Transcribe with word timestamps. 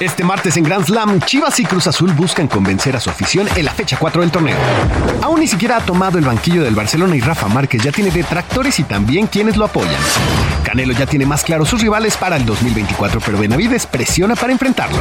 Este 0.00 0.22
martes 0.22 0.56
en 0.56 0.62
Grand 0.62 0.84
Slam, 0.84 1.20
Chivas 1.22 1.58
y 1.58 1.64
Cruz 1.64 1.88
Azul 1.88 2.12
buscan 2.12 2.46
convencer 2.46 2.94
a 2.94 3.00
su 3.00 3.10
afición 3.10 3.48
en 3.56 3.64
la 3.64 3.72
fecha 3.72 3.96
4 3.98 4.22
del 4.22 4.30
torneo. 4.30 4.56
Aún 5.22 5.40
ni 5.40 5.48
siquiera 5.48 5.78
ha 5.78 5.80
tomado 5.80 6.18
el 6.18 6.24
banquillo 6.24 6.62
del 6.62 6.76
Barcelona 6.76 7.16
y 7.16 7.20
Rafa 7.20 7.48
Márquez 7.48 7.82
ya 7.82 7.90
tiene 7.90 8.12
detractores 8.12 8.78
y 8.78 8.84
también 8.84 9.26
quienes 9.26 9.56
lo 9.56 9.64
apoyan. 9.64 10.00
Canelo 10.62 10.92
ya 10.92 11.06
tiene 11.06 11.26
más 11.26 11.42
claro 11.42 11.64
sus 11.64 11.80
rivales 11.82 12.16
para 12.16 12.36
el 12.36 12.46
2024, 12.46 13.20
pero 13.24 13.38
Benavides 13.38 13.86
presiona 13.86 14.36
para 14.36 14.52
enfrentarlo. 14.52 14.98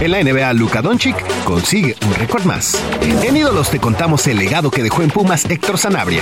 En 0.00 0.10
la 0.10 0.22
NBA, 0.22 0.52
Luka 0.52 0.82
Doncic 0.82 1.16
consigue 1.44 1.96
un 2.06 2.14
récord 2.14 2.44
más. 2.44 2.78
En 3.00 3.34
Ídolos 3.34 3.70
te 3.70 3.78
contamos 3.78 4.26
el 4.26 4.36
legado 4.36 4.70
que 4.70 4.82
dejó 4.82 5.02
en 5.02 5.08
Pumas 5.08 5.46
Héctor 5.46 5.78
Sanabria. 5.78 6.20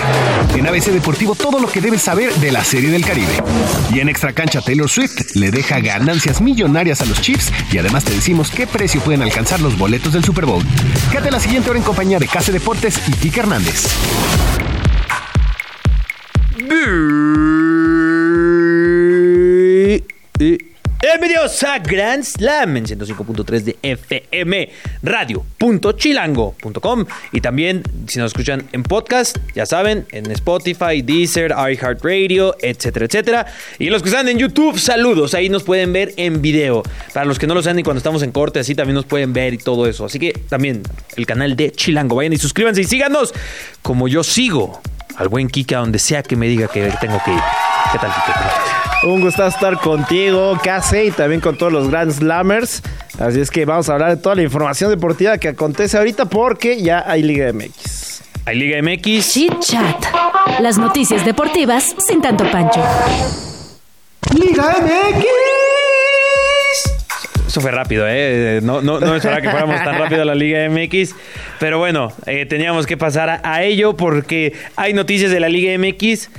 En 0.54 0.68
ABC 0.68 0.92
Deportivo 0.92 1.34
todo 1.34 1.58
lo 1.58 1.66
que 1.66 1.80
debes 1.80 2.02
saber 2.02 2.32
de 2.34 2.52
la 2.52 2.62
Serie 2.62 2.90
del 2.90 3.04
Caribe. 3.04 3.42
Y 3.92 3.98
en 3.98 4.08
Extra 4.08 4.32
Cancha 4.32 4.60
Taylor 4.60 4.88
Swift 4.88 5.34
le 5.34 5.50
deja 5.50 5.80
ganancias 5.80 6.40
millonarias 6.40 7.00
a 7.00 7.06
los 7.06 7.20
Chiefs 7.20 7.52
y 7.72 7.78
además 7.78 8.03
te 8.04 8.14
decimos 8.14 8.50
qué 8.50 8.66
precio 8.66 9.00
pueden 9.00 9.22
alcanzar 9.22 9.60
los 9.60 9.76
boletos 9.76 10.12
del 10.12 10.24
Super 10.24 10.46
Bowl. 10.46 10.62
Quédate 11.10 11.30
la 11.30 11.40
siguiente 11.40 11.70
hora 11.70 11.78
en 11.78 11.84
compañía 11.84 12.18
de 12.18 12.28
Case 12.28 12.52
Deportes 12.52 13.00
y 13.08 13.12
Kike 13.12 13.40
Hernández. 13.40 13.88
Bienvenidos 21.00 21.62
a 21.62 21.78
Grand 21.78 22.24
Slam 22.24 22.78
en 22.78 22.86
105.3 22.86 23.62
de 23.62 23.76
FM 23.82 24.70
radio.chilango.com 25.02 27.04
y 27.32 27.40
también 27.40 27.82
si 28.08 28.18
nos 28.18 28.32
escuchan 28.32 28.66
en 28.72 28.82
podcast, 28.82 29.36
ya 29.54 29.66
saben, 29.66 30.06
en 30.12 30.30
Spotify, 30.30 31.02
Deezer, 31.02 31.52
iHeartRadio, 31.52 32.56
etcétera, 32.60 33.06
etcétera. 33.06 33.46
Y 33.78 33.90
los 33.90 34.02
que 34.02 34.08
están 34.08 34.28
en 34.28 34.38
YouTube, 34.38 34.78
saludos, 34.78 35.34
ahí 35.34 35.48
nos 35.48 35.62
pueden 35.62 35.92
ver 35.92 36.12
en 36.16 36.40
video. 36.40 36.82
Para 37.12 37.26
los 37.26 37.38
que 37.38 37.46
no 37.46 37.54
lo 37.54 37.62
saben 37.62 37.80
y 37.80 37.82
cuando 37.82 37.98
estamos 37.98 38.22
en 38.22 38.32
corte, 38.32 38.60
así 38.60 38.74
también 38.74 38.94
nos 38.94 39.04
pueden 39.04 39.32
ver 39.32 39.54
y 39.54 39.58
todo 39.58 39.86
eso. 39.86 40.06
Así 40.06 40.18
que 40.18 40.32
también 40.48 40.82
el 41.16 41.26
canal 41.26 41.56
de 41.56 41.70
Chilango, 41.72 42.16
vayan 42.16 42.32
y 42.32 42.38
suscríbanse 42.38 42.80
y 42.80 42.84
síganos 42.84 43.34
como 43.82 44.08
yo 44.08 44.24
sigo 44.24 44.80
al 45.16 45.28
buen 45.28 45.48
Kika 45.48 45.78
donde 45.78 45.98
sea 45.98 46.22
que 46.22 46.36
me 46.36 46.48
diga 46.48 46.68
que 46.68 46.90
tengo 47.00 47.20
que 47.24 47.32
ir. 47.32 47.73
¿Qué 47.94 48.00
tal, 48.00 48.10
Kike? 48.10 49.06
Un 49.06 49.20
gusto 49.20 49.46
estar 49.46 49.78
contigo, 49.78 50.58
Case, 50.64 51.04
y 51.04 51.10
también 51.12 51.40
con 51.40 51.56
todos 51.56 51.72
los 51.72 51.88
Grand 51.88 52.10
Slammers. 52.10 52.82
Así 53.20 53.40
es 53.40 53.52
que 53.52 53.64
vamos 53.64 53.88
a 53.88 53.92
hablar 53.92 54.16
de 54.16 54.20
toda 54.20 54.34
la 54.34 54.42
información 54.42 54.90
deportiva 54.90 55.38
que 55.38 55.46
acontece 55.46 55.96
ahorita 55.96 56.24
porque 56.24 56.82
ya 56.82 57.04
hay 57.06 57.22
Liga 57.22 57.52
MX. 57.52 58.22
Hay 58.46 58.58
Liga 58.58 58.82
MX. 58.82 59.32
Chit 59.32 59.60
Chat. 59.60 60.06
Las 60.58 60.76
noticias 60.76 61.24
deportivas 61.24 61.94
sin 62.04 62.20
tanto 62.20 62.50
pancho. 62.50 62.82
¡Liga 64.32 64.74
MX! 64.82 65.26
Eso 67.46 67.60
fue 67.60 67.70
rápido, 67.70 68.06
¿eh? 68.08 68.58
No, 68.60 68.82
no, 68.82 68.98
no 68.98 69.14
esperaba 69.14 69.40
que 69.40 69.50
fuéramos 69.50 69.76
tan 69.84 69.96
rápido 70.00 70.22
a 70.22 70.24
la 70.24 70.34
Liga 70.34 70.68
MX. 70.68 71.14
Pero 71.60 71.78
bueno, 71.78 72.12
eh, 72.26 72.44
teníamos 72.46 72.86
que 72.86 72.96
pasar 72.96 73.30
a, 73.30 73.40
a 73.44 73.62
ello 73.62 73.96
porque 73.96 74.52
hay 74.74 74.94
noticias 74.94 75.30
de 75.30 75.38
la 75.38 75.48
Liga 75.48 75.78
MX. 75.78 76.30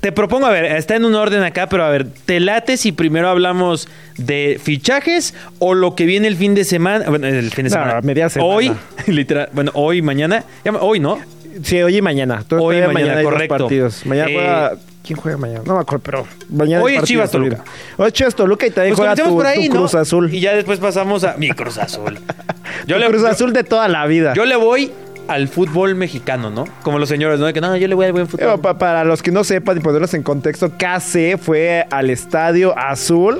Te 0.00 0.12
propongo, 0.12 0.46
a 0.46 0.50
ver, 0.50 0.64
está 0.66 0.94
en 0.94 1.04
un 1.04 1.14
orden 1.16 1.42
acá, 1.42 1.68
pero 1.68 1.84
a 1.84 1.90
ver, 1.90 2.06
¿te 2.24 2.38
late 2.38 2.76
si 2.76 2.92
primero 2.92 3.28
hablamos 3.28 3.88
de 4.16 4.60
fichajes 4.62 5.34
o 5.58 5.74
lo 5.74 5.96
que 5.96 6.06
viene 6.06 6.28
el 6.28 6.36
fin 6.36 6.54
de 6.54 6.64
semana? 6.64 7.06
Bueno, 7.08 7.26
el 7.26 7.50
fin 7.50 7.64
de 7.64 7.70
No, 7.70 7.74
semana. 7.82 8.00
media 8.00 8.28
semana. 8.28 8.54
Hoy, 8.54 8.72
literal, 9.08 9.48
bueno, 9.52 9.72
hoy, 9.74 10.00
mañana. 10.00 10.44
Hoy, 10.80 11.00
¿no? 11.00 11.18
Sí, 11.64 11.82
hoy 11.82 11.96
y 11.96 12.02
mañana. 12.02 12.44
Todo- 12.46 12.62
Hoy 12.62 12.78
y 12.78 12.86
mañana, 12.86 13.16
dos 13.20 13.24
correcto. 13.32 13.58
partidos. 13.58 14.06
Mañana 14.06 14.30
Eh, 14.30 14.34
juega... 14.34 14.72
¿Quién 15.02 15.18
juega 15.18 15.38
mañana? 15.38 15.62
No 15.66 15.74
me 15.74 15.80
acuerdo, 15.80 16.02
pero 16.04 16.26
mañana 16.50 16.84
Hoy 16.84 16.94
es 16.94 17.02
Chivas 17.04 17.30
Toluca. 17.30 17.56
olvida. 17.56 17.72
Hoy 17.96 18.06
es 18.08 18.12
Chivas 18.12 18.34
Toluca 18.34 18.66
y 18.66 18.70
también 18.70 18.94
Pues 18.94 19.08
juega 19.08 19.28
tu, 19.28 19.34
por 19.34 19.46
ahí, 19.46 19.66
tu 19.68 19.74
¿no? 19.74 19.80
Cruz 19.80 19.94
Azul. 19.94 20.32
Y 20.32 20.40
ya 20.40 20.54
después 20.54 20.78
pasamos 20.78 21.24
a 21.24 21.36
mi 21.36 21.50
Cruz 21.50 21.78
Azul. 21.78 22.18
Tu 22.86 22.94
Cruz 22.94 23.24
Azul 23.24 23.52
de 23.52 23.64
toda 23.64 23.88
la 23.88 24.06
vida. 24.06 24.34
Yo 24.34 24.44
le 24.44 24.56
voy 24.56 24.92
al 25.28 25.48
fútbol 25.48 25.94
mexicano, 25.94 26.50
¿no? 26.50 26.64
Como 26.82 26.98
los 26.98 27.08
señores, 27.08 27.38
¿no? 27.40 27.46
De 27.46 27.52
que 27.52 27.60
no, 27.60 27.76
yo 27.76 27.86
le 27.88 27.94
voy 27.94 28.06
al 28.06 28.12
buen 28.12 28.26
fútbol. 28.28 28.60
pa- 28.60 28.78
para 28.78 29.04
los 29.04 29.22
que 29.22 29.30
no 29.30 29.44
sepan 29.44 29.76
y 29.76 29.80
ponerlos 29.80 30.14
en 30.14 30.22
contexto, 30.22 30.70
KC 30.76 31.38
fue 31.38 31.86
al 31.90 32.10
Estadio 32.10 32.76
Azul 32.78 33.38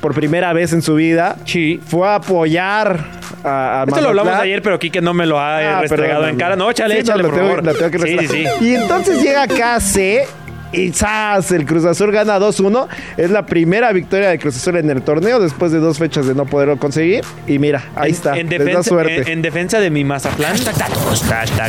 por 0.00 0.14
primera 0.14 0.52
vez 0.52 0.72
en 0.72 0.82
su 0.82 0.94
vida. 0.96 1.36
Sí. 1.44 1.80
Fue 1.86 2.08
a 2.08 2.16
apoyar 2.16 3.04
a, 3.44 3.82
a 3.82 3.84
Esto 3.84 4.00
lo 4.00 4.08
hablamos 4.08 4.34
ayer, 4.34 4.60
pero 4.62 4.78
Quique 4.78 5.00
no 5.00 5.14
me 5.14 5.26
lo 5.26 5.38
ha 5.40 5.62
eh, 5.62 5.66
Ah, 5.66 5.80
restregado 5.82 6.26
en 6.28 6.36
cara. 6.36 6.56
No, 6.56 6.70
échale, 6.70 6.94
Sí, 6.94 7.00
échale, 7.02 7.22
lo 7.22 7.28
por 7.28 7.38
tengo- 7.38 7.48
favor. 7.50 7.64
lo 7.64 7.74
tengo 7.74 7.90
que 7.90 7.98
sí, 7.98 8.16
sí, 8.20 8.26
sí. 8.28 8.64
Y 8.64 8.74
entonces 8.74 9.22
llega 9.22 9.46
KC 9.46 10.26
y 10.72 10.90
¡zas! 10.92 11.52
El 11.52 11.66
Cruz 11.66 11.84
Azul 11.84 12.10
gana 12.12 12.38
2-1. 12.38 12.88
Es 13.16 13.30
la 13.30 13.44
primera 13.46 13.92
victoria 13.92 14.30
de 14.30 14.38
Cruz 14.38 14.56
Azul 14.56 14.76
en 14.76 14.90
el 14.90 15.02
torneo 15.02 15.38
después 15.40 15.70
de 15.72 15.78
dos 15.78 15.98
fechas 15.98 16.26
de 16.26 16.34
no 16.34 16.46
poderlo 16.46 16.78
conseguir. 16.78 17.24
Y 17.46 17.58
mira, 17.58 17.84
ahí 17.94 18.10
En- 18.10 18.14
está. 18.14 18.36
En 18.38 18.48
da 18.48 18.58
defensa, 18.58 18.82
suerte. 18.88 19.16
en, 19.22 19.28
en 19.28 19.42
defensa 19.42 19.80
de 19.80 19.90
mi 19.90 20.04
Mazatlán. 20.04 20.56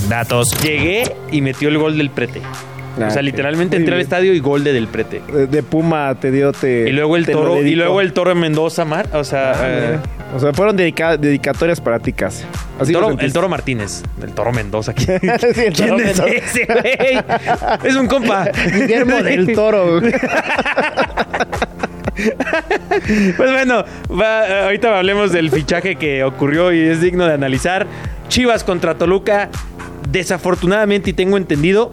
datos. 0.10 0.50
Llegué 0.62 1.04
y 1.32 1.42
metió 1.42 1.70
el 1.70 1.78
gol 1.78 1.98
del 1.98 2.10
prete. 2.10 2.42
Ah, 3.02 3.08
o 3.08 3.12
sea, 3.12 3.22
literalmente 3.24 3.76
entré 3.76 3.94
al 3.94 4.00
bien. 4.00 4.06
estadio 4.06 4.34
y 4.34 4.40
gol 4.40 4.64
de 4.64 4.72
del 4.74 4.88
prete. 4.88 5.22
de, 5.34 5.48
de 5.48 5.64
Puma 5.64 6.14
te 6.20 6.30
dio 6.32 6.52
te 6.52 6.88
Y 6.90 6.92
luego 6.92 7.16
el 7.18 7.26
toro, 7.26 7.62
y 7.62 7.76
luego 7.76 8.02
el 8.02 8.14
toro 8.14 8.32
en 8.32 8.40
Mendoza, 8.40 8.86
Mar. 8.86 9.08
O 9.14 9.24
sea, 9.24 9.54
eh, 9.64 10.00
O 10.36 10.40
sea, 10.40 10.54
fueron 10.54 10.76
dedica- 10.78 11.18
dedicatorias 11.18 11.82
para 11.82 12.00
ti, 12.00 12.14
casi. 12.14 12.44
Así 12.80 12.92
el, 12.92 12.94
toro, 12.94 13.08
sentiste. 13.08 13.26
el 13.26 13.34
toro 13.34 13.50
Martínez. 13.50 14.04
El 14.22 14.32
toro 14.34 14.52
Mendoza. 14.52 14.94
¿Quién, 14.96 15.20
Sí, 15.20 15.28
el 15.62 15.74
quién 15.74 15.90
Toro 15.90 16.00
es 16.00 16.06
Mendoza. 16.06 16.28
ese, 16.30 16.66
güey? 16.66 17.24
Es 17.84 17.96
un 17.96 18.08
compa. 18.08 18.46
Guillermo 18.74 19.22
del 19.24 19.54
Toro. 19.54 20.02
Pues 22.16 23.52
bueno, 23.52 23.84
va- 24.12 24.48
eh, 24.48 24.64
ahorita 24.66 24.98
hablemos 25.00 25.32
del 25.32 25.50
fichaje 25.50 25.96
que 25.96 26.24
ocurrió 26.24 26.72
y 26.72 26.80
es 26.80 27.02
digno 27.02 27.26
de 27.26 27.34
analizar. 27.34 27.88
Chivas 28.28 28.64
contra 28.64 28.96
Toluca. 28.96 29.50
Desafortunadamente, 30.10 31.10
y 31.10 31.14
tengo 31.14 31.38
entendido, 31.38 31.92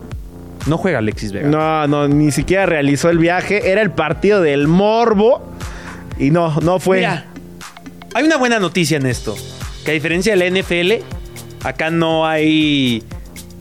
no 0.67 0.79
juega 0.79 0.99
Alexis 0.99 1.33
Vega. 1.33 1.49
No, 1.49 1.87
no, 1.87 2.09
ni 2.09 2.31
siquiera 2.33 2.67
realizó 2.67 3.11
el 3.11 3.19
viaje. 3.19 3.71
Era 3.71 3.83
el 3.83 3.91
partido 3.91 4.43
del 4.43 4.69
Morbo. 4.69 5.43
Y 6.19 6.31
no, 6.31 6.61
no 6.61 6.79
fue. 6.79 6.99
Mira, 6.99 7.27
hay 8.15 8.25
una 8.25 8.37
buena 8.37 8.59
noticia 8.59 8.97
en 8.97 9.07
esto. 9.07 9.37
Que 9.85 9.93
a 9.93 9.95
diferencia 9.95 10.37
de 10.37 10.51
la 10.51 10.61
NFL, 10.61 11.05
acá 11.65 11.91
no 11.91 12.27
hay 12.27 13.03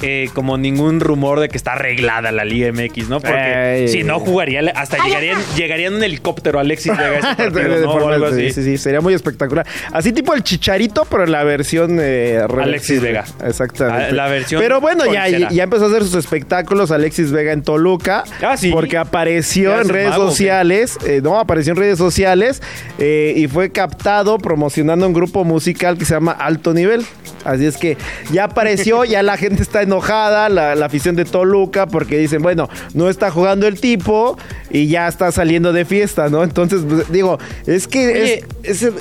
eh, 0.01 0.29
como 0.33 0.57
ningún 0.57 0.99
rumor 0.99 1.39
de 1.39 1.49
que 1.49 1.57
está 1.57 1.73
arreglada 1.73 2.31
la 2.31 2.45
Liga 2.45 2.71
MX, 2.71 3.09
¿no? 3.09 3.19
Porque 3.19 3.87
si 3.89 4.03
no 4.03 4.19
jugaría, 4.19 4.61
hasta 4.75 5.03
llegarían, 5.03 5.39
llegarían 5.55 5.95
en 5.95 6.03
helicóptero 6.03 6.59
Alexis 6.59 6.91
Vega 6.97 7.09
a 7.09 7.17
ese 7.17 7.35
partido, 7.37 7.69
De 7.75 7.81
¿no? 7.81 7.89
O 7.89 7.93
forma- 7.93 8.13
algo 8.15 8.25
así. 8.27 8.47
sí, 8.51 8.53
sí, 8.53 8.63
sí, 8.63 8.77
sería 8.77 9.01
muy 9.01 9.13
espectacular. 9.13 9.65
Así 9.91 10.11
tipo 10.13 10.33
el 10.33 10.43
chicharito, 10.43 11.05
pero 11.09 11.23
en 11.23 11.31
la 11.31 11.43
versión 11.43 11.97
eh. 12.01 12.39
Alexis 12.61 13.01
Vega. 13.01 13.25
Exactamente. 13.45 14.05
Ah, 14.09 14.11
la 14.11 14.27
versión 14.27 14.61
Pero 14.61 14.79
bueno, 14.81 15.05
ya, 15.11 15.27
ya 15.27 15.63
empezó 15.63 15.85
a 15.85 15.87
hacer 15.89 16.03
sus 16.03 16.15
espectáculos 16.15 16.91
Alexis 16.91 17.31
Vega 17.31 17.51
en 17.53 17.63
Toluca. 17.63 18.23
Ah, 18.41 18.57
sí. 18.57 18.71
Porque 18.71 18.97
apareció 18.97 19.75
¿Qué 19.75 19.81
en 19.81 19.89
redes 19.89 20.09
mago, 20.09 20.29
sociales. 20.29 20.97
eh, 21.05 21.21
no, 21.23 21.39
apareció 21.39 21.71
en 21.73 21.77
redes 21.77 21.97
sociales. 21.97 22.61
eh, 22.97 23.33
y 23.35 23.47
fue 23.47 23.71
captado 23.71 24.37
promocionando 24.37 25.07
un 25.07 25.13
grupo 25.13 25.43
musical 25.43 25.97
que 25.97 26.05
se 26.05 26.13
llama 26.13 26.31
Alto 26.31 26.73
Nivel. 26.73 27.05
Así 27.45 27.65
es 27.65 27.77
que 27.77 27.97
ya 28.31 28.45
apareció, 28.45 29.05
ya 29.05 29.23
la 29.23 29.37
gente 29.37 29.61
está 29.63 29.81
enojada, 29.89 30.47
la, 30.49 30.75
la 30.75 30.85
afición 30.85 31.15
de 31.15 31.25
Toluca, 31.25 31.87
porque 31.87 32.17
dicen, 32.17 32.41
bueno, 32.41 32.69
no 32.93 33.09
está 33.09 33.31
jugando 33.31 33.67
el 33.67 33.79
tipo 33.79 34.37
y 34.69 34.87
ya 34.87 35.07
está 35.07 35.31
saliendo 35.31 35.73
de 35.73 35.83
fiesta, 35.85 36.29
¿no? 36.29 36.43
Entonces, 36.43 36.81
pues, 36.87 37.11
digo, 37.11 37.37
es 37.65 37.87
que 37.87 38.07
Oye, 38.07 38.45
es- 38.63 38.83
es- 38.83 38.93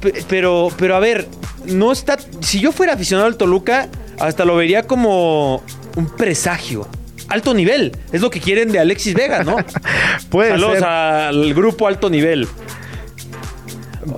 Pe- 0.00 0.24
Pero, 0.28 0.68
pero 0.78 0.96
a 0.96 0.98
ver, 0.98 1.28
no 1.66 1.92
está. 1.92 2.16
Si 2.40 2.58
yo 2.58 2.72
fuera 2.72 2.94
aficionado 2.94 3.28
al 3.28 3.36
Toluca, 3.36 3.88
hasta 4.18 4.44
lo 4.44 4.56
vería 4.56 4.82
como 4.82 5.62
un 5.96 6.06
presagio. 6.16 6.88
Alto 7.28 7.54
nivel. 7.54 7.92
Es 8.10 8.20
lo 8.20 8.28
que 8.28 8.40
quieren 8.40 8.72
de 8.72 8.80
Alexis 8.80 9.14
Vega, 9.14 9.44
¿no? 9.44 9.56
Saludos 10.32 10.72
ser. 10.78 10.84
al 10.84 11.54
grupo 11.54 11.86
alto 11.86 12.10
nivel. 12.10 12.48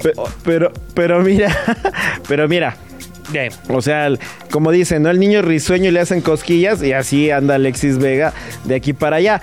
Pe- 0.02 0.12
pero, 0.43 0.72
pero 0.94 1.20
mira, 1.20 1.55
pero 2.28 2.49
mira. 2.49 2.76
O 3.69 3.82
sea, 3.82 4.09
como 4.50 4.71
dicen, 4.71 5.03
¿no? 5.03 5.11
El 5.11 5.19
niño 5.19 5.43
risueño 5.43 5.91
le 5.91 6.00
hacen 6.00 6.21
cosquillas 6.21 6.82
y 6.82 6.93
así 6.93 7.31
anda 7.31 7.55
Alexis 7.56 7.99
Vega 7.99 8.32
de 8.65 8.75
aquí 8.75 8.93
para 8.93 9.17
allá. 9.17 9.41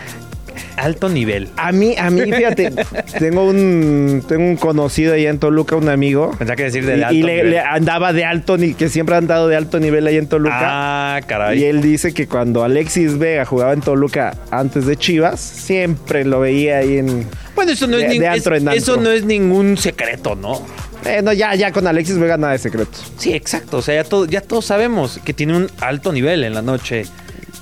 Alto 0.77 1.09
nivel. 1.09 1.49
A 1.57 1.71
mí, 1.71 1.95
a 1.97 2.09
mí, 2.09 2.21
fíjate, 2.31 2.71
tengo 3.19 3.45
un, 3.45 4.23
tengo 4.27 4.43
un 4.43 4.55
conocido 4.55 5.13
ahí 5.13 5.25
en 5.25 5.39
Toluca, 5.39 5.75
un 5.75 5.89
amigo. 5.89 6.31
Pensaba 6.37 6.55
que 6.55 6.63
decir 6.63 6.85
de 6.85 6.97
y, 6.97 7.01
alto 7.03 7.13
y 7.15 7.23
le, 7.23 7.35
nivel. 7.35 7.49
le 7.51 7.59
andaba 7.59 8.13
de 8.13 8.25
alto, 8.25 8.57
ni 8.57 8.73
que 8.73 8.89
siempre 8.89 9.15
ha 9.15 9.17
andado 9.17 9.47
de 9.47 9.55
alto 9.55 9.79
nivel 9.79 10.07
ahí 10.07 10.17
en 10.17 10.27
Toluca. 10.27 10.57
Ah, 10.59 11.21
caray. 11.27 11.59
Y 11.59 11.65
él 11.65 11.81
dice 11.81 12.13
que 12.13 12.27
cuando 12.27 12.63
Alexis 12.63 13.17
Vega 13.17 13.45
jugaba 13.45 13.73
en 13.73 13.81
Toluca 13.81 14.35
antes 14.51 14.85
de 14.85 14.97
Chivas, 14.97 15.39
siempre 15.39 16.25
lo 16.25 16.39
veía 16.41 16.77
ahí 16.79 16.97
en. 16.97 17.25
Bueno, 17.55 17.71
eso 17.73 17.87
no, 17.87 17.97
de- 17.97 18.05
es, 18.07 18.19
de 18.19 18.25
es- 18.25 18.31
antro 18.33 18.55
en 18.55 18.67
eso 18.69 18.97
no 18.97 19.11
es 19.11 19.23
ningún 19.25 19.77
secreto, 19.77 20.35
¿no? 20.35 20.65
Eh, 21.05 21.21
no, 21.23 21.33
ya, 21.33 21.55
ya 21.55 21.71
con 21.71 21.87
Alexis 21.87 22.17
Vega 22.19 22.37
nada 22.37 22.53
de 22.53 22.59
secreto. 22.59 22.91
Sí, 23.17 23.33
exacto. 23.33 23.77
O 23.77 23.81
sea, 23.81 23.95
ya, 23.95 24.03
todo- 24.03 24.25
ya 24.25 24.39
todos 24.41 24.65
sabemos 24.65 25.19
que 25.25 25.33
tiene 25.33 25.57
un 25.57 25.67
alto 25.79 26.11
nivel 26.11 26.43
en 26.43 26.53
la 26.53 26.61
noche. 26.61 27.05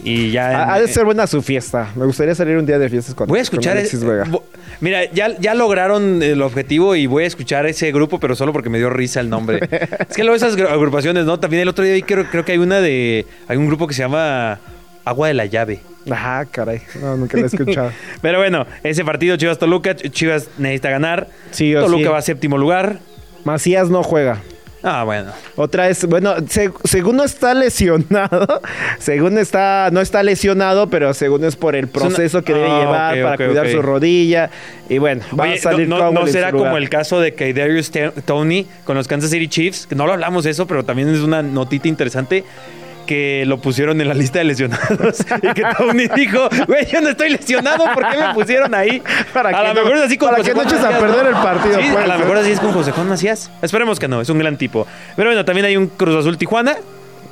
Y 0.04 0.32
ya. 0.32 0.50
Ha, 0.64 0.74
ha 0.76 0.80
de 0.80 0.88
ser 0.88 1.06
buena 1.06 1.28
su 1.28 1.42
fiesta. 1.42 1.90
Me 1.96 2.06
gustaría 2.06 2.34
salir 2.36 2.58
un 2.58 2.66
día 2.66 2.80
de 2.80 2.90
fiestas 2.90 3.14
con, 3.16 3.28
Voy 3.28 3.40
a 3.40 3.42
escuchar. 3.42 3.78
Alexis 3.78 4.04
Vega. 4.04 4.26
Mira, 4.82 5.12
ya, 5.12 5.38
ya 5.40 5.54
lograron 5.56 6.24
el 6.24 6.42
objetivo 6.42 6.96
y 6.96 7.06
voy 7.08 7.26
a 7.26 7.28
escuchar 7.28 7.66
ese 7.66 7.92
grupo, 7.92 8.20
pero 8.20 8.36
solo 8.36 8.54
porque 8.54 8.70
me 8.70 8.78
dio 8.78 8.90
risa 8.90 9.20
el 9.20 9.30
nombre. 9.30 9.60
es 10.10 10.16
que 10.16 10.24
luego 10.24 10.36
esas 10.38 10.58
gru- 10.58 10.70
agrupaciones, 10.70 11.26
¿no? 11.26 11.40
También 11.40 11.64
el 11.64 11.68
otro 11.70 11.84
día 11.84 11.94
vi, 11.94 12.04
creo, 12.04 12.26
creo 12.30 12.46
que 12.46 12.54
hay 12.54 12.58
una 12.60 12.80
de. 12.80 13.26
Hay 13.48 13.58
un 13.58 13.68
grupo 13.68 13.88
que 13.88 13.94
se 13.94 14.02
llama 14.04 14.60
Agua 15.04 15.28
de 15.28 15.34
la 15.34 15.46
Llave. 15.46 15.82
Ajá, 16.10 16.46
caray. 16.46 16.82
No, 17.02 17.18
nunca 17.18 17.36
lo 17.38 17.44
he 17.44 17.48
escuchado. 17.48 17.92
Pero 18.22 18.38
bueno, 18.40 18.66
ese 18.84 19.04
partido 19.04 19.36
Chivas-Toluca, 19.36 19.96
Ch- 19.98 20.12
Chivas 20.12 20.48
necesita 20.58 20.90
ganar. 20.90 21.28
Sí 21.52 21.76
o 21.76 21.82
Toluca 21.82 22.04
sí. 22.04 22.10
va 22.10 22.18
a 22.18 22.22
séptimo 22.22 22.58
lugar. 22.58 23.00
Macías 23.44 23.90
no 23.90 24.02
juega. 24.04 24.42
Ah, 24.82 25.04
bueno. 25.04 25.32
Otra 25.58 25.88
vez, 25.88 26.06
bueno, 26.06 26.36
se- 26.48 26.72
según 26.86 27.18
no 27.18 27.24
está 27.26 27.54
lesionado, 27.54 28.62
según 29.00 29.38
está, 29.38 29.90
no 29.92 30.00
está 30.00 30.24
lesionado, 30.24 30.90
pero 30.90 31.14
según 31.14 31.44
es 31.44 31.56
por 31.58 31.76
el 31.76 31.88
proceso 31.90 32.44
que 32.44 32.54
debe 32.54 32.68
Ah, 32.70 32.80
llevar 33.14 33.22
para 33.24 33.48
cuidar 33.48 33.70
su 33.70 33.82
rodilla. 33.82 34.50
Y 34.88 34.98
bueno, 34.98 35.22
va 35.38 35.44
Oye, 35.44 35.56
a 35.56 35.58
salir 35.58 35.88
no, 35.90 36.12
no- 36.12 36.28
será 36.28 36.52
como 36.52 36.78
el 36.78 36.90
caso 36.90 37.20
de 37.20 37.34
que 37.34 37.54
Darius 37.54 37.92
Tony 38.26 38.68
con 38.86 38.96
los 38.96 39.08
Kansas 39.08 39.32
City 39.32 39.48
Chiefs, 39.50 39.86
que 39.86 39.96
no 39.96 40.06
lo 40.08 40.14
hablamos 40.14 40.46
eso, 40.46 40.66
pero 40.66 40.86
también 40.86 41.10
es 41.10 41.20
una 41.20 41.44
notita 41.44 41.88
interesante 41.90 42.46
que 43.10 43.44
lo 43.48 43.58
pusieron 43.60 44.00
en 44.02 44.08
la 44.08 44.14
lista 44.14 44.38
de 44.38 44.46
lesionados 44.46 45.26
y 45.42 45.54
que 45.56 45.64
Tony 45.76 46.08
dijo, 46.16 46.48
güey, 46.68 46.86
yo 46.86 47.02
no 47.02 47.10
estoy 47.10 47.30
lesionado, 47.32 47.84
¿por 47.92 48.08
qué 48.08 48.18
me 48.20 48.34
pusieron 48.36 48.76
ahí? 48.76 49.02
Para 49.34 49.50
a 49.50 49.64
lo 49.64 49.74
no- 49.74 49.82
mejor 49.82 49.98
es 49.98 50.04
así 50.04 50.16
con 50.20 50.30
para 50.30 50.38
José 50.44 50.52
que 50.52 50.56
no 50.56 50.62
eches 50.62 50.84
a 50.84 50.92
perder 51.00 51.26
el 51.26 51.34
partido, 51.34 51.80
Sí, 51.82 51.88
a 51.88 52.06
lo 52.06 52.20
mejor 52.20 52.38
así 52.38 52.52
es 52.52 52.60
con 52.60 52.72
José 52.72 52.92
Juan 52.92 53.10
Macías. 53.10 53.50
Esperemos 53.64 54.00
que 54.00 54.08
no, 54.08 54.22
es 54.22 54.30
un 54.30 54.38
gran 54.38 54.58
tipo. 54.58 54.86
Pero 55.16 55.30
bueno, 55.30 55.44
también 55.44 55.66
hay 55.66 55.76
un 55.76 55.88
Cruz 55.88 56.16
Azul 56.18 56.38
Tijuana 56.38 56.76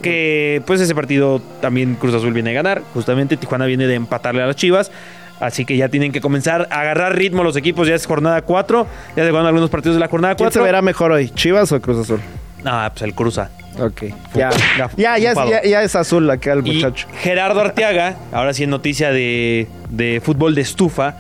que 0.02 0.64
pues 0.66 0.82
ese 0.82 0.96
partido 0.96 1.42
también 1.62 1.94
Cruz 1.94 2.16
Azul 2.16 2.34
viene 2.34 2.50
a 2.50 2.54
ganar. 2.54 2.82
Justamente 2.96 3.38
Tijuana 3.38 3.68
viene 3.68 3.86
de 3.86 3.94
empatarle 3.94 4.42
a 4.42 4.48
las 4.48 4.56
Chivas. 4.56 4.92
Así 5.40 5.64
que 5.66 5.78
ya 5.78 5.90
tienen 5.90 6.12
que 6.12 6.22
comenzar 6.22 6.68
a 6.72 6.82
agarrar 6.82 7.16
ritmo 7.16 7.44
los 7.44 7.56
equipos. 7.56 7.88
Ya 7.88 7.94
es 7.94 8.08
jornada 8.08 8.42
4. 8.42 8.88
Ya 9.16 9.24
se 9.24 9.30
juegan 9.30 9.46
algunos 9.46 9.70
partidos 9.70 9.96
de 9.96 10.00
la 10.00 10.08
jornada 10.08 10.34
¿Quién 10.34 10.48
4. 10.48 10.60
se 10.62 10.66
verá 10.66 10.82
mejor 10.82 11.12
hoy? 11.12 11.30
¿Chivas 11.30 11.72
o 11.72 11.80
Cruz 11.80 12.00
Azul? 12.00 12.20
Ah, 12.66 12.90
pues 12.92 13.04
el 13.04 13.14
Cruza. 13.14 13.50
Ok. 13.80 14.06
Ya, 14.34 14.50
Ya, 14.76 14.90
ya, 14.98 15.18
ya, 15.18 15.32
es, 15.32 15.38
ya, 15.50 15.64
ya 15.64 15.84
es 15.84 15.96
azul 15.96 16.30
acá 16.30 16.54
el 16.54 16.68
Y 16.68 16.74
muchacho. 16.76 17.08
Gerardo 17.22 17.62
Arteaga, 17.62 18.16
ahora 18.32 18.54
sí 18.54 18.64
en 18.64 18.72
noticia 18.72 19.12
de, 19.12 19.68
de 19.90 20.22
fútbol 20.24 20.56
de 20.56 20.62
estufa, 20.62 21.18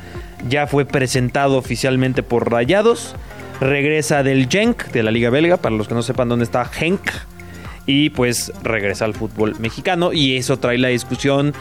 ya 0.50 0.66
fue 0.68 0.86
presentado 0.86 1.58
oficialmente 1.58 2.24
por 2.24 2.52
Rayados. 2.52 3.16
Regresa 3.60 4.24
del 4.24 4.48
Genk, 4.50 4.86
de 4.92 5.04
la 5.04 5.12
Liga 5.12 5.30
Belga, 5.30 5.58
para 5.58 5.76
los 5.76 5.88
que 5.88 5.94
no 5.94 6.02
sepan 6.04 6.30
dónde 6.30 6.46
está 6.46 6.66
Genk. 6.66 7.10
Y 7.86 8.10
pues 8.10 8.52
regresa 8.64 9.06
al 9.06 9.14
fútbol 9.14 9.56
mexicano. 9.60 10.12
Y 10.14 10.36
eso 10.36 10.58
trae 10.58 10.78
la 10.78 10.90
discusión 10.90 11.54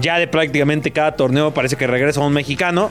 ya 0.00 0.18
de 0.18 0.26
prácticamente 0.28 0.90
cada 0.90 1.12
torneo. 1.12 1.54
Parece 1.54 1.76
que 1.76 1.86
regresa 1.86 2.20
un 2.20 2.32
mexicano. 2.34 2.90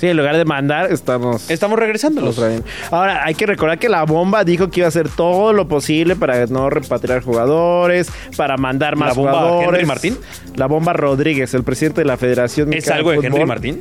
Sí, 0.00 0.06
en 0.08 0.16
lugar 0.16 0.36
de 0.36 0.46
mandar, 0.46 0.90
estamos... 0.90 1.50
Estamos 1.50 1.78
regresando. 1.78 2.22
Los 2.22 2.36
traen. 2.36 2.64
Ahora, 2.90 3.22
hay 3.24 3.34
que 3.34 3.44
recordar 3.44 3.78
que 3.78 3.90
la 3.90 4.02
bomba 4.04 4.44
dijo 4.44 4.70
que 4.70 4.80
iba 4.80 4.86
a 4.86 4.88
hacer 4.88 5.10
todo 5.10 5.52
lo 5.52 5.68
posible 5.68 6.16
para 6.16 6.46
no 6.46 6.70
repatriar 6.70 7.22
jugadores, 7.22 8.10
para 8.36 8.56
mandar 8.56 8.96
más 8.96 9.08
¿La 9.08 9.14
bomba 9.14 9.32
jugadores. 9.32 9.68
Henry 9.74 9.86
Martín? 9.86 10.18
La 10.56 10.66
bomba 10.66 10.94
Rodríguez, 10.94 11.52
el 11.52 11.64
presidente 11.64 12.00
de 12.00 12.06
la 12.06 12.16
Federación 12.16 12.68
¿Es 12.70 12.76
Mexicana 12.76 12.96
algo 12.96 13.10
de 13.10 13.26
Henry. 13.26 13.44
Martín? 13.44 13.80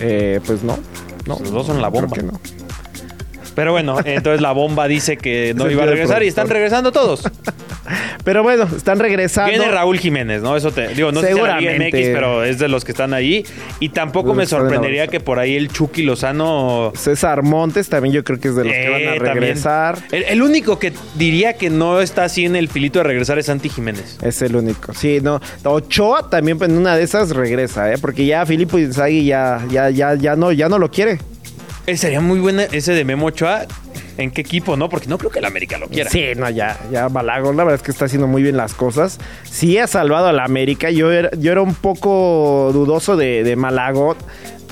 Eh, 0.00 0.40
pues 0.44 0.64
no. 0.64 0.76
No, 1.26 1.38
Los 1.38 1.52
dos 1.52 1.66
son 1.68 1.80
la 1.80 1.88
creo 1.90 2.02
bomba. 2.02 2.16
que 2.16 2.22
no. 2.24 2.32
Pero 3.54 3.72
bueno, 3.72 3.98
entonces 4.04 4.40
la 4.40 4.52
bomba 4.52 4.88
dice 4.88 5.16
que 5.16 5.52
no 5.56 5.70
iba 5.70 5.84
a 5.84 5.86
regresar 5.86 6.22
y 6.22 6.28
están 6.28 6.48
regresando 6.48 6.92
todos. 6.92 7.22
Pero 8.24 8.42
bueno, 8.42 8.68
están 8.76 8.98
regresando. 9.00 9.50
Viene 9.50 9.68
Raúl 9.70 9.98
Jiménez, 9.98 10.42
¿no? 10.42 10.56
Eso 10.56 10.70
te 10.70 10.88
digo, 10.88 11.10
no 11.10 11.20
sé 11.20 11.34
si 11.34 11.40
la 11.40 11.58
pero 11.90 12.44
es 12.44 12.58
de 12.58 12.68
los 12.68 12.84
que 12.84 12.92
están 12.92 13.12
ahí. 13.12 13.44
Y 13.80 13.88
tampoco 13.88 14.28
los 14.28 14.36
me 14.36 14.46
sorprendería 14.46 15.08
que 15.08 15.18
por 15.20 15.38
ahí 15.38 15.56
el 15.56 15.68
Chucky 15.68 16.02
Lozano. 16.02 16.92
César 16.94 17.42
Montes 17.42 17.88
también 17.88 18.14
yo 18.14 18.24
creo 18.24 18.38
que 18.38 18.48
es 18.48 18.56
de 18.56 18.64
los 18.64 18.72
que 18.72 18.88
van 18.88 19.00
eh, 19.00 19.08
a 19.08 19.14
también. 19.14 19.34
regresar. 19.34 19.98
El, 20.12 20.22
el 20.24 20.42
único 20.42 20.78
que 20.78 20.92
diría 21.16 21.54
que 21.54 21.70
no 21.70 22.00
está 22.00 22.24
así 22.24 22.44
en 22.44 22.54
el 22.54 22.68
filito 22.68 23.00
de 23.00 23.04
regresar 23.04 23.38
es 23.38 23.46
Santi 23.46 23.68
Jiménez. 23.68 24.18
Es 24.22 24.40
el 24.42 24.54
único. 24.54 24.94
Sí, 24.94 25.18
no. 25.20 25.40
Ochoa 25.64 26.30
también 26.30 26.62
en 26.62 26.76
una 26.76 26.96
de 26.96 27.02
esas 27.02 27.30
regresa, 27.30 27.92
¿eh? 27.92 27.98
Porque 28.00 28.24
ya 28.24 28.46
Filipo 28.46 28.78
Inzaghi 28.78 29.24
ya, 29.24 29.60
ya, 29.68 29.90
ya, 29.90 30.14
ya 30.14 30.36
no, 30.36 30.52
ya 30.52 30.68
no 30.68 30.78
lo 30.78 30.90
quiere. 30.90 31.18
Eh, 31.86 31.96
sería 31.96 32.20
muy 32.20 32.38
buena 32.38 32.64
ese 32.64 32.92
de 32.92 33.04
Memo 33.04 33.26
Ochoa. 33.26 33.66
¿En 34.18 34.30
qué 34.30 34.42
equipo, 34.42 34.76
no? 34.76 34.88
Porque 34.88 35.08
no 35.08 35.16
creo 35.16 35.30
que 35.30 35.38
el 35.38 35.44
América 35.46 35.78
lo 35.78 35.88
quiera. 35.88 36.10
Sí, 36.10 36.22
no, 36.36 36.48
ya, 36.50 36.78
ya 36.92 37.08
Balago, 37.08 37.52
la 37.52 37.64
verdad 37.64 37.76
es 37.76 37.82
que 37.82 37.90
está 37.90 38.04
haciendo 38.04 38.26
muy 38.26 38.42
bien 38.42 38.56
las 38.56 38.74
cosas. 38.74 39.18
Sí 39.44 39.78
ha 39.78 39.86
salvado 39.86 40.26
a 40.28 40.32
la 40.32 40.44
América. 40.44 40.90
Yo 40.90 41.10
era, 41.10 41.30
yo 41.38 41.50
era 41.50 41.62
un 41.62 41.74
poco 41.74 42.70
dudoso 42.74 43.16
de, 43.16 43.42
de 43.42 43.56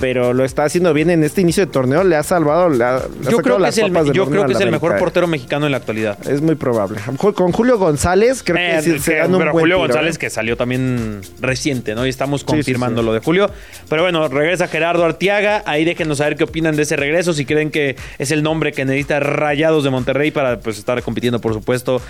pero 0.00 0.32
lo 0.32 0.44
está 0.44 0.64
haciendo 0.64 0.92
bien 0.94 1.10
en 1.10 1.22
este 1.22 1.42
inicio 1.42 1.66
de 1.66 1.70
torneo. 1.70 2.02
Le 2.02 2.16
ha 2.16 2.22
salvado, 2.22 2.68
le 2.70 2.82
ha, 2.82 2.98
le 2.98 3.28
ha 3.28 3.30
Yo 3.30 3.38
creo 3.38 3.56
que 3.56 3.62
las 3.62 3.78
es 3.78 3.84
el, 3.84 3.92
yo 4.12 4.26
creo 4.28 4.46
que 4.46 4.52
es 4.52 4.58
el 4.60 4.68
América, 4.68 4.70
mejor 4.70 4.96
eh. 4.96 4.98
portero 4.98 5.26
mexicano 5.26 5.66
en 5.66 5.72
la 5.72 5.78
actualidad. 5.78 6.18
Es 6.26 6.40
muy 6.40 6.54
probable. 6.54 6.98
Con 7.16 7.52
Julio 7.52 7.78
González, 7.78 8.42
creo 8.42 8.56
que 8.56 8.78
Eh, 8.78 8.82
sí 8.82 8.98
se 8.98 9.12
que- 9.12 9.18
gana 9.18 9.36
un 9.36 9.38
pero 9.42 9.52
buen 9.52 9.62
Julio 9.62 9.76
tiro, 9.76 9.86
González 9.88 10.16
¿eh? 10.16 10.18
que 10.18 10.30
salió 10.30 10.56
también 10.56 11.20
reciente, 11.40 11.94
¿no? 11.94 12.06
Y 12.06 12.08
estamos 12.08 12.40
sí, 12.40 12.46
confirmando 12.46 13.02
sí. 13.02 13.06
lo 13.06 13.12
de 13.12 13.20
Julio. 13.20 13.50
Pero 13.88 14.02
bueno, 14.02 14.28
regresa 14.28 14.66
Gerardo 14.68 15.04
Artiaga. 15.04 15.62
Ahí 15.66 15.84
déjenos 15.84 16.18
saber 16.18 16.36
qué 16.36 16.44
opinan 16.44 16.76
de 16.76 16.82
ese 16.82 16.96
regreso. 16.96 17.32
Si 17.32 17.44
creen 17.44 17.70
que 17.70 17.96
es 18.18 18.30
el 18.30 18.42
nombre 18.42 18.72
que 18.72 18.84
necesita 18.84 19.20
Rayados 19.20 19.84
de 19.84 19.90
Monterrey 19.90 20.30
para 20.30 20.58
pues, 20.60 20.78
estar 20.78 21.02
compitiendo, 21.02 21.40
por 21.40 21.52
supuesto. 21.52 22.00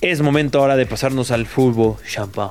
Es 0.00 0.20
momento 0.20 0.60
ahora 0.60 0.76
de 0.76 0.86
pasarnos 0.86 1.30
al 1.30 1.46
fútbol 1.46 1.96
champán. 2.06 2.50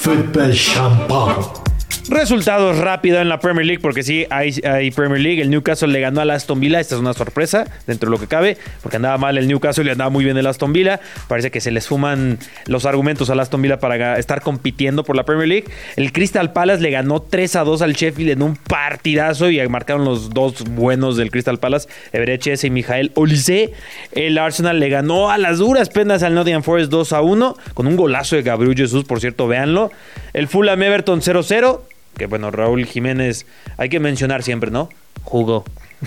Football 0.00 0.52
champagne. 0.54 1.67
Resultados 2.10 2.78
rápido 2.78 3.20
en 3.20 3.28
la 3.28 3.38
Premier 3.38 3.66
League, 3.66 3.82
porque 3.82 4.02
sí, 4.02 4.26
hay, 4.30 4.90
Premier 4.92 5.20
League. 5.20 5.42
El 5.42 5.50
Newcastle 5.50 5.88
le 5.88 6.00
ganó 6.00 6.22
al 6.22 6.30
Aston 6.30 6.58
Villa. 6.58 6.80
Esta 6.80 6.94
es 6.94 7.00
una 7.02 7.12
sorpresa 7.12 7.66
dentro 7.86 8.08
de 8.08 8.16
lo 8.16 8.18
que 8.18 8.26
cabe, 8.26 8.56
porque 8.82 8.96
andaba 8.96 9.18
mal 9.18 9.36
el 9.36 9.46
Newcastle 9.46 9.84
y 9.84 9.90
andaba 9.90 10.08
muy 10.08 10.24
bien 10.24 10.34
el 10.38 10.46
Aston 10.46 10.72
Villa. 10.72 11.00
Parece 11.28 11.50
que 11.50 11.60
se 11.60 11.70
les 11.70 11.86
fuman 11.86 12.38
los 12.64 12.86
argumentos 12.86 13.28
al 13.28 13.40
Aston 13.40 13.60
Villa 13.60 13.78
para 13.78 14.18
estar 14.18 14.40
compitiendo 14.40 15.04
por 15.04 15.16
la 15.16 15.24
Premier 15.24 15.48
League. 15.48 15.66
El 15.96 16.12
Crystal 16.12 16.50
Palace 16.54 16.80
le 16.80 16.90
ganó 16.90 17.20
3 17.20 17.56
a 17.56 17.64
2 17.64 17.82
al 17.82 17.92
Sheffield 17.92 18.30
en 18.30 18.42
un 18.42 18.56
partidazo 18.56 19.50
y 19.50 19.68
marcaron 19.68 20.06
los 20.06 20.30
dos 20.30 20.64
buenos 20.64 21.18
del 21.18 21.30
Crystal 21.30 21.58
Palace, 21.58 21.90
Everett 22.12 22.64
y 22.64 22.70
Mijael 22.70 23.12
Olise. 23.16 23.74
El 24.12 24.38
Arsenal 24.38 24.80
le 24.80 24.88
ganó 24.88 25.30
a 25.30 25.36
las 25.36 25.58
duras 25.58 25.90
penas 25.90 26.22
al 26.22 26.34
Nottingham 26.34 26.62
Forest 26.62 26.90
2 26.90 27.12
a 27.12 27.20
1 27.20 27.56
con 27.74 27.86
un 27.86 27.96
golazo 27.96 28.36
de 28.36 28.42
Gabriel 28.42 28.74
Jesús, 28.74 29.04
por 29.04 29.20
cierto, 29.20 29.46
véanlo. 29.46 29.92
El 30.32 30.48
Fulham 30.48 30.82
Everton 30.82 31.20
0-0 31.20 31.80
que 32.18 32.26
bueno, 32.26 32.50
Raúl 32.50 32.84
Jiménez, 32.84 33.46
hay 33.78 33.88
que 33.88 34.00
mencionar 34.00 34.42
siempre, 34.42 34.70
¿no? 34.70 34.90
Jugó. 35.22 35.64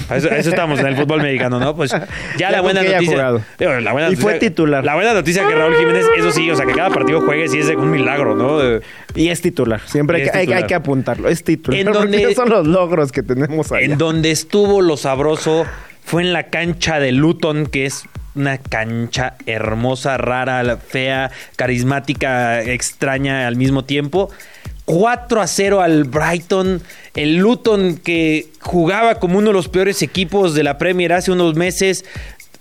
A 0.09 0.15
eso, 0.15 0.29
a 0.31 0.37
eso 0.37 0.49
estamos 0.51 0.79
en 0.79 0.85
el 0.87 0.95
fútbol 0.95 1.21
mexicano, 1.21 1.59
¿no? 1.59 1.75
Pues 1.75 1.91
ya, 1.91 2.07
Ya 2.37 2.49
la 2.51 2.61
buena 2.61 2.81
noticia. 2.81 3.11
jugado. 3.11 3.41
Digo, 3.59 3.73
la 3.73 3.91
buena 3.91 4.09
Y 4.09 4.15
fue 4.15 4.35
titular. 4.39 4.85
La 4.85 4.95
buena 4.95 5.13
noticia 5.13 5.45
que 5.45 5.53
Raúl 5.53 5.75
Jiménez, 5.75 6.05
eso 6.17 6.31
sí, 6.31 6.49
o 6.49 6.55
sea, 6.55 6.65
que 6.65 6.73
cada 6.73 6.89
partido 6.91 7.21
juegue 7.21 7.49
sí 7.49 7.57
es 7.59 7.67
un 7.69 7.91
milagro, 7.91 8.33
¿no? 8.35 8.59
Y 9.15 9.27
es 9.29 9.41
titular. 9.41 9.81
Siempre 9.85 10.17
hay, 10.33 10.47
es 10.47 10.53
hay- 10.53 10.63
que 10.65 10.75
apuntarlo. 10.75 11.27
Es 11.27 11.43
titular. 11.43 11.79
En 11.79 11.87
porque 11.91 11.99
donde- 11.99 12.35
son 12.35 12.49
los 12.49 12.65
logros 12.67 13.11
que 13.11 13.21
tenemos 13.23 13.71
allá. 13.71 13.81
En 13.85 13.97
donde 13.97 14.31
estuvo 14.31 14.81
lo 14.81 14.95
sabroso 14.95 15.65
fue 16.05 16.21
en 16.21 16.31
la 16.31 16.43
cancha 16.43 16.99
de 17.01 17.11
Luton, 17.11 17.65
que 17.65 17.85
es 17.85 18.03
una 18.33 18.57
cancha 18.59 19.33
hermosa, 19.45 20.17
rara, 20.17 20.77
fea, 20.77 21.31
carismática, 21.57 22.61
extraña 22.61 23.45
al 23.47 23.57
mismo 23.57 23.83
tiempo. 23.83 24.29
4 24.91 25.41
a 25.41 25.47
0 25.47 25.79
al 25.79 26.03
Brighton. 26.03 26.81
El 27.15 27.37
Luton 27.37 27.95
que 27.95 28.49
jugaba 28.59 29.15
como 29.15 29.37
uno 29.37 29.47
de 29.47 29.53
los 29.53 29.69
peores 29.69 30.01
equipos 30.01 30.53
de 30.53 30.63
la 30.63 30.77
Premier 30.77 31.13
hace 31.13 31.31
unos 31.31 31.55
meses. 31.55 32.03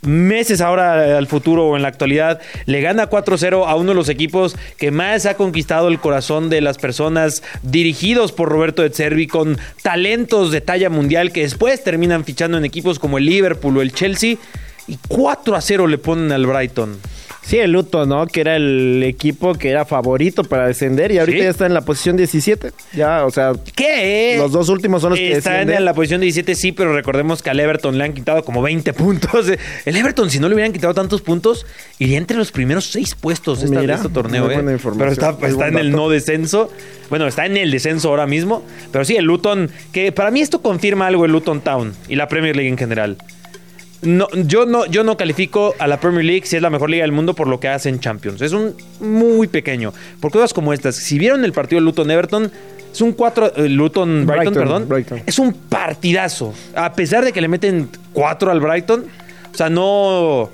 Meses 0.03 0.61
ahora 0.61 1.19
al 1.19 1.27
futuro 1.27 1.67
o 1.67 1.77
en 1.77 1.83
la 1.83 1.89
actualidad, 1.89 2.41
le 2.67 2.81
gana 2.81 3.11
4-0 3.11 3.67
a 3.67 3.75
uno 3.75 3.91
de 3.91 3.95
los 3.97 4.09
equipos 4.09 4.57
que 4.79 4.93
más 4.93 5.27
ha 5.27 5.35
conquistado 5.35 5.89
el 5.89 5.99
corazón 5.99 6.49
de 6.49 6.61
las 6.61 6.79
personas 6.79 7.43
dirigidos 7.63 8.31
por 8.31 8.49
Roberto 8.49 8.81
de 8.81 8.91
Cervi 8.91 9.27
con 9.27 9.59
talentos 9.83 10.53
de 10.53 10.61
talla 10.63 10.89
mundial 10.89 11.33
que 11.33 11.43
después 11.43 11.85
terminan 11.85 12.25
fichando 12.25 12.57
en 12.57 12.65
equipos 12.65 12.99
como 12.99 13.19
el 13.19 13.27
Liverpool 13.27 13.77
o 13.77 13.83
el 13.83 13.93
Chelsea 13.93 14.37
y 14.87 14.99
4 15.09 15.57
a 15.57 15.61
0 15.61 15.89
le 15.89 15.99
ponen 15.99 16.33
al 16.33 16.47
Brighton. 16.47 16.97
Sí, 17.43 17.59
el 17.59 17.73
Luton, 17.73 18.09
¿no? 18.09 18.27
Que 18.27 18.43
era 18.43 18.55
el 18.57 19.03
equipo 19.03 19.55
que 19.55 19.71
era 19.71 19.85
favorito 19.85 20.45
para 20.45 20.67
descender 20.69 21.11
y 21.11 21.19
ahorita 21.19 21.39
Sí. 21.39 21.45
ya 21.45 21.51
está 21.51 21.67
en 21.67 21.75
la 21.75 21.81
posición 21.81 22.17
17. 22.17 22.71
Ya, 22.93 23.25
o 23.25 23.31
sea, 23.31 23.53
¿Qué? 23.75 24.37
los 24.39 24.53
dos 24.53 24.69
últimos 24.69 25.01
son 25.03 25.11
los 25.11 25.19
que 25.19 25.33
Están 25.33 25.53
descienden. 25.55 25.79
en 25.79 25.85
la 25.85 25.95
posición 25.95 26.21
17, 26.21 26.55
sí, 26.55 26.71
pero 26.73 26.95
recordemos 26.95 27.43
que 27.43 27.51
al 27.51 27.59
Everton 27.59 27.99
le 27.99 28.05
han 28.05 28.13
quitado 28.13 28.45
como 28.45 28.63
20 28.63 28.93
puntos. 28.95 29.47
El 29.85 29.97
Everton, 29.97 30.31
si 30.31 30.39
no 30.39 30.49
le 30.49 30.55
hubieran 30.55 30.73
quitado 30.73 30.95
tantos 30.95 31.23
puntos, 31.23 31.67
iría 31.99 32.19
entre 32.19 32.37
los 32.37 32.53
primeros 32.53 32.85
seis 32.87 33.15
puestos 33.15 33.63
de, 33.63 33.69
Mira, 33.81 33.95
este 33.97 34.11
torneo. 34.11 34.49
¿eh? 34.51 34.79
Pero 34.99 35.11
está, 35.11 35.37
está 35.43 35.69
en 35.69 35.79
el 35.79 35.91
no 35.93 36.09
descenso. 36.09 36.71
Bueno, 37.09 37.27
está 37.27 37.47
en 37.47 37.57
el 37.57 37.71
descenso 37.71 38.11
ahora 38.11 38.27
mismo. 38.27 38.63
Pero 38.93 39.05
sí, 39.05 39.17
el 39.17 39.25
Luton, 39.25 39.71
que 39.93 40.13
para 40.13 40.31
mí 40.31 40.41
esto 40.41 40.63
confirma 40.63 41.07
algo 41.09 41.25
el 41.25 41.33
Luton 41.33 41.63
Town 41.63 41.95
y 42.09 42.15
la 42.17 42.29
Premier 42.29 42.55
League 42.55 42.69
en 42.71 42.79
general. 42.79 43.17
No, 44.03 44.29
yo, 44.33 44.65
no, 44.65 44.87
yo 44.87 45.05
no 45.05 45.17
califico 45.17 45.75
a 45.79 45.87
la 45.87 46.01
Premier 46.01 46.25
League 46.25 46.47
si 46.47 46.57
es 46.57 46.63
la 46.63 46.71
mejor 46.71 46.89
liga 46.89 47.03
del 47.03 47.13
mundo 47.13 47.35
por 47.35 47.47
lo 47.49 47.61
que 47.61 47.69
hace 47.69 47.89
en 47.91 48.01
Champions. 48.01 48.41
Es 48.41 48.53
un 48.53 48.75
muy 49.01 49.47
pequeño. 49.47 49.93
Por 50.21 50.31
cosas 50.33 50.55
como 50.55 50.73
estas. 50.73 50.97
Si 50.97 51.19
vieron 51.19 51.45
el 51.45 51.53
partido 51.53 51.81
Luton-Everton, 51.83 52.51
es 52.93 53.01
un 53.03 53.13
4... 53.13 53.53
Luton-Brighton, 53.69 54.27
Brighton, 54.27 54.55
perdón. 54.55 54.89
Brighton. 54.89 55.23
Es 55.27 55.39
un 55.39 55.53
partidazo. 55.53 56.55
A 56.75 56.93
pesar 56.95 57.25
de 57.25 57.33
que 57.33 57.41
le 57.41 57.49
meten 57.49 57.91
4 58.15 58.51
al 58.51 58.61
Brighton. 58.61 59.05
O 59.53 59.57
sea, 59.57 59.69
no... 59.69 60.49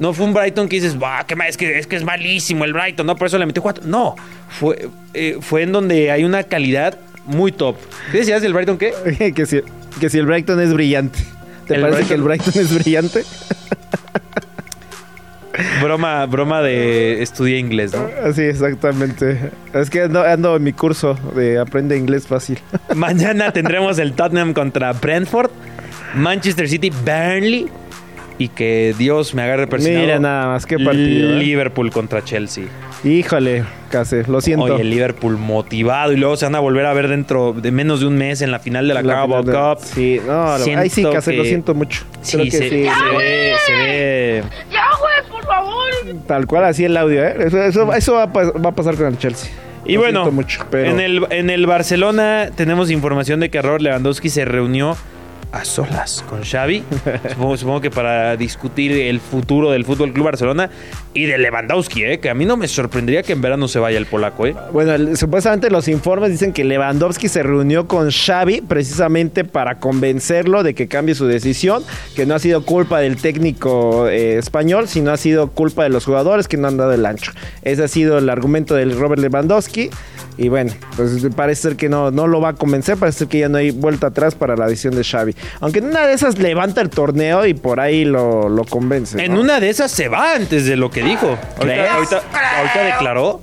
No 0.00 0.12
fue 0.12 0.26
un 0.26 0.32
Brighton 0.32 0.68
que 0.68 0.76
dices, 0.76 0.96
"Bah, 0.96 1.24
qué 1.26 1.34
mal, 1.34 1.48
es, 1.48 1.56
que, 1.56 1.76
es 1.76 1.88
que 1.88 1.96
es 1.96 2.04
malísimo 2.04 2.64
el 2.64 2.72
Brighton, 2.72 3.04
¿no? 3.04 3.16
Por 3.16 3.26
eso 3.26 3.36
le 3.36 3.46
metió 3.46 3.60
4. 3.62 3.82
No, 3.84 4.14
fue, 4.48 4.88
eh, 5.12 5.38
fue 5.40 5.62
en 5.62 5.72
donde 5.72 6.12
hay 6.12 6.22
una 6.22 6.44
calidad 6.44 6.96
muy 7.26 7.50
top. 7.50 7.74
¿Qué 8.12 8.18
decías 8.18 8.40
del 8.40 8.52
Brighton 8.54 8.78
qué? 8.78 8.92
que, 9.34 9.44
si, 9.44 9.60
que 9.98 10.08
si 10.08 10.18
el 10.18 10.26
Brighton 10.26 10.60
es 10.60 10.72
brillante. 10.72 11.18
¿Te 11.68 11.74
El 11.76 11.82
parece 11.82 12.00
Brighton- 12.02 12.08
que 12.08 12.14
el 12.14 12.22
Brighton 12.22 12.52
es 12.56 12.74
brillante? 12.74 13.24
Broma, 15.82 16.24
broma 16.26 16.62
de 16.62 17.20
estudié 17.22 17.58
inglés, 17.58 17.92
¿no? 17.92 18.08
Sí, 18.32 18.42
exactamente. 18.42 19.50
Es 19.74 19.90
que 19.90 20.02
ando, 20.02 20.22
ando 20.22 20.54
en 20.56 20.62
mi 20.62 20.72
curso 20.72 21.14
de 21.34 21.58
Aprende 21.58 21.96
Inglés 21.96 22.26
Fácil. 22.28 22.58
Mañana 22.94 23.50
tendremos 23.52 23.98
el 23.98 24.12
Tottenham 24.12 24.54
contra 24.54 24.92
Brentford, 24.92 25.50
Manchester 26.14 26.68
City, 26.68 26.90
Burnley 26.90 27.66
y 28.38 28.48
que 28.48 28.94
Dios 28.96 29.34
me 29.34 29.42
agarre 29.42 29.66
persinado. 29.66 30.00
Mira 30.04 30.18
nada 30.20 30.46
más, 30.48 30.64
qué 30.64 30.78
partido, 30.78 31.30
¿eh? 31.34 31.38
Liverpool 31.40 31.90
contra 31.90 32.22
Chelsea. 32.24 32.64
Híjole, 33.04 33.64
casi, 33.90 34.22
lo 34.28 34.40
siento. 34.40 34.64
Oye, 34.66 34.80
el 34.82 34.90
Liverpool 34.90 35.36
motivado 35.36 36.12
y 36.12 36.16
luego 36.16 36.36
se 36.36 36.46
van 36.46 36.54
a 36.54 36.60
volver 36.60 36.86
a 36.86 36.92
ver 36.92 37.08
dentro 37.08 37.52
de 37.52 37.70
menos 37.72 38.00
de 38.00 38.06
un 38.06 38.16
mes 38.16 38.40
en 38.42 38.50
la 38.52 38.58
final 38.60 38.86
de 38.88 38.94
la, 38.94 39.02
La 39.02 39.08
Carabao 39.14 39.42
final 39.42 39.44
de- 39.44 39.52
Cup. 39.80 39.84
Sí, 39.94 40.20
no, 40.26 40.58
lo- 40.58 40.78
ahí 40.78 40.88
sí, 40.88 40.94
Siento 40.96 41.12
casi, 41.12 41.36
lo 41.36 41.42
que- 41.42 41.48
siento 41.48 41.74
mucho. 41.74 42.04
Creo 42.30 42.44
Sí, 42.44 42.50
que 42.50 42.56
se, 42.58 42.62
sí. 42.68 42.68
se 42.70 43.16
ve, 43.16 43.52
se 43.66 43.72
ve. 43.72 44.42
Tal 46.26 46.46
cual 46.46 46.64
así 46.64 46.84
el 46.84 46.96
audio, 46.96 47.24
¿eh? 47.24 47.34
Eso, 47.46 47.62
eso, 47.62 47.92
eso 47.94 48.12
va, 48.14 48.22
a, 48.24 48.26
va 48.26 48.70
a 48.70 48.74
pasar 48.74 48.94
con 48.96 49.06
el 49.06 49.18
Chelsea. 49.18 49.50
Y 49.84 49.94
Lo 49.94 50.00
bueno, 50.00 50.20
siento 50.24 50.32
mucho, 50.32 50.64
pero... 50.70 50.90
en, 50.90 51.00
el, 51.00 51.26
en 51.30 51.50
el 51.50 51.66
Barcelona 51.66 52.50
tenemos 52.54 52.90
información 52.90 53.40
de 53.40 53.50
que 53.50 53.62
Robert 53.62 53.82
Lewandowski 53.82 54.28
se 54.28 54.44
reunió 54.44 54.96
a 55.52 55.64
solas 55.64 56.24
con 56.28 56.42
Xavi. 56.42 56.84
supongo, 57.56 57.80
que 57.80 57.90
para 57.90 58.36
discutir 58.36 58.92
el 58.92 59.20
futuro 59.20 59.70
del 59.70 59.84
Fútbol 59.84 60.12
Club 60.12 60.26
Barcelona 60.26 60.70
y 61.14 61.26
de 61.26 61.38
Lewandowski, 61.38 62.04
¿eh? 62.04 62.20
que 62.20 62.30
a 62.30 62.34
mí 62.34 62.44
no 62.44 62.56
me 62.56 62.68
sorprendería 62.68 63.22
que 63.22 63.32
en 63.32 63.40
verano 63.40 63.68
se 63.68 63.78
vaya 63.78 63.98
el 63.98 64.06
polaco. 64.06 64.46
¿eh? 64.46 64.54
Bueno, 64.72 65.16
supuestamente 65.16 65.70
los 65.70 65.88
informes 65.88 66.30
dicen 66.30 66.52
que 66.52 66.64
Lewandowski 66.64 67.28
se 67.28 67.42
reunió 67.42 67.88
con 67.88 68.10
Xavi 68.10 68.60
precisamente 68.60 69.44
para 69.44 69.78
convencerlo 69.78 70.62
de 70.62 70.74
que 70.74 70.88
cambie 70.88 71.14
su 71.14 71.26
decisión, 71.26 71.82
que 72.14 72.26
no 72.26 72.34
ha 72.34 72.38
sido 72.38 72.64
culpa 72.64 73.00
del 73.00 73.16
técnico 73.16 74.08
eh, 74.08 74.38
español, 74.38 74.88
sino 74.88 75.10
ha 75.10 75.16
sido 75.16 75.48
culpa 75.48 75.82
de 75.82 75.88
los 75.88 76.04
jugadores 76.04 76.48
que 76.48 76.56
no 76.56 76.68
han 76.68 76.76
dado 76.76 76.92
el 76.92 77.04
ancho. 77.06 77.32
Ese 77.62 77.84
ha 77.84 77.88
sido 77.88 78.18
el 78.18 78.28
argumento 78.28 78.74
del 78.74 78.98
Robert 78.98 79.20
Lewandowski. 79.20 79.90
Y 80.36 80.48
bueno, 80.50 80.72
pues 80.96 81.26
parece 81.34 81.62
ser 81.62 81.76
que 81.76 81.88
no, 81.88 82.12
no 82.12 82.28
lo 82.28 82.40
va 82.40 82.50
a 82.50 82.54
convencer, 82.54 82.96
parece 82.96 83.20
ser 83.20 83.28
que 83.28 83.40
ya 83.40 83.48
no 83.48 83.58
hay 83.58 83.72
vuelta 83.72 84.06
atrás 84.06 84.36
para 84.36 84.56
la 84.56 84.68
decisión 84.68 84.94
de 84.94 85.02
Xavi. 85.02 85.34
Aunque 85.60 85.78
en 85.80 85.86
una 85.86 86.06
de 86.06 86.12
esas 86.14 86.38
levanta 86.38 86.80
el 86.80 86.90
torneo 86.90 87.46
y 87.46 87.54
por 87.54 87.80
ahí 87.80 88.04
lo, 88.04 88.48
lo 88.48 88.64
convence. 88.64 89.22
En 89.24 89.34
¿no? 89.34 89.40
una 89.40 89.60
de 89.60 89.70
esas 89.70 89.90
se 89.90 90.08
va 90.08 90.34
antes 90.34 90.64
de 90.66 90.76
lo 90.76 90.90
que 90.90 91.02
dijo. 91.02 91.38
Ahorita, 91.58 91.94
ahorita, 91.94 92.22
ahorita 92.58 92.82
declaró 92.84 93.40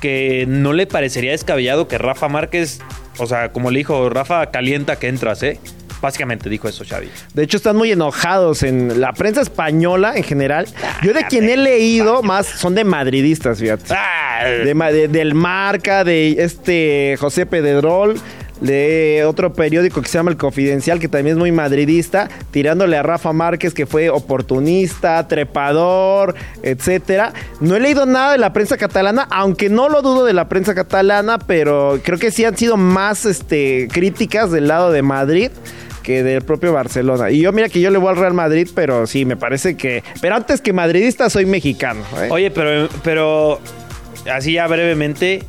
que 0.00 0.44
no 0.48 0.72
le 0.72 0.86
parecería 0.86 1.30
descabellado 1.32 1.88
que 1.88 1.98
Rafa 1.98 2.28
Márquez, 2.28 2.80
o 3.18 3.26
sea, 3.26 3.50
como 3.52 3.70
le 3.70 3.78
dijo, 3.78 4.08
Rafa 4.10 4.50
calienta 4.50 4.96
que 4.96 5.08
entras, 5.08 5.42
¿eh? 5.42 5.58
Básicamente 6.02 6.50
dijo 6.50 6.68
eso 6.68 6.84
Xavi. 6.86 7.08
De 7.32 7.42
hecho, 7.42 7.56
están 7.56 7.74
muy 7.74 7.90
enojados 7.90 8.62
en 8.62 9.00
la 9.00 9.14
prensa 9.14 9.40
española 9.40 10.12
en 10.16 10.24
general. 10.24 10.66
Yo 11.02 11.14
de 11.14 11.24
quien 11.24 11.48
he 11.48 11.56
leído 11.56 12.22
más 12.22 12.46
son 12.46 12.74
de 12.74 12.84
madridistas, 12.84 13.58
fíjate. 13.58 13.94
Ah, 13.96 14.44
de- 14.44 15.08
del 15.08 15.34
Marca, 15.34 16.04
de 16.04 16.36
este 16.38 17.16
José 17.18 17.46
Pedrerol, 17.46 18.20
de 18.60 19.24
otro 19.26 19.52
periódico 19.52 20.00
que 20.02 20.08
se 20.08 20.18
llama 20.18 20.30
El 20.30 20.36
Confidencial, 20.36 20.98
que 20.98 21.08
también 21.08 21.36
es 21.36 21.38
muy 21.38 21.52
madridista, 21.52 22.28
tirándole 22.50 22.96
a 22.96 23.02
Rafa 23.02 23.32
Márquez, 23.32 23.74
que 23.74 23.86
fue 23.86 24.10
oportunista, 24.10 25.26
trepador, 25.28 26.34
etcétera. 26.62 27.32
No 27.60 27.76
he 27.76 27.80
leído 27.80 28.06
nada 28.06 28.32
de 28.32 28.38
la 28.38 28.52
prensa 28.52 28.76
catalana, 28.76 29.26
aunque 29.30 29.68
no 29.68 29.88
lo 29.88 30.02
dudo 30.02 30.24
de 30.24 30.32
la 30.32 30.48
prensa 30.48 30.74
catalana, 30.74 31.38
pero 31.38 32.00
creo 32.02 32.18
que 32.18 32.30
sí 32.30 32.44
han 32.44 32.56
sido 32.56 32.76
más 32.76 33.26
este, 33.26 33.88
críticas 33.92 34.50
del 34.50 34.68
lado 34.68 34.92
de 34.92 35.02
Madrid 35.02 35.50
que 36.02 36.22
del 36.22 36.42
propio 36.42 36.72
Barcelona. 36.72 37.32
Y 37.32 37.40
yo 37.40 37.50
mira 37.52 37.68
que 37.68 37.80
yo 37.80 37.90
le 37.90 37.98
voy 37.98 38.10
al 38.10 38.16
Real 38.16 38.32
Madrid, 38.32 38.68
pero 38.76 39.08
sí, 39.08 39.24
me 39.24 39.36
parece 39.36 39.76
que... 39.76 40.04
Pero 40.20 40.36
antes 40.36 40.60
que 40.60 40.72
madridista 40.72 41.28
soy 41.28 41.46
mexicano. 41.46 42.00
¿eh? 42.22 42.28
Oye, 42.30 42.52
pero, 42.52 42.88
pero 43.02 43.60
así 44.32 44.52
ya 44.52 44.68
brevemente, 44.68 45.42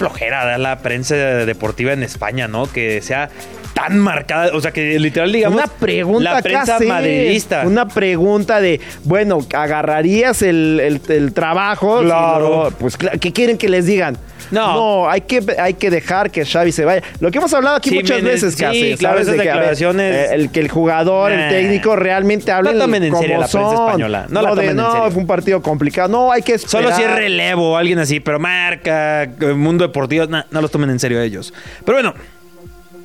flojera 0.00 0.46
da 0.46 0.56
la 0.56 0.78
prensa 0.78 1.14
deportiva 1.14 1.92
en 1.92 2.02
España, 2.02 2.48
¿no? 2.48 2.64
Que 2.64 3.02
sea 3.02 3.28
tan 3.74 3.98
marcada, 3.98 4.50
o 4.54 4.60
sea, 4.60 4.72
que 4.72 4.98
literal 4.98 5.32
digamos 5.32 5.56
una 5.58 5.66
pregunta 5.66 6.34
la 6.34 6.42
prensa 6.42 6.78
sí. 6.78 6.86
madridista. 6.86 7.62
Una 7.66 7.86
pregunta 7.88 8.60
de, 8.60 8.80
bueno, 9.04 9.38
agarrarías 9.54 10.42
el, 10.42 10.80
el- 10.80 11.00
el 11.12 11.32
trabajo. 11.32 12.00
Claro. 12.02 12.66
Si 12.68 12.70
no, 12.72 12.78
pues, 12.78 12.96
¿qué 12.96 13.32
quieren 13.32 13.56
que 13.58 13.68
les 13.68 13.86
digan? 13.86 14.16
No. 14.50 15.08
hay 15.08 15.20
que, 15.20 15.40
hay 15.60 15.74
que 15.74 15.90
dejar 15.90 16.30
que 16.32 16.44
Xavi 16.44 16.72
se 16.72 16.84
vaya. 16.84 17.02
Lo 17.20 17.30
que 17.30 17.38
hemos 17.38 17.54
hablado 17.54 17.76
aquí 17.76 17.90
Sí, 17.90 17.94
muchas 17.96 18.20
veces, 18.22 18.54
sí, 18.54 18.60
casi, 18.60 18.96
claro, 18.96 19.14
¿sabes? 19.18 19.28
esas 19.28 19.36
De 19.36 19.42
que, 19.44 19.50
a 19.50 19.54
ver, 19.54 19.62
declaraciones- 19.76 20.14
eh, 20.14 20.34
el 20.34 20.50
que 20.50 20.60
el 20.60 20.68
jugador, 20.68 21.30
Nah. 21.30 21.44
el 21.48 21.54
técnico 21.54 21.94
realmente 21.94 22.50
hablen 22.50 22.76
No 22.76 22.84
tomen 22.84 23.04
en 23.04 23.10
como 23.10 23.22
serio 23.22 23.38
la 23.38 23.46
prensa 23.46 23.74
española. 23.86 24.26
No 24.28 24.42
la 24.42 24.48
de, 24.50 24.54
tomen 24.56 24.70
en 24.70 24.76
no, 24.76 24.92
serio. 24.92 25.10
fue 25.12 25.20
un 25.22 25.26
partido 25.28 25.62
complicado. 25.62 26.08
No, 26.08 26.32
hay 26.32 26.42
que 26.42 26.54
esperar. 26.54 26.84
Solo 26.84 26.96
si 26.96 27.02
es 27.02 27.10
relevo 27.14 27.72
o 27.72 27.76
alguien 27.76 27.98
así, 28.00 28.18
pero 28.18 28.40
marca, 28.40 29.22
eh, 29.24 29.28
mundo 29.54 29.86
deportivo, 29.86 30.26
nah, 30.26 30.42
no 30.50 30.60
los 30.60 30.70
tomen 30.72 30.90
en 30.90 30.98
serio 30.98 31.20
ellos. 31.22 31.54
Pero 31.84 31.96
bueno, 31.98 32.14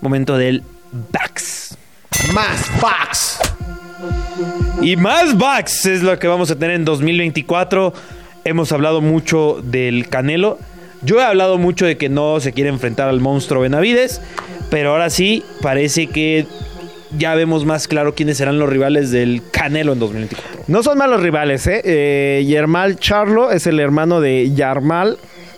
momento 0.05 0.37
del 0.37 0.61
backs. 1.11 1.75
Más 2.31 2.57
Fox. 2.79 3.39
Y 4.83 4.95
más 4.97 5.35
backs 5.35 5.87
es 5.87 6.03
lo 6.03 6.19
que 6.19 6.27
vamos 6.27 6.51
a 6.51 6.55
tener 6.59 6.75
en 6.75 6.85
2024. 6.85 7.91
Hemos 8.43 8.71
hablado 8.71 9.01
mucho 9.01 9.61
del 9.63 10.07
Canelo. 10.07 10.59
Yo 11.01 11.19
he 11.19 11.23
hablado 11.23 11.57
mucho 11.57 11.87
de 11.87 11.97
que 11.97 12.07
no 12.07 12.39
se 12.39 12.53
quiere 12.53 12.69
enfrentar 12.69 13.09
al 13.09 13.19
monstruo 13.19 13.63
Benavides, 13.63 14.21
pero 14.69 14.91
ahora 14.91 15.09
sí 15.09 15.43
parece 15.63 16.05
que 16.05 16.45
ya 17.17 17.33
vemos 17.33 17.65
más 17.65 17.87
claro 17.87 18.13
quiénes 18.13 18.37
serán 18.37 18.59
los 18.59 18.69
rivales 18.69 19.09
del 19.09 19.41
Canelo 19.51 19.93
en 19.93 19.99
2024. 19.99 20.65
No 20.67 20.83
son 20.83 20.99
malos 20.99 21.21
rivales, 21.21 21.65
¿eh? 21.65 21.81
eh 21.83 22.45
Yermal 22.47 22.99
Charlo 22.99 23.51
es 23.51 23.65
el 23.65 23.79
hermano 23.79 24.21
de 24.21 24.53
Yarmal. 24.53 25.17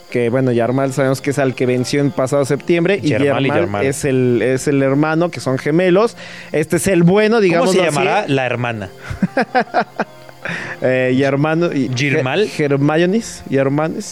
Que 0.09 0.29
bueno, 0.29 0.51
Yarmal 0.53 0.93
sabemos 0.93 1.19
que 1.21 1.31
es 1.31 1.39
al 1.39 1.53
que 1.53 1.65
venció 1.65 1.99
en 1.99 2.11
pasado 2.11 2.45
septiembre. 2.45 2.99
Y 3.03 3.09
Yarmal. 3.09 3.85
Es, 3.85 4.05
el, 4.05 4.41
es 4.41 4.67
el 4.67 4.81
hermano, 4.81 5.29
que 5.31 5.39
son 5.41 5.57
gemelos. 5.57 6.15
Este 6.53 6.77
es 6.77 6.87
el 6.87 7.03
bueno, 7.03 7.41
digamos. 7.41 7.69
¿Cómo 7.71 7.79
se 7.79 7.85
llamará? 7.85 8.25
La 8.27 8.45
hermana. 8.45 8.89
Eh, 10.81 11.13
Yermano. 11.17 11.73
y- 11.73 11.89
¿Girmal? 11.93 12.47
Ge- 12.47 12.67
Germayonis. 12.69 13.43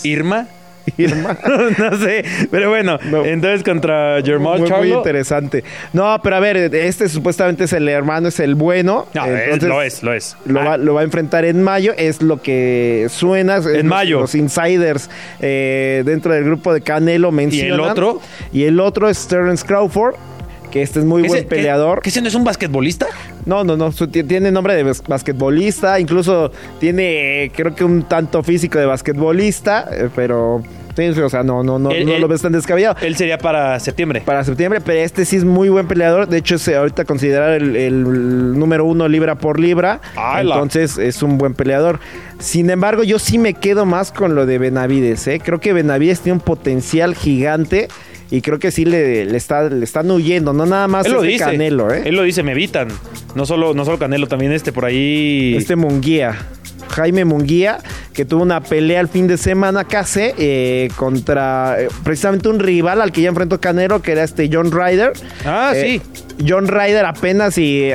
Irma. 0.05 0.47
Irma. 0.97 1.37
no 1.79 1.97
sé, 1.97 2.23
pero 2.51 2.69
bueno, 2.69 2.97
No. 3.11 3.25
entonces 3.25 3.63
contra 3.63 4.21
Germán 4.23 4.61
Muy, 4.61 4.69
muy 4.69 4.91
interesante. 4.93 5.63
No, 5.93 6.19
pero 6.23 6.35
a 6.35 6.39
ver, 6.39 6.57
este 6.75 7.09
supuestamente 7.09 7.63
es 7.65 7.73
el 7.73 7.87
hermano, 7.89 8.27
es 8.27 8.39
el 8.39 8.55
bueno. 8.55 9.07
No, 9.13 9.25
es- 9.25 9.63
lo 9.63 9.81
es, 9.81 10.03
lo 10.03 10.13
es. 10.13 10.37
Lo, 10.45 10.61
Ah, 10.61 10.63
va, 10.63 10.77
lo 10.77 10.93
va 10.93 11.01
a 11.01 11.03
enfrentar 11.03 11.43
en 11.45 11.61
mayo, 11.63 11.93
es 11.97 12.21
lo 12.21 12.41
que 12.41 13.07
suena. 13.09 13.57
los- 13.57 13.83
mayo. 13.83 14.19
Los 14.21 14.35
insiders 14.35 15.09
eh, 15.39 16.03
dentro 16.05 16.33
del 16.33 16.43
grupo 16.43 16.73
de 16.73 16.81
Canelo 16.81 17.31
mencionan. 17.31 17.79
otro? 17.79 18.21
Y 18.53 18.63
el 18.65 18.79
otro 18.79 19.09
es 19.09 19.27
Terence 19.27 19.65
Crawford, 19.65 20.15
que 20.71 20.81
este 20.81 20.99
es 20.99 21.05
muy 21.05 21.21
¿ese- 21.21 21.27
buen 21.29 21.45
peleador. 21.47 21.97
¿Que, 21.99 22.03
que 22.03 22.09
ese 22.09 22.21
no 22.21 22.27
es 22.27 22.35
un 22.35 22.43
basquetbolista? 22.43 23.07
No, 23.45 23.63
no, 23.63 23.77
no, 23.77 23.91
tiene 23.91 24.51
nombre 24.51 24.75
de 24.75 24.83
bas- 24.85 25.03
basquetbolista, 25.07 25.99
incluso 25.99 26.51
tiene 26.79 27.51
creo 27.55 27.75
que 27.75 27.83
un 27.83 28.03
tanto 28.03 28.41
físico 28.43 28.79
de 28.79 28.85
basquetbolista, 28.85 29.87
eh, 29.91 30.09
pero 30.15 30.63
O 30.97 31.29
sea, 31.29 31.43
no, 31.43 31.61
no, 31.63 31.77
no, 31.77 31.89
no 31.91 32.19
lo 32.19 32.27
ves 32.27 32.41
tan 32.41 32.53
descabellado. 32.53 32.95
Él 33.01 33.15
sería 33.15 33.37
para 33.37 33.79
septiembre. 33.79 34.21
Para 34.25 34.43
septiembre, 34.43 34.79
pero 34.83 34.99
este 34.99 35.25
sí 35.25 35.35
es 35.35 35.43
muy 35.43 35.69
buen 35.69 35.87
peleador. 35.87 36.27
De 36.27 36.37
hecho, 36.37 36.55
es 36.55 36.67
ahorita 36.69 37.05
considerar 37.05 37.51
el, 37.51 37.75
el 37.75 38.57
número 38.57 38.85
uno 38.85 39.07
libra 39.07 39.35
por 39.35 39.59
libra. 39.59 39.99
Entonces 40.39 40.97
es 40.97 41.21
un 41.21 41.37
buen 41.37 41.53
peleador. 41.53 41.99
Sin 42.39 42.69
embargo, 42.69 43.03
yo 43.03 43.19
sí 43.19 43.37
me 43.37 43.53
quedo 43.53 43.85
más 43.85 44.11
con 44.11 44.35
lo 44.35 44.45
de 44.45 44.57
Benavides. 44.57 45.27
¿eh? 45.27 45.41
Creo 45.43 45.59
que 45.59 45.73
Benavides 45.73 46.21
tiene 46.21 46.37
un 46.37 46.43
potencial 46.43 47.15
gigante. 47.15 47.87
Y 48.31 48.41
creo 48.41 48.57
que 48.57 48.71
sí 48.71 48.85
le, 48.85 49.25
le 49.25 49.37
está, 49.37 49.69
le 49.69 49.83
están 49.83 50.09
huyendo. 50.09 50.51
No 50.51 50.65
nada 50.65 50.87
más 50.87 51.05
Él 51.05 51.13
lo 51.13 51.21
dice. 51.21 51.43
Canelo, 51.43 51.93
¿eh? 51.93 52.03
Él 52.05 52.15
lo 52.15 52.23
dice, 52.23 52.41
me 52.41 52.53
evitan. 52.53 52.87
No 53.35 53.45
solo, 53.45 53.73
no 53.73 53.85
solo 53.85 53.99
Canelo, 53.99 54.27
también 54.27 54.51
este 54.51 54.71
por 54.71 54.85
ahí. 54.85 55.55
Este 55.55 55.75
Munguía. 55.75 56.35
Jaime 56.95 57.25
Munguía, 57.25 57.79
que 58.13 58.23
tuvo 58.25 58.41
una 58.43 58.61
pelea 58.61 59.01
el 59.01 59.07
fin 59.09 59.27
de 59.27 59.37
semana 59.37 59.83
casi 59.83 60.31
eh, 60.37 60.89
contra 60.95 61.75
eh, 61.79 61.89
precisamente 62.03 62.47
un 62.47 62.59
rival 62.59 63.01
al 63.01 63.11
que 63.11 63.21
ya 63.21 63.29
enfrentó 63.29 63.59
Canelo, 63.59 64.01
que 64.01 64.13
era 64.13 64.23
este 64.23 64.49
John 64.51 64.71
Ryder. 64.71 65.13
Ah, 65.45 65.73
Eh, 65.75 66.01
sí. 66.01 66.21
John 66.45 66.67
Ryder 66.67 67.05
apenas 67.05 67.57
y 67.57 67.89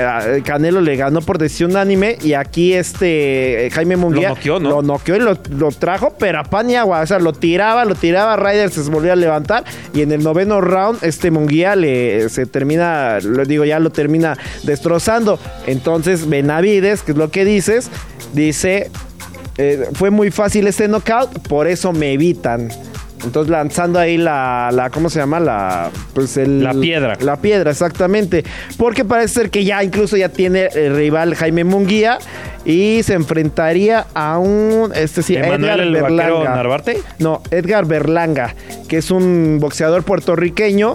Canelo 0.44 0.80
le 0.80 0.96
ganó 0.96 1.20
por 1.20 1.36
decisión 1.36 1.72
unánime 1.72 2.16
y 2.22 2.32
aquí 2.32 2.72
este 2.72 3.68
Jaime 3.72 3.96
Munguía 3.96 4.30
Lo 4.30 4.34
noqueó, 4.34 4.60
¿no? 4.60 4.70
lo 4.70 4.82
noqueó 4.82 5.16
y 5.16 5.18
lo, 5.20 5.36
lo 5.50 5.70
trajo, 5.72 6.14
pero 6.18 6.40
a 6.40 6.44
pan 6.44 6.70
y 6.70 6.76
agua, 6.76 7.00
o 7.00 7.06
sea, 7.06 7.18
lo 7.18 7.34
tiraba, 7.34 7.84
lo 7.84 7.94
tiraba, 7.94 8.36
Ryder 8.36 8.70
se 8.70 8.80
volvió 8.88 9.12
a 9.12 9.16
levantar 9.16 9.64
y 9.92 10.00
en 10.00 10.12
el 10.12 10.22
noveno 10.22 10.60
round 10.62 11.04
este 11.04 11.30
Munguía 11.30 11.76
le 11.76 12.28
se 12.30 12.46
termina, 12.46 13.18
lo 13.22 13.44
digo, 13.44 13.64
ya 13.66 13.78
lo 13.78 13.90
termina 13.90 14.38
destrozando. 14.62 15.38
Entonces 15.66 16.26
Benavides, 16.28 17.02
que 17.02 17.12
es 17.12 17.18
lo 17.18 17.30
que 17.30 17.44
dices, 17.44 17.90
dice, 18.32 18.90
eh, 19.58 19.88
fue 19.92 20.10
muy 20.10 20.30
fácil 20.30 20.66
este 20.66 20.88
knockout, 20.88 21.48
por 21.48 21.66
eso 21.66 21.92
me 21.92 22.12
evitan. 22.12 22.70
Entonces 23.24 23.50
lanzando 23.50 23.98
ahí 23.98 24.16
la, 24.16 24.70
la 24.72 24.90
¿cómo 24.90 25.10
se 25.10 25.18
llama? 25.18 25.40
La, 25.40 25.90
pues 26.14 26.36
el, 26.36 26.64
La 26.64 26.72
piedra. 26.72 27.18
La 27.20 27.36
piedra, 27.36 27.70
exactamente. 27.70 28.44
Porque 28.78 29.04
parece 29.04 29.34
ser 29.34 29.50
que 29.50 29.64
ya 29.64 29.84
incluso 29.84 30.16
ya 30.16 30.30
tiene 30.30 30.68
el 30.74 30.96
rival 30.96 31.34
Jaime 31.34 31.64
Munguía 31.64 32.18
y 32.64 33.02
se 33.02 33.14
enfrentaría 33.14 34.06
a 34.14 34.38
un, 34.38 34.92
este 34.94 35.22
sí, 35.22 35.36
Emanuel 35.36 35.80
el 35.80 36.00
vaquero 36.00 36.44
Narvarte. 36.44 37.02
No, 37.18 37.42
Edgar 37.50 37.84
Berlanga, 37.84 38.54
que 38.88 38.98
es 38.98 39.10
un 39.10 39.58
boxeador 39.60 40.02
puertorriqueño. 40.02 40.94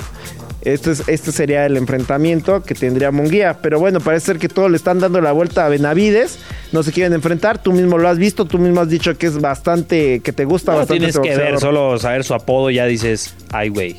Este, 0.65 0.91
es- 0.91 1.03
este 1.07 1.31
sería 1.31 1.65
el 1.65 1.77
enfrentamiento 1.77 2.63
que 2.63 2.75
tendría 2.75 3.12
Munguía. 3.12 3.60
Pero 3.62 3.79
bueno, 3.79 4.00
parece 4.01 4.25
ser 4.25 4.39
que 4.39 4.50
todos 4.50 4.69
le 4.69 4.77
están 4.77 5.00
dando 5.00 5.22
la 5.22 5.31
vuelta 5.31 5.65
a 5.65 5.69
Benavides. 5.69 6.39
No 6.72 6.84
se 6.84 6.91
quieren 6.91 7.13
enfrentar. 7.13 7.62
Tú 7.62 7.72
mismo 7.72 7.98
lo 7.98 8.10
has 8.10 8.17
visto. 8.17 8.45
Tú 8.45 8.57
mismo 8.57 8.81
has 8.81 8.89
dicho 8.89 9.17
que 9.17 9.27
es 9.27 9.39
bastante. 9.39 10.19
que 10.22 10.34
te 10.34 10.43
gusta 10.45 10.72
No 10.74 10.79
bastante. 10.79 11.00
tienes 11.12 11.19
que 11.19 11.38
ver, 11.38 11.60
solo 11.60 11.98
saber 12.00 12.24
su 12.24 12.34
apodo 12.34 12.69
ya 12.72 12.86
dices, 12.86 13.34
ay, 13.51 13.69
güey. 13.69 13.95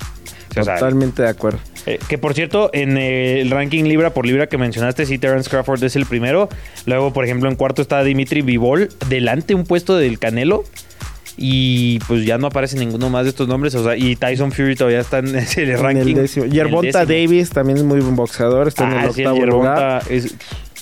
Totalmente 0.54 1.22
de 1.22 1.28
acuerdo. 1.28 1.58
eh, 1.84 1.98
que 2.08 2.16
por 2.18 2.32
cierto, 2.34 2.70
en 2.72 2.96
el 2.96 3.50
ranking 3.50 3.84
libra 3.84 4.10
por 4.14 4.26
libra 4.26 4.48
que 4.48 4.56
mencionaste, 4.58 5.04
sí, 5.06 5.18
Terence 5.18 5.48
Crawford 5.50 5.84
es 5.84 5.94
el 5.96 6.06
primero. 6.06 6.48
Luego, 6.86 7.12
por 7.12 7.24
ejemplo, 7.24 7.48
en 7.48 7.56
cuarto 7.56 7.82
está 7.82 8.02
Dimitri 8.02 8.40
Vivol, 8.42 8.88
delante 9.08 9.54
un 9.54 9.64
puesto 9.64 9.96
del 9.96 10.18
Canelo. 10.18 10.64
Y 11.38 11.98
pues 12.08 12.24
ya 12.24 12.38
no 12.38 12.46
aparece 12.46 12.78
ninguno 12.78 13.10
más 13.10 13.24
de 13.24 13.30
estos 13.30 13.46
nombres. 13.46 13.74
O 13.74 13.84
sea, 13.84 13.96
y 13.96 14.16
Tyson 14.16 14.52
Fury 14.52 14.74
todavía 14.74 15.00
está 15.00 15.18
en 15.18 15.28
En 15.56 15.78
ranking. 15.82 16.00
el 16.08 16.14
décimo. 16.14 16.44
el 16.46 16.52
Yerbonta. 16.52 17.04
Davis 17.04 17.50
también 17.50 17.76
es 17.78 17.84
muy 17.84 18.00
buen 18.00 18.16
boxeador. 18.16 18.68
Está 18.68 18.84
en 18.84 18.92
Ah, 18.98 19.04
el 19.06 19.12
sí, 19.12 19.20
el 19.22 19.26
octavo 19.28 19.46
lugar. 19.46 20.02
Yerbonta 20.04 20.14
es 20.14 20.34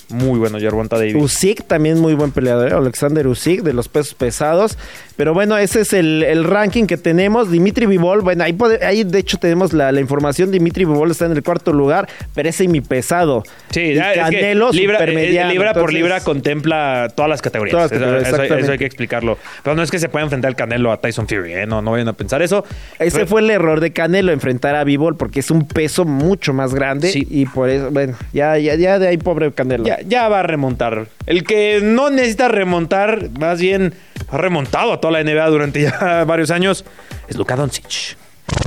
muy 0.09 0.39
bueno, 0.39 0.59
Yerbonta 0.59 0.97
Davis. 0.97 1.15
Usyk 1.15 1.65
también 1.65 1.99
muy 1.99 2.13
buen 2.13 2.31
peleador, 2.31 2.71
¿eh? 2.71 2.75
Alexander 2.75 3.27
Usyk 3.27 3.61
de 3.63 3.73
los 3.73 3.87
pesos 3.89 4.13
pesados. 4.13 4.77
Pero 5.17 5.33
bueno, 5.33 5.57
ese 5.57 5.81
es 5.81 5.93
el, 5.93 6.23
el 6.23 6.43
ranking 6.43 6.85
que 6.85 6.97
tenemos. 6.97 7.49
Dimitri 7.49 7.85
Vivol, 7.85 8.21
bueno, 8.21 8.43
ahí, 8.43 8.51
pode- 8.53 8.83
ahí 8.83 9.03
de 9.05 9.19
hecho 9.19 9.37
tenemos 9.37 9.71
la, 9.71 9.91
la 9.93 10.01
información. 10.01 10.51
Dimitri 10.51 10.83
Vivol 10.83 11.09
está 11.11 11.25
en 11.25 11.31
el 11.31 11.41
cuarto 11.43 11.71
lugar, 11.71 12.07
pero 12.33 12.49
es 12.49 12.55
semipesado. 12.57 13.43
Sí, 13.69 13.79
Y 13.81 13.93
ya, 13.95 14.11
es 14.13 14.29
que 14.29 14.35
Canelo 14.41 14.71
libra, 14.71 14.99
supermediano, 14.99 15.49
eh, 15.49 15.53
libra 15.53 15.73
por 15.73 15.79
entonces- 15.83 15.95
libra 16.01 16.19
contempla 16.21 17.07
todas 17.15 17.29
las 17.29 17.41
categorías. 17.41 17.71
Todas 17.73 17.91
las 17.91 17.93
Eso- 17.93 17.99
categorías, 18.01 18.27
eso, 18.27 18.35
eso 18.35 18.43
exactamente. 18.43 18.71
hay 18.73 18.77
que 18.77 18.85
explicarlo. 18.85 19.37
Pero 19.63 19.75
no 19.75 19.83
es 19.83 19.89
que 19.91 19.99
se 19.99 20.09
pueda 20.09 20.23
enfrentar 20.23 20.49
el 20.49 20.55
Canelo 20.55 20.91
a 20.91 20.99
Tyson 20.99 21.27
Fury, 21.27 21.53
¿eh? 21.53 21.65
no, 21.65 21.81
no 21.81 21.91
vayan 21.91 22.09
a 22.09 22.13
pensar 22.13 22.41
eso. 22.41 22.65
Ese 22.99 23.15
Pero- 23.17 23.27
fue 23.27 23.41
el 23.41 23.49
error 23.49 23.79
de 23.79 23.91
Canelo, 23.93 24.31
enfrentar 24.33 24.75
a 24.75 24.83
Vivol, 24.83 25.15
porque 25.15 25.39
es 25.39 25.49
un 25.49 25.65
peso 25.67 26.03
mucho 26.05 26.53
más 26.53 26.73
grande. 26.75 27.09
Sí. 27.09 27.25
Y 27.29 27.45
por 27.45 27.69
eso, 27.69 27.89
bueno, 27.91 28.15
ya, 28.33 28.57
ya, 28.57 28.75
ya 28.75 28.99
de 28.99 29.07
ahí 29.07 29.17
pobre 29.17 29.51
Canelo. 29.53 29.85
Ya, 29.85 29.94
ya 30.05 30.27
va 30.29 30.41
a 30.41 30.43
remontar. 30.43 31.07
El 31.25 31.43
que 31.43 31.79
no 31.81 32.09
necesita 32.09 32.47
remontar, 32.47 33.29
más 33.39 33.59
bien 33.59 33.93
ha 34.29 34.37
remontado 34.37 34.93
a 34.93 34.99
toda 34.99 35.21
la 35.21 35.23
NBA 35.23 35.47
durante 35.49 35.81
ya 35.81 36.23
varios 36.27 36.51
años, 36.51 36.85
es 37.27 37.35
Luka 37.37 37.55
Doncic. 37.55 38.17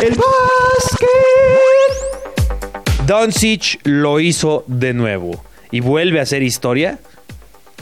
El 0.02 0.10
básquet. 0.10 1.08
Doncic 3.06 3.80
lo 3.84 4.20
hizo 4.20 4.64
de 4.66 4.92
nuevo 4.92 5.42
y 5.70 5.80
vuelve 5.80 6.20
a 6.20 6.22
hacer 6.22 6.42
historia 6.42 6.98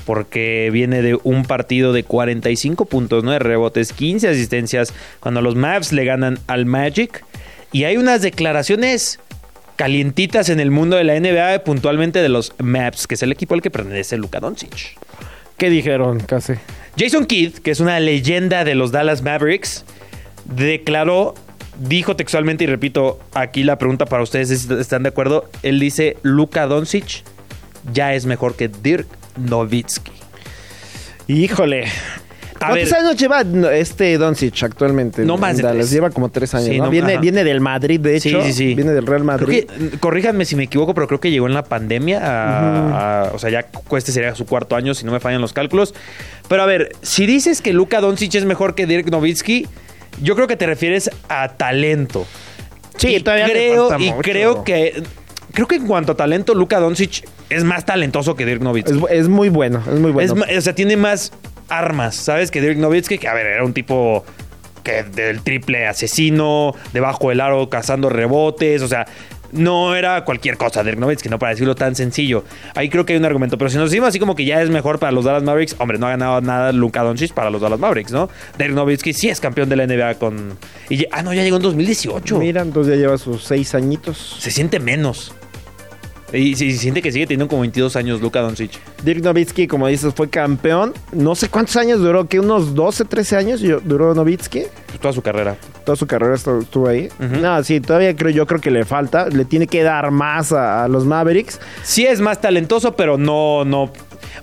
porque 0.05 0.71
viene 0.73 1.03
de 1.03 1.19
un 1.25 1.45
partido 1.45 1.93
de 1.93 2.05
45 2.05 2.85
puntos, 2.85 3.25
9 3.25 3.41
rebotes, 3.41 3.93
15 3.93 4.29
asistencias 4.29 4.95
cuando 5.19 5.43
los 5.43 5.57
Mavs 5.57 5.93
le 5.93 6.05
ganan 6.05 6.39
al 6.47 6.65
Magic 6.65 7.25
y 7.73 7.85
hay 7.85 7.97
unas 7.97 8.23
declaraciones 8.23 9.19
calientitas 9.77 10.49
en 10.49 10.59
el 10.59 10.71
mundo 10.71 10.97
de 10.97 11.05
la 11.05 11.19
NBA 11.21 11.65
puntualmente 11.65 12.21
de 12.21 12.29
los 12.29 12.55
Mavs, 12.59 13.07
que 13.07 13.15
es 13.15 13.23
el 13.23 13.33
equipo 13.33 13.55
al 13.55 13.63
que 13.63 13.71
pertenece 13.71 14.17
Luka 14.17 14.41
Doncic. 14.41 14.99
¿Qué 15.57 15.71
dijeron, 15.71 16.21
casi? 16.21 16.55
Jason 16.99 17.27
Kidd, 17.27 17.59
que 17.59 17.71
es 17.71 17.81
una 17.81 18.01
leyenda 18.01 18.65
de 18.65 18.75
los 18.75 18.91
Dallas 18.93 19.23
Mavericks, 19.23 19.85
declaró, 20.45 21.35
dijo 21.79 22.17
textualmente, 22.17 22.65
y 22.65 22.67
repito, 22.67 23.21
aquí 23.35 23.63
la 23.63 23.79
pregunta 23.79 24.07
para 24.07 24.23
ustedes 24.23 24.51
es 24.51 24.63
si 24.63 24.75
están 24.75 25.03
de 25.03 25.11
acuerdo, 25.11 25.49
él 25.63 25.79
dice, 25.79 26.17
Luka 26.23 26.67
Doncic 26.67 27.23
ya 27.93 28.15
es 28.15 28.27
mejor 28.27 28.57
que 28.57 28.69
Dirk 28.69 29.07
Nowitzki. 29.37 30.13
Híjole. 31.29 31.87
¿Cuántos 32.59 32.91
ver. 32.91 32.95
años 33.01 33.17
lleva 33.17 33.43
este 33.75 34.17
Doncic 34.19 34.63
actualmente? 34.63 35.25
No 35.25 35.37
más 35.37 35.57
de 35.57 35.63
Dallas? 35.63 35.91
Lleva 35.91 36.11
como 36.11 36.29
tres 36.31 36.55
años, 36.55 36.69
Sí, 36.69 36.79
¿no? 36.79 36.85
no, 36.85 36.91
viene, 36.91 37.45
del 37.45 37.61
Madrid, 37.61 38.01
de 38.01 38.19
Sí, 38.21 38.31
hecho. 38.31 38.43
sí, 38.43 38.53
sí. 38.53 38.75
Viene 38.75 38.93
del 38.93 39.07
Real 39.07 39.25
Madrid. 39.25 39.65
Creo 39.67 39.91
que, 39.91 39.99
corríjanme 39.99 40.45
si 40.45 40.57
me 40.57 40.65
equivoco, 40.65 40.95
pero 40.95 41.07
creo 41.07 41.21
que 41.21 41.31
llegó 41.31 41.47
en 41.47 41.55
la 41.55 41.65
pandemia. 41.65 42.21
a- 42.23 43.27
a- 43.29 43.31
o 43.33 43.39
sea, 43.39 43.51
ya 43.51 43.67
este 43.97 44.13
sería 44.13 44.35
su 44.35 44.47
cuarto 44.47 44.77
año, 44.77 44.95
si 44.95 45.05
no 45.05 45.13
me 45.13 45.21
fallan 45.21 45.41
los 45.41 45.53
cálculos. 45.53 45.95
Pero 46.49 46.63
a 46.63 46.67
ver, 46.67 46.93
si 47.03 47.27
dices 47.27 47.61
que 47.61 47.73
Luka 47.73 48.01
Doncic 48.01 48.35
es 48.35 48.45
mejor 48.45 48.75
que 48.75 48.87
Dirk 48.87 49.11
Nowitzki, 49.11 49.67
yo 50.23 50.35
creo 50.35 50.47
que 50.47 50.57
te 50.57 50.67
refieres 50.67 51.11
a 51.29 51.49
talento. 51.57 52.27
Sí, 52.97 53.17
y 53.17 53.21
todavía 53.21 53.47
creo, 53.47 53.91
y 53.99 54.11
mucho. 54.11 54.23
creo 54.23 54.65
que 54.65 55.03
creo 55.53 55.67
que 55.69 55.77
en 55.77 55.87
cuanto 55.87 56.13
a 56.13 56.15
talento, 56.17 56.55
Luka 56.55 56.79
Doncic 56.81 57.27
es 57.51 57.65
más 57.65 57.85
talentoso 57.85 58.35
que 58.37 58.45
Dirk 58.47 58.63
Nowitzki. 58.63 58.99
Es, 59.11 59.29
muy 59.29 59.49
bueno, 59.49 59.83
es 59.93 60.01
muy 60.01 60.11
bueno. 60.13 60.45
Es 60.49 60.59
o 60.59 60.61
sea, 60.63 60.75
tiene 60.75 60.97
más 60.97 61.33
armas, 61.69 62.17
¿sabes? 62.17 62.51
Que 62.51 62.61
Dirk 62.61 62.79
Nowitzki, 62.79 63.19
que 63.19 63.29
a 63.29 63.35
ver, 63.35 63.47
era 63.47 63.65
un 63.65 63.73
tipo 63.73 64.25
que 64.83 65.03
del 65.03 65.43
triple 65.43 65.87
asesino, 65.87 66.75
debajo 66.93 67.31
del 67.31 67.41
aro 67.41 67.69
cazando 67.69 68.09
rebotes, 68.09 68.83
o 68.83 68.89
sea, 68.89 69.07
no 69.53 69.95
era 69.97 70.25
cualquier 70.25 70.57
cosa 70.57 70.85
Dirk 70.85 70.99
Nowitzki, 70.99 71.29
no 71.29 71.39
para 71.39 71.51
decirlo 71.51 71.75
tan 71.75 71.95
sencillo. 71.95 72.45
Ahí 72.75 72.89
creo 72.89 73.05
que 73.05 73.13
hay 73.15 73.19
un 73.19 73.25
argumento, 73.25 73.59
pero 73.59 73.71
si 73.71 73.77
nos 73.77 73.91
decimos 73.91 74.09
así 74.09 74.19
como 74.19 74.35
que 74.35 74.45
ya 74.45 74.63
es 74.63 74.71
mejor 74.71 74.99
para 74.99 75.13
los 75.13 75.25
Dallas 75.25 75.43
Mavericks, 75.43 75.77
hombre, 75.79 75.99
no 75.99 76.07
ha 76.07 76.11
ganado 76.11 76.41
nada 76.41 76.73
Luka 76.73 77.03
Doncic 77.03 77.33
para 77.33 77.51
los 77.51 77.61
Dallas 77.61 77.81
Mavericks, 77.81 78.13
¿no? 78.13 78.29
Dirk 78.59 78.73
Nowitzki 78.73 79.13
sí 79.13 79.29
es 79.29 79.41
campeón 79.41 79.69
de 79.69 79.77
la 79.77 79.87
NBA 79.87 80.15
con 80.15 80.59
y 80.89 81.07
ah 81.11 81.23
no, 81.23 81.33
ya 81.35 81.43
llegó 81.43 81.57
en 81.57 81.63
2018. 81.63 82.39
Mira, 82.39 82.63
entonces 82.63 82.95
ya 82.95 83.01
lleva 83.01 83.19
sus 83.19 83.45
seis 83.45 83.75
añitos. 83.75 84.37
Se 84.39 84.51
siente 84.51 84.79
menos. 84.79 85.35
Y 86.33 86.57
se 86.57 86.71
siente 86.73 87.03
que 87.03 87.13
sigue 87.13 87.27
teniendo 87.27 87.47
como 87.49 87.61
22 87.63 87.95
años 87.97 88.21
Luka 88.21 88.41
Doncic. 88.41 88.73
Dirk 89.05 89.23
Nowitzki, 89.23 89.67
como 89.69 89.87
dices, 89.87 90.13
fue 90.15 90.29
campeón. 90.29 90.93
No 91.13 91.35
sé 91.37 91.49
cuántos 91.49 91.77
años 91.77 92.01
duró, 92.01 92.27
que 92.27 92.41
unos 92.41 92.75
12, 92.75 93.05
13 93.05 93.37
años 93.37 93.61
duró 93.85 94.13
Nowitzki. 94.15 94.63
Pues 94.89 95.01
toda 95.01 95.15
su 95.15 95.23
carrera. 95.23 95.57
Toda 95.85 95.95
su 95.95 96.07
carrera 96.07 96.35
estu- 96.35 96.63
estuvo 96.63 96.89
ahí. 96.89 97.09
No, 97.21 97.63
sí, 97.63 97.81
todavía 97.81 98.15
creo, 98.17 98.31
yo 98.33 98.47
creo 98.47 98.61
que 98.61 98.73
le 98.73 98.85
falta. 98.85 99.29
Le 99.29 99.45
tiene 99.45 99.69
que 99.69 99.83
dar 99.85 100.11
más 100.11 100.53
a, 100.53 100.85
a 100.85 100.89
los 100.89 101.05
Mavericks. 101.07 101.61
sí 101.85 102.05
es 102.07 102.21
más 102.21 102.41
talentoso, 102.41 102.97
pero 102.97 103.17
no, 103.17 103.65
no. 103.65 103.93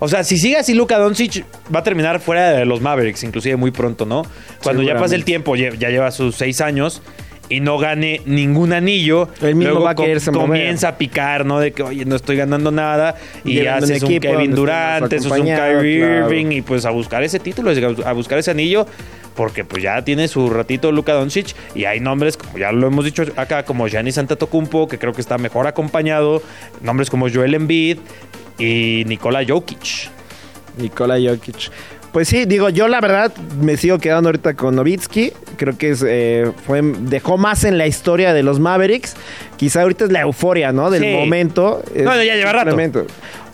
O 0.00 0.08
sea, 0.08 0.24
si 0.24 0.38
sigue 0.38 0.56
así 0.56 0.74
Luka 0.74 0.98
Doncic, 0.98 1.44
va 1.72 1.80
a 1.80 1.82
terminar 1.82 2.18
fuera 2.18 2.50
de 2.50 2.64
los 2.64 2.80
Mavericks, 2.80 3.22
inclusive 3.22 3.56
muy 3.56 3.70
pronto, 3.70 4.06
¿no? 4.06 4.22
Cuando 4.62 4.82
ya 4.82 4.96
pase 4.98 5.14
el 5.14 5.24
tiempo, 5.24 5.54
ya 5.54 5.70
lleva 5.90 6.10
sus 6.10 6.34
seis 6.34 6.60
años 6.60 7.00
y 7.54 7.60
no 7.60 7.78
gane 7.78 8.20
ningún 8.26 8.72
anillo, 8.72 9.28
mismo 9.40 9.62
luego 9.62 9.82
va 9.82 9.92
a 9.92 9.94
mover. 9.94 10.20
comienza 10.32 10.88
a 10.88 10.98
picar, 10.98 11.46
¿no? 11.46 11.60
De 11.60 11.70
que, 11.70 11.84
oye, 11.84 12.04
no 12.04 12.16
estoy 12.16 12.36
ganando 12.36 12.72
nada. 12.72 13.14
Y 13.44 13.60
un 13.60 13.68
haces 13.68 14.02
un 14.02 14.10
equipo 14.10 14.32
Kevin 14.32 14.54
Durant, 14.56 15.12
más 15.12 15.26
un 15.26 15.46
Kyrie 15.46 15.98
claro. 15.98 16.26
Irving 16.26 16.46
y 16.50 16.62
pues 16.62 16.84
a 16.84 16.90
buscar 16.90 17.22
ese 17.22 17.38
título, 17.38 17.70
a 18.04 18.12
buscar 18.12 18.38
ese 18.38 18.50
anillo. 18.50 18.86
Porque 19.36 19.64
pues 19.64 19.82
ya 19.82 20.02
tiene 20.02 20.28
su 20.28 20.48
ratito 20.48 20.90
Luka 20.92 21.12
Doncic 21.12 21.54
y 21.74 21.84
hay 21.84 22.00
nombres, 22.00 22.36
como 22.36 22.58
ya 22.58 22.70
lo 22.72 22.86
hemos 22.86 23.04
dicho 23.04 23.24
acá, 23.36 23.64
como 23.64 23.86
Giannis 23.88 24.18
Antetokounmpo, 24.18 24.88
que 24.88 24.98
creo 24.98 25.12
que 25.12 25.20
está 25.20 25.38
mejor 25.38 25.66
acompañado. 25.66 26.42
Nombres 26.82 27.10
como 27.10 27.28
Joel 27.28 27.54
Embiid 27.54 27.98
y 28.58 29.04
Nikola 29.06 29.44
Jokic. 29.46 30.10
Nikola 30.78 31.16
Jokic. 31.20 31.70
Pues 32.14 32.28
sí, 32.28 32.44
digo, 32.44 32.68
yo 32.68 32.86
la 32.86 33.00
verdad 33.00 33.34
me 33.60 33.76
sigo 33.76 33.98
quedando 33.98 34.28
ahorita 34.28 34.54
con 34.54 34.76
Novitsky. 34.76 35.32
Creo 35.56 35.76
que 35.76 35.90
es, 35.90 36.04
eh, 36.06 36.52
fue, 36.64 36.80
dejó 36.80 37.38
más 37.38 37.64
en 37.64 37.76
la 37.76 37.88
historia 37.88 38.32
de 38.32 38.44
los 38.44 38.60
Mavericks. 38.60 39.16
Quizá 39.64 39.80
ahorita 39.80 40.04
es 40.04 40.12
la 40.12 40.20
euforia, 40.20 40.72
¿no? 40.72 40.90
Del 40.90 41.02
Sí. 41.02 41.08
momento. 41.14 41.82
Bueno, 41.94 42.22
ya 42.22 42.34
lleva 42.34 42.52
rato. 42.52 42.76
Oye- 42.76 43.06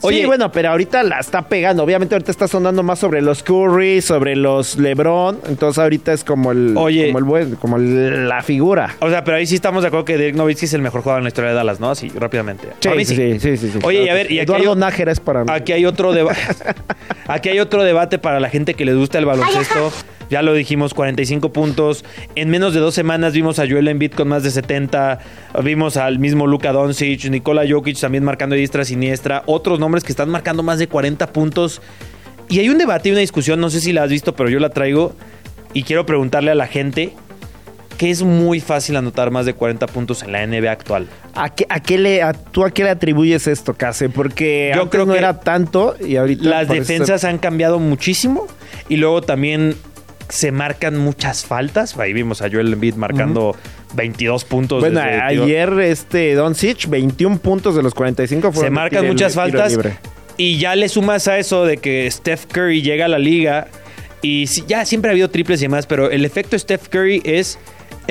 Oye, 0.03 0.27
bueno, 0.27 0.51
pero 0.51 0.71
ahorita 0.71 1.05
la 1.05 1.21
está 1.21 1.43
pegando. 1.43 1.85
Obviamente 1.85 2.17
ahorita 2.17 2.33
está 2.33 2.49
sonando 2.49 2.83
más 2.83 2.99
sobre 2.99 3.21
los 3.23 3.45
Curry, 3.45 4.01
sobre 4.01 4.35
los 4.35 4.77
LeBron. 4.77 5.39
Entonces 5.47 5.79
ahorita 5.79 6.13
es 6.13 6.25
como 6.25 6.51
el, 6.51 6.75
Oye. 6.77 7.07
como 7.09 7.19
el 7.19 7.25
buen, 7.25 7.55
como 7.57 7.77
el- 7.77 8.27
la 8.29 8.43
figura. 8.43 8.97
O 8.99 9.09
sea, 9.09 9.23
pero 9.23 9.37
ahí 9.37 9.47
sí 9.47 9.55
estamos 9.55 9.83
de 9.83 9.89
acuerdo 9.89 10.05
que 10.07 10.19
Dirk 10.19 10.35
Nowitzki 10.35 10.65
es 10.65 10.75
el 10.75 10.83
mejor 10.83 11.03
jugador 11.03 11.21
en 11.21 11.25
la 11.25 11.29
historia 11.29 11.51
de 11.51 11.57
Dallas, 11.57 11.79
¿no? 11.79 11.91
Así, 11.91 12.09
rápidamente. 12.09 12.67
Para 12.83 12.97
mí 12.97 13.05
sí, 13.05 13.15
sí, 13.15 13.39
sí, 13.39 13.57
sí, 13.57 13.71
sí. 13.73 13.79
Oye, 13.85 14.03
y 14.03 14.09
a 14.09 14.15
ver, 14.15 14.27
y 14.27 14.35
sí. 14.35 14.41
aquí 14.41 14.51
Eduardo 14.51 14.75
Nájera 14.75 15.13
es 15.13 15.21
para 15.21 15.45
mí. 15.45 15.51
aquí 15.53 15.73
hay 15.73 15.85
otro 15.87 16.13
debate. 16.13 16.41
aquí 17.29 17.51
hay 17.51 17.61
otro 17.61 17.85
debate 17.85 18.19
para 18.19 18.41
la 18.41 18.49
gente 18.49 18.75
que 18.75 18.85
les 18.85 18.97
gusta 18.97 19.19
el 19.19 19.27
baloncesto. 19.27 19.93
Ya 20.31 20.43
lo 20.43 20.55
dijimos, 20.55 20.95
45 20.95 21.53
puntos. 21.53 22.05
En 22.37 22.51
menos 22.51 22.73
de 22.73 22.81
dos 22.81 22.95
semanas 22.95 23.33
vimos 23.33 23.59
a 23.59 23.69
Joel 23.69 23.89
Embiid 23.89 24.13
con 24.13 24.29
más 24.29 24.43
de 24.45 24.51
70. 24.53 25.19
Vimos 25.65 25.97
al 25.97 26.19
mismo 26.21 26.47
Luka 26.47 26.73
Doncic, 26.73 27.25
Nikola 27.29 27.65
Jokic 27.69 27.99
también 27.99 28.23
marcando 28.25 28.55
diestra 28.55 28.85
siniestra. 28.85 29.43
Otros 29.47 29.81
nombres 29.81 30.05
que 30.05 30.13
están 30.13 30.31
marcando 30.31 30.63
más 30.63 30.79
de 30.79 30.87
40 30.87 31.33
puntos. 31.33 31.83
Y 32.49 32.61
hay 32.61 32.69
un 32.69 32.79
debate 32.79 33.09
y 33.09 33.13
una 33.13 33.21
discusión, 33.21 33.61
no 33.61 33.71
sé 33.71 33.81
si 33.81 33.93
la 33.93 34.05
has 34.05 34.11
visto, 34.11 34.35
pero 34.37 34.49
yo 34.49 34.61
la 34.61 34.71
traigo. 34.71 35.15
Y 35.73 35.83
quiero 35.83 36.07
preguntarle 36.07 36.51
a 36.53 36.55
la 36.57 36.67
gente 36.67 37.13
que 37.99 38.11
es 38.11 38.23
muy 38.23 38.61
fácil 38.61 38.97
anotar 38.97 39.31
más 39.31 39.45
de 39.45 39.53
40 39.53 39.87
puntos 39.89 40.23
en 40.23 40.33
la 40.33 40.47
NBA 40.47 40.71
actual. 40.73 41.07
¿A 41.35 41.55
qué, 41.55 41.67
a 41.69 41.81
qué 41.81 41.99
le, 41.99 42.23
a- 42.23 42.33
¿Tú 42.33 42.65
a 42.65 42.71
qué 42.71 42.83
le 42.83 42.89
atribuyes 42.91 43.47
esto, 43.47 43.75
Case? 43.75 44.09
Porque 44.09 44.71
Yo 44.75 44.83
antes 44.83 44.91
creo 44.93 45.05
no 45.07 45.13
que 45.13 45.19
era 45.19 45.39
tanto 45.41 45.97
y 46.01 46.17
ahorita... 46.17 46.49
Las 46.49 46.69
defensas 46.69 47.25
han 47.25 47.37
cambiado 47.37 47.79
muchísimo 47.79 48.47
y 48.89 48.97
luego 48.97 49.21
también 49.21 49.77
se 50.31 50.53
marcan 50.53 50.97
muchas 50.97 51.45
faltas. 51.45 51.97
Ahí 51.99 52.13
vimos 52.13 52.43
a 52.43 52.51
Joel 52.51 52.73
Embiid 52.73 52.95
marcando 52.95 53.57
22 53.95 54.45
puntos. 54.45 54.81
Bueno, 54.81 55.01
desde 55.01 55.21
ayer 55.21 55.73
este 55.81 56.35
Doncic, 56.35 56.89
21 56.89 57.39
puntos 57.39 57.75
de 57.75 57.83
los 57.83 57.95
45 57.95 58.53
fueron 58.53 58.67
se 58.67 58.71
marcan 58.71 59.07
muchas 59.07 59.35
faltas 59.35 59.79
y 60.37 60.59
ya 60.59 60.75
le 60.75 60.89
sumas 60.89 61.29
a 61.29 61.39
eso 61.39 61.65
de 61.67 61.77
que 61.77 62.11
Steph 62.11 62.47
Curry 62.47 62.83
llega 62.83 63.05
a 63.05 63.09
la 63.09 63.19
liga 63.19 63.69
y 64.23 64.47
ya 64.67 64.85
siempre 64.85 65.11
ha 65.11 65.13
habido 65.13 65.29
triples 65.31 65.61
y 65.61 65.65
demás, 65.65 65.87
pero 65.87 66.11
el 66.11 66.25
efecto 66.25 66.59
Steph 66.59 66.89
Curry 66.89 67.21
es 67.25 67.59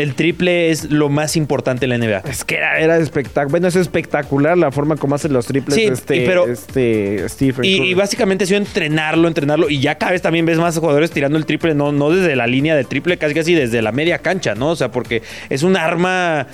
el 0.01 0.15
triple 0.15 0.69
es 0.71 0.89
lo 0.91 1.09
más 1.09 1.35
importante 1.35 1.85
en 1.85 1.89
la 1.89 1.97
NBA. 1.97 2.19
Es 2.29 2.43
que 2.43 2.55
era, 2.57 2.79
era 2.79 2.97
espectacular. 2.97 3.49
Bueno, 3.51 3.67
es 3.67 3.75
espectacular 3.75 4.57
la 4.57 4.71
forma 4.71 4.95
como 4.95 5.15
hacen 5.15 5.33
los 5.33 5.45
triples 5.45 5.75
Sí, 5.75 5.83
este, 5.85 6.17
y 6.17 6.25
pero- 6.25 6.47
este 6.47 7.27
Stephen 7.29 7.65
Y, 7.65 7.93
básicamente 7.93 8.43
ha 8.43 8.47
sido 8.47 8.59
entrenarlo, 8.59 9.27
entrenarlo. 9.27 9.69
Y 9.69 9.79
ya 9.79 9.95
cada 9.95 10.11
vez 10.13 10.21
también 10.21 10.45
ves 10.45 10.57
más 10.57 10.77
jugadores 10.77 11.11
tirando 11.11 11.37
el 11.37 11.45
triple, 11.45 11.73
no, 11.75 11.91
no 11.91 12.09
desde 12.11 12.35
la 12.35 12.47
línea 12.47 12.75
del 12.75 12.87
triple, 12.87 13.17
casi 13.17 13.33
casi 13.33 13.53
desde 13.53 13.81
la 13.81 13.91
media 13.91 14.19
cancha, 14.19 14.55
¿no? 14.55 14.69
O 14.69 14.75
sea, 14.75 14.91
porque 14.91 15.21
es 15.49 15.63
un 15.63 15.75
arma 15.77 16.47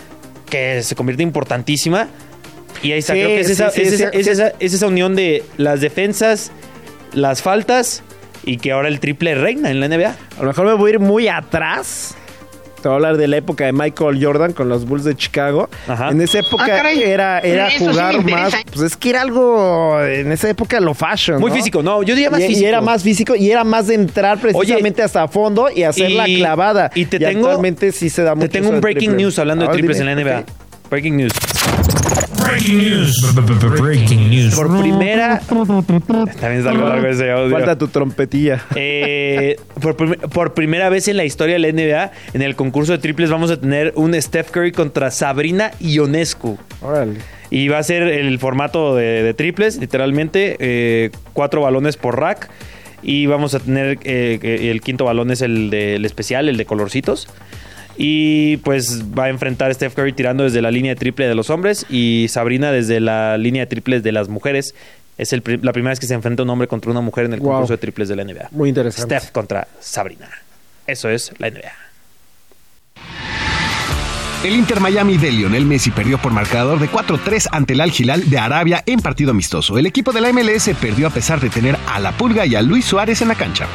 que 0.49 0.81
se 0.83 0.95
convierte 0.95 1.23
importantísima. 1.23 2.07
Y 2.83 2.91
ahí 2.91 2.99
está, 2.99 3.13
Sí, 3.13 3.19
creo 3.19 3.29
que 3.29 3.39
es, 3.41 3.47
sí, 3.47 3.53
esa, 3.53 3.69
sí, 3.71 3.81
es, 3.81 3.89
sí, 3.89 3.95
esa, 3.95 4.11
sí. 4.11 4.17
es 4.19 4.27
esa- 4.27 4.53
es 4.59 4.73
esa 4.73 4.87
unión 4.87 5.15
de 5.15 5.43
las 5.57 5.81
defensas, 5.81 6.51
las 7.13 7.41
faltas 7.41 8.03
y 8.43 8.57
que 8.57 8.71
ahora 8.71 8.89
el 8.89 8.99
triple 8.99 9.33
reina 9.35 9.71
en 9.71 9.79
la 9.79 9.87
NBA. 9.87 10.15
A 10.37 10.41
lo 10.41 10.47
mejor 10.47 10.65
me 10.65 10.73
voy 10.73 10.91
a 10.91 10.93
ir 10.95 10.99
muy 10.99 11.27
atrás. 11.27 12.15
Te 12.85 12.89
voy 12.89 12.93
a 12.93 12.97
hablar 12.97 13.17
de 13.17 13.27
la 13.27 13.37
época 13.37 13.65
de 13.65 13.73
Michael 13.73 14.23
Jordan 14.23 14.53
con 14.53 14.69
los 14.69 14.85
Bulls 14.85 15.05
de 15.05 15.15
Chicago. 15.15 15.67
Ajá. 15.87 16.09
En 16.11 16.21
esa 16.21 16.37
época 16.37 16.65
Ah, 16.65 16.67
caray. 16.67 17.01
era, 17.01 17.39
era 17.39 17.69
Eso 17.69 17.79
sí 17.79 17.85
jugar 17.89 18.13
interesa. 18.13 18.39
más. 18.41 18.53
Pues 18.71 18.81
es 18.91 18.95
que 18.95 19.09
era 19.09 19.21
algo. 19.23 20.03
En 20.03 20.31
esa 20.31 20.49
época 20.51 20.79
lo 20.79 20.93
fashion. 20.93 21.39
Muy 21.39 21.49
¿no? 21.49 21.57
físico, 21.57 21.81
no, 21.81 22.03
yo 22.03 22.13
diría 22.13 22.29
más 22.29 22.41
y, 22.41 22.43
y 22.43 22.47
físico. 22.49 22.67
era 22.67 22.81
más 22.81 23.01
físico 23.01 23.35
y 23.35 23.49
era 23.49 23.63
más 23.63 23.87
de 23.87 23.95
entrar 23.95 24.37
precisamente 24.39 25.01
hasta 25.01 25.23
a 25.23 25.27
fondo 25.27 25.67
y 25.75 25.81
hacer 25.81 26.11
la 26.11 26.29
y- 26.29 26.35
clavada. 26.37 26.91
y 26.93 27.05
te 27.07 27.17
tengo- 27.17 27.47
actualmente 27.47 27.91
sí 27.91 28.11
se 28.11 28.21
da 28.21 28.35
mucho. 28.35 28.49
Te 28.49 28.59
tengo 28.59 28.69
un 28.69 28.81
breaking 28.81 28.99
triple. 29.09 29.23
news 29.23 29.39
hablando 29.39 29.65
de 29.65 29.71
triples 29.73 29.97
dime. 29.97 30.11
en 30.11 30.17
la 30.17 30.23
NBA. 30.23 30.39
Ok. 30.41 30.45
Breaking 30.91 31.17
news. 31.17 31.31
Breaking 32.45 32.77
news. 32.77 33.35
Breaking 33.79 34.29
news. 34.29 34.55
Por 34.55 34.79
primera. 34.79 35.39
También 35.39 36.59
es 36.59 36.65
algo 36.65 36.87
largo 36.87 37.07
ese 37.07 37.31
audio. 37.31 37.51
Falta 37.51 37.77
tu 37.77 37.87
trompetilla. 37.87 38.63
Eh, 38.75 39.57
por, 39.81 39.95
prim- 39.95 40.15
por 40.33 40.53
primera 40.53 40.89
vez 40.89 41.07
en 41.07 41.17
la 41.17 41.25
historia 41.25 41.57
de 41.57 41.59
la 41.59 41.71
NBA, 41.71 42.11
en 42.33 42.41
el 42.41 42.55
concurso 42.55 42.91
de 42.91 42.97
triples 42.99 43.29
vamos 43.29 43.51
a 43.51 43.59
tener 43.59 43.93
un 43.95 44.19
Steph 44.21 44.51
Curry 44.51 44.71
contra 44.71 45.11
Sabrina 45.11 45.71
Ionescu. 45.79 46.57
Órale. 46.81 47.19
Y 47.49 47.67
va 47.67 47.77
a 47.79 47.83
ser 47.83 48.03
el 48.03 48.37
formato 48.39 48.95
de, 48.95 49.23
de 49.23 49.33
triples, 49.33 49.77
literalmente, 49.77 50.55
eh, 50.59 51.11
cuatro 51.33 51.61
balones 51.61 51.97
por 51.97 52.19
rack. 52.19 52.49
Y 53.03 53.27
vamos 53.27 53.53
a 53.53 53.59
tener, 53.59 53.99
eh, 54.03 54.69
el 54.71 54.81
quinto 54.81 55.05
balón 55.05 55.29
es 55.29 55.41
el 55.41 55.69
del 55.69 56.05
especial, 56.05 56.49
el 56.49 56.57
de 56.57 56.65
colorcitos. 56.65 57.27
Y 57.97 58.57
pues 58.57 59.03
va 59.17 59.25
a 59.25 59.29
enfrentar 59.29 59.71
a 59.71 59.73
Steph 59.73 59.93
Curry 59.93 60.13
tirando 60.13 60.43
desde 60.43 60.61
la 60.61 60.71
línea 60.71 60.95
triple 60.95 61.27
de 61.27 61.35
los 61.35 61.49
hombres 61.49 61.85
y 61.89 62.27
Sabrina 62.29 62.71
desde 62.71 62.99
la 62.99 63.37
línea 63.37 63.61
de 63.63 63.67
triples 63.67 64.03
de 64.03 64.11
las 64.11 64.27
mujeres. 64.27 64.75
Es 65.17 65.31
el 65.31 65.41
la 65.61 65.71
primera 65.71 65.91
vez 65.91 65.99
que 66.01 66.07
se 66.07 66.13
enfrenta 66.13 66.43
un 66.43 66.49
hombre 66.49 66.67
contra 66.67 66.91
una 66.91 66.99
mujer 67.01 67.25
en 67.25 67.33
el 67.33 67.39
Wow. 67.39 67.51
concurso 67.51 67.73
de 67.73 67.77
triples 67.77 68.09
de 68.09 68.15
la 68.17 68.23
NBA. 68.25 68.49
Muy 68.51 68.69
interesante. 68.69 69.17
Steph 69.17 69.31
contra 69.31 69.67
Sabrina. 69.79 70.29
Eso 70.87 71.09
es 71.09 71.31
la 71.39 71.47
NBA. 71.49 71.71
El 74.45 74.55
Inter 74.55 74.79
Miami 74.79 75.17
de 75.17 75.31
Lionel 75.31 75.65
Messi 75.65 75.89
perdió 75.89 76.19
por 76.19 76.31
marcador 76.31 76.79
de 76.79 76.87
4-3 76.87 77.47
ante 77.51 77.73
el 77.73 77.81
Al 77.81 77.91
Hilal 77.91 78.29
de 78.29 78.37
Arabia 78.37 78.83
en 78.85 78.99
partido 78.99 79.31
amistoso. 79.31 79.79
El 79.79 79.87
equipo 79.87 80.11
de 80.11 80.21
la 80.21 80.31
MLS 80.31 80.69
perdió 80.79 81.07
a 81.07 81.09
pesar 81.09 81.39
de 81.39 81.49
tener 81.49 81.75
a 81.87 81.99
La 81.99 82.11
Pulga 82.11 82.45
y 82.45 82.53
a 82.53 82.61
Luis 82.61 82.85
Suárez 82.85 83.23
en 83.23 83.29
la 83.29 83.33
cancha. 83.33 83.65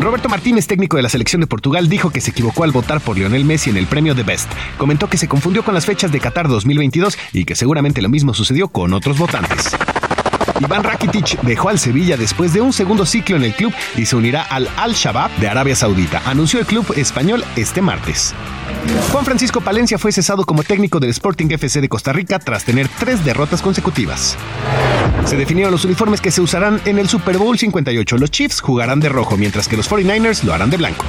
Roberto 0.00 0.30
Martínez, 0.30 0.66
técnico 0.66 0.96
de 0.96 1.02
la 1.02 1.10
selección 1.10 1.42
de 1.42 1.46
Portugal, 1.46 1.90
dijo 1.90 2.08
que 2.08 2.22
se 2.22 2.30
equivocó 2.30 2.64
al 2.64 2.72
votar 2.72 3.02
por 3.02 3.18
Lionel 3.18 3.44
Messi 3.44 3.68
en 3.68 3.76
el 3.76 3.86
premio 3.86 4.14
de 4.14 4.22
Best. 4.22 4.50
Comentó 4.78 5.10
que 5.10 5.18
se 5.18 5.28
confundió 5.28 5.62
con 5.62 5.74
las 5.74 5.84
fechas 5.84 6.10
de 6.10 6.18
Qatar 6.18 6.48
2022 6.48 7.18
y 7.34 7.44
que 7.44 7.54
seguramente 7.54 8.00
lo 8.00 8.08
mismo 8.08 8.32
sucedió 8.32 8.68
con 8.68 8.94
otros 8.94 9.18
votantes. 9.18 9.76
Iván 10.60 10.84
Rakitic 10.84 11.40
dejó 11.42 11.68
al 11.68 11.78
Sevilla 11.78 12.16
después 12.16 12.52
de 12.52 12.60
un 12.60 12.72
segundo 12.72 13.06
ciclo 13.06 13.36
en 13.36 13.44
el 13.44 13.54
club 13.54 13.72
y 13.96 14.06
se 14.06 14.16
unirá 14.16 14.42
al 14.42 14.68
Al-Shabaab 14.76 15.30
de 15.38 15.48
Arabia 15.48 15.74
Saudita, 15.76 16.22
anunció 16.24 16.60
el 16.60 16.66
club 16.66 16.92
español 16.96 17.44
este 17.56 17.82
martes. 17.82 18.34
Juan 19.12 19.24
Francisco 19.24 19.60
Palencia 19.60 19.98
fue 19.98 20.12
cesado 20.12 20.44
como 20.44 20.62
técnico 20.62 21.00
del 21.00 21.10
Sporting 21.10 21.46
FC 21.50 21.80
de 21.80 21.88
Costa 21.88 22.12
Rica 22.12 22.38
tras 22.38 22.64
tener 22.64 22.88
tres 22.88 23.24
derrotas 23.24 23.62
consecutivas. 23.62 24.36
Se 25.24 25.36
definieron 25.36 25.72
los 25.72 25.84
uniformes 25.84 26.20
que 26.20 26.30
se 26.30 26.40
usarán 26.40 26.80
en 26.84 26.98
el 26.98 27.08
Super 27.08 27.38
Bowl 27.38 27.58
58. 27.58 28.18
Los 28.18 28.30
Chiefs 28.30 28.60
jugarán 28.60 29.00
de 29.00 29.08
rojo, 29.08 29.36
mientras 29.36 29.68
que 29.68 29.76
los 29.76 29.90
49ers 29.90 30.42
lo 30.42 30.52
harán 30.52 30.70
de 30.70 30.76
blanco. 30.76 31.04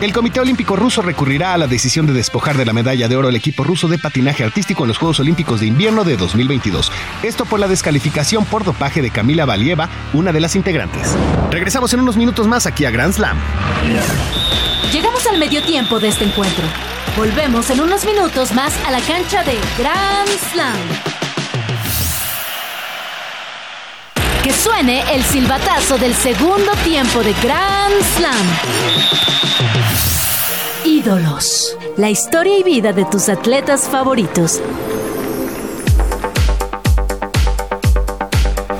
El 0.00 0.14
Comité 0.14 0.40
Olímpico 0.40 0.76
Ruso 0.76 1.02
recurrirá 1.02 1.52
a 1.52 1.58
la 1.58 1.66
decisión 1.66 2.06
de 2.06 2.14
despojar 2.14 2.56
de 2.56 2.64
la 2.64 2.72
medalla 2.72 3.06
de 3.06 3.16
oro 3.16 3.28
al 3.28 3.36
equipo 3.36 3.64
ruso 3.64 3.86
de 3.86 3.98
patinaje 3.98 4.42
artístico 4.42 4.84
en 4.84 4.88
los 4.88 4.96
Juegos 4.96 5.20
Olímpicos 5.20 5.60
de 5.60 5.66
Invierno 5.66 6.04
de 6.04 6.16
2022. 6.16 6.90
Esto 7.22 7.44
por 7.44 7.60
la 7.60 7.68
descalificación 7.68 8.46
por 8.46 8.64
dopaje 8.64 9.02
de 9.02 9.10
Camila 9.10 9.44
Valieva, 9.44 9.90
una 10.14 10.32
de 10.32 10.40
las 10.40 10.56
integrantes. 10.56 11.14
Regresamos 11.50 11.92
en 11.92 12.00
unos 12.00 12.16
minutos 12.16 12.46
más 12.46 12.64
aquí 12.64 12.86
a 12.86 12.90
Grand 12.90 13.12
Slam. 13.12 13.36
Llegamos 14.90 15.26
al 15.26 15.38
medio 15.38 15.62
tiempo 15.62 16.00
de 16.00 16.08
este 16.08 16.24
encuentro. 16.24 16.64
Volvemos 17.14 17.68
en 17.68 17.82
unos 17.82 18.06
minutos 18.06 18.52
más 18.54 18.72
a 18.86 18.90
la 18.90 19.00
cancha 19.00 19.44
de 19.44 19.58
Grand 19.76 20.30
Slam. 20.50 20.78
Que 24.42 24.52
suene 24.54 25.04
el 25.14 25.22
silbatazo 25.24 25.98
del 25.98 26.14
segundo 26.14 26.72
tiempo 26.84 27.22
de 27.22 27.34
Grand 27.42 28.02
Slam. 28.16 28.46
Ídolos. 30.84 31.76
La 31.96 32.08
historia 32.08 32.58
y 32.58 32.62
vida 32.62 32.92
de 32.92 33.04
tus 33.04 33.28
atletas 33.28 33.88
favoritos. 33.88 34.62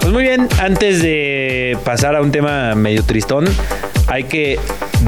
Pues 0.00 0.12
muy 0.12 0.22
bien, 0.22 0.48
antes 0.60 1.02
de 1.02 1.78
pasar 1.84 2.16
a 2.16 2.22
un 2.22 2.32
tema 2.32 2.74
medio 2.74 3.04
tristón, 3.04 3.44
hay 4.10 4.24
que 4.24 4.58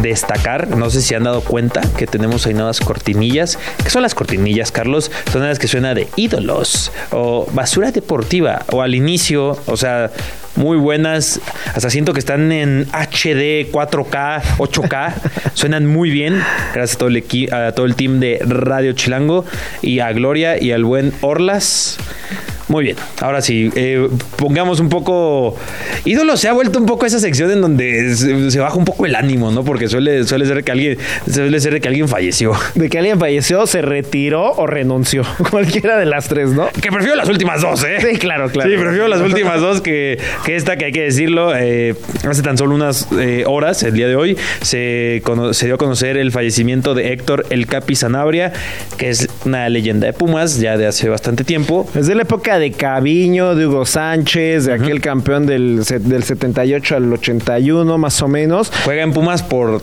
destacar, 0.01 0.69
no 0.69 0.89
sé 0.89 1.03
si 1.03 1.15
han 1.15 1.25
dado 1.25 1.43
cuenta 1.43 1.83
que 1.99 2.07
tenemos 2.07 2.47
ahí 2.47 2.55
nuevas 2.55 2.81
cortinillas. 2.81 3.59
¿Qué 3.83 3.91
son 3.91 4.03
las 4.03 4.15
cortinillas, 4.15 4.73
Carlos? 4.73 5.11
Son 5.31 5.43
las 5.43 5.59
que 5.59 5.69
suena 5.69 5.95
de 5.95 6.09
ídolos 6.17 6.93
o 7.11 7.47
basura 7.53 7.91
deportiva 7.91 8.65
o 8.71 8.81
al 8.81 8.95
inicio, 8.95 9.59
o 9.67 9.77
sea, 9.77 10.11
muy 10.57 10.77
buenas. 10.77 11.41
Hasta 11.75 11.91
siento 11.91 12.13
que 12.13 12.21
están 12.21 12.53
en 12.53 12.87
HD, 12.93 13.71
4K, 13.71 14.43
8K. 14.59 15.15
Suenan 15.55 15.87
muy 15.87 16.11
bien. 16.11 16.41
Gracias 16.75 16.97
a 16.97 16.99
todo 16.99 17.09
el, 17.09 17.25
a 17.53 17.73
todo 17.73 17.87
el 17.87 17.97
team 17.97 18.21
de 18.21 18.39
Radio 18.45 18.93
Chilango 18.93 19.45
y 19.81 20.01
a 20.01 20.13
Gloria 20.13 20.63
y 20.63 20.73
al 20.73 20.85
buen 20.85 21.13
Orlas. 21.23 21.99
Muy 22.73 22.85
bien, 22.85 22.97
ahora 23.21 23.43
sí, 23.43 23.71
eh, 23.77 24.09
pongamos 24.37 24.81
un 24.81 24.89
poco... 24.89 25.55
Ídolo 26.07 26.39
se 26.39 26.49
ha 26.49 26.55
vuelto 26.55 26.79
un 26.79 26.87
poco 26.87 27.05
esa 27.05 27.21
sección 27.21 27.51
en 27.51 27.61
donde 27.61 28.17
se, 28.17 28.51
se 28.51 28.61
baja 28.61 28.77
un 28.77 28.87
poco 28.87 29.05
el 29.05 29.15
ánimo, 29.15 29.51
¿no? 29.51 29.63
Porque 29.63 29.89
suele, 29.89 30.25
suele 30.25 30.47
ser 30.47 30.65
que 30.65 30.73
alguien 30.73 30.97
suele 31.31 31.61
ser 31.61 31.75
de 31.75 31.83
que 31.83 31.89
alguien 31.89 32.09
falleció. 32.09 32.53
De 32.75 32.89
que 32.89 32.99
alguien 32.99 33.19
falleció, 33.19 33.67
se 33.67 33.83
retiró 33.83 34.53
o 34.53 34.67
renunció. 34.67 35.23
Cualquiera 35.51 35.99
de 35.99 36.07
las 36.07 36.29
tres, 36.29 36.49
¿no? 36.53 36.71
Que 36.81 36.91
prefiero 36.91 37.15
las 37.15 37.29
últimas 37.29 37.61
dos, 37.61 37.85
¿eh? 37.85 37.99
Sí, 38.01 38.17
claro, 38.17 38.49
claro. 38.49 38.71
Sí, 38.71 38.77
prefiero 38.79 39.07
las 39.07 39.21
últimas 39.21 39.61
dos 39.61 39.83
que, 39.83 40.19
que 40.47 40.57
esta, 40.57 40.79
que 40.79 40.87
hay 40.87 40.93
que 40.93 41.03
decirlo. 41.03 41.55
eh, 41.55 41.95
hace 42.27 42.41
tan 42.41 42.57
solo 42.57 42.75
unas 42.75 43.07
eh, 43.19 43.45
horas, 43.47 43.83
el 43.83 43.93
día 43.93 44.09
de 44.09 44.17
hoy, 44.17 44.39
se, 44.63 45.21
dio 45.63 45.75
a 45.75 45.79
conocer 45.79 46.17
el 46.17 46.33
fallecimiento 46.33 46.95
de 46.95 47.13
Héctor 47.13 47.45
El 47.51 47.67
Capi 47.67 47.97
Sanabria, 47.97 48.55
que 48.97 49.11
es 49.11 49.29
una 49.45 49.69
leyenda 49.69 50.07
de 50.07 50.15
Pumas 50.15 50.59
ya 50.59 50.79
de 50.79 50.87
hace 50.87 51.11
bastante 51.11 51.45
tiempo. 51.45 51.87
Es 51.95 52.07
de 52.07 52.15
la 52.15 52.23
época 52.23 52.59
de 52.59 52.62
Caviño, 52.71 53.55
de 53.57 53.67
Hugo 53.67 53.85
Sánchez, 53.85 54.67
de 54.67 54.75
aquel 54.75 55.01
campeón 55.01 55.45
del, 55.47 55.83
del 55.85 56.23
78 56.23 56.97
al 56.97 57.13
81, 57.13 57.99
más 57.99 58.23
o 58.23 58.29
menos. 58.29 58.71
Juega 58.85 59.03
en 59.03 59.13
Pumas 59.13 59.43
por 59.43 59.83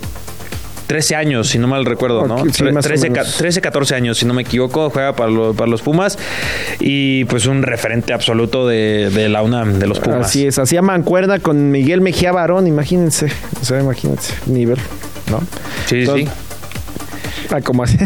13 0.87 1.15
años, 1.15 1.49
si 1.49 1.59
no 1.59 1.67
mal 1.67 1.85
recuerdo, 1.85 2.25
¿no? 2.25 2.39
Sí, 2.45 2.63
Tre- 2.63 2.71
más 2.73 2.83
o 2.85 2.87
13, 2.89 3.09
menos. 3.11 3.27
ca- 3.31 3.37
13, 3.37 3.61
14 3.61 3.93
años, 3.95 4.17
si 4.17 4.25
no 4.25 4.33
me 4.33 4.41
equivoco, 4.41 4.89
juega 4.89 5.13
para, 5.15 5.29
lo- 5.29 5.53
para 5.53 5.69
los 5.69 5.83
Pumas 5.83 6.17
y 6.79 7.25
pues 7.25 7.45
un 7.45 7.61
referente 7.61 8.11
absoluto 8.13 8.67
de, 8.67 9.11
de 9.11 9.29
la 9.29 9.43
UNAM, 9.43 9.77
de 9.77 9.85
los 9.85 9.99
Pumas. 9.99 10.25
Así 10.27 10.47
es, 10.47 10.57
hacía 10.57 10.81
mancuerna 10.81 11.37
con 11.39 11.69
Miguel 11.69 12.01
Mejía 12.01 12.31
Barón, 12.31 12.65
imagínense. 12.65 13.27
O 13.61 13.65
sea, 13.65 13.79
imagínense, 13.81 14.33
nivel, 14.47 14.77
¿no? 15.29 15.39
Sí, 15.39 15.45
sí, 15.85 15.95
Entonces, 16.01 16.27
sí. 16.29 16.33
Ah, 17.51 17.61
como 17.61 17.83
así. 17.83 17.97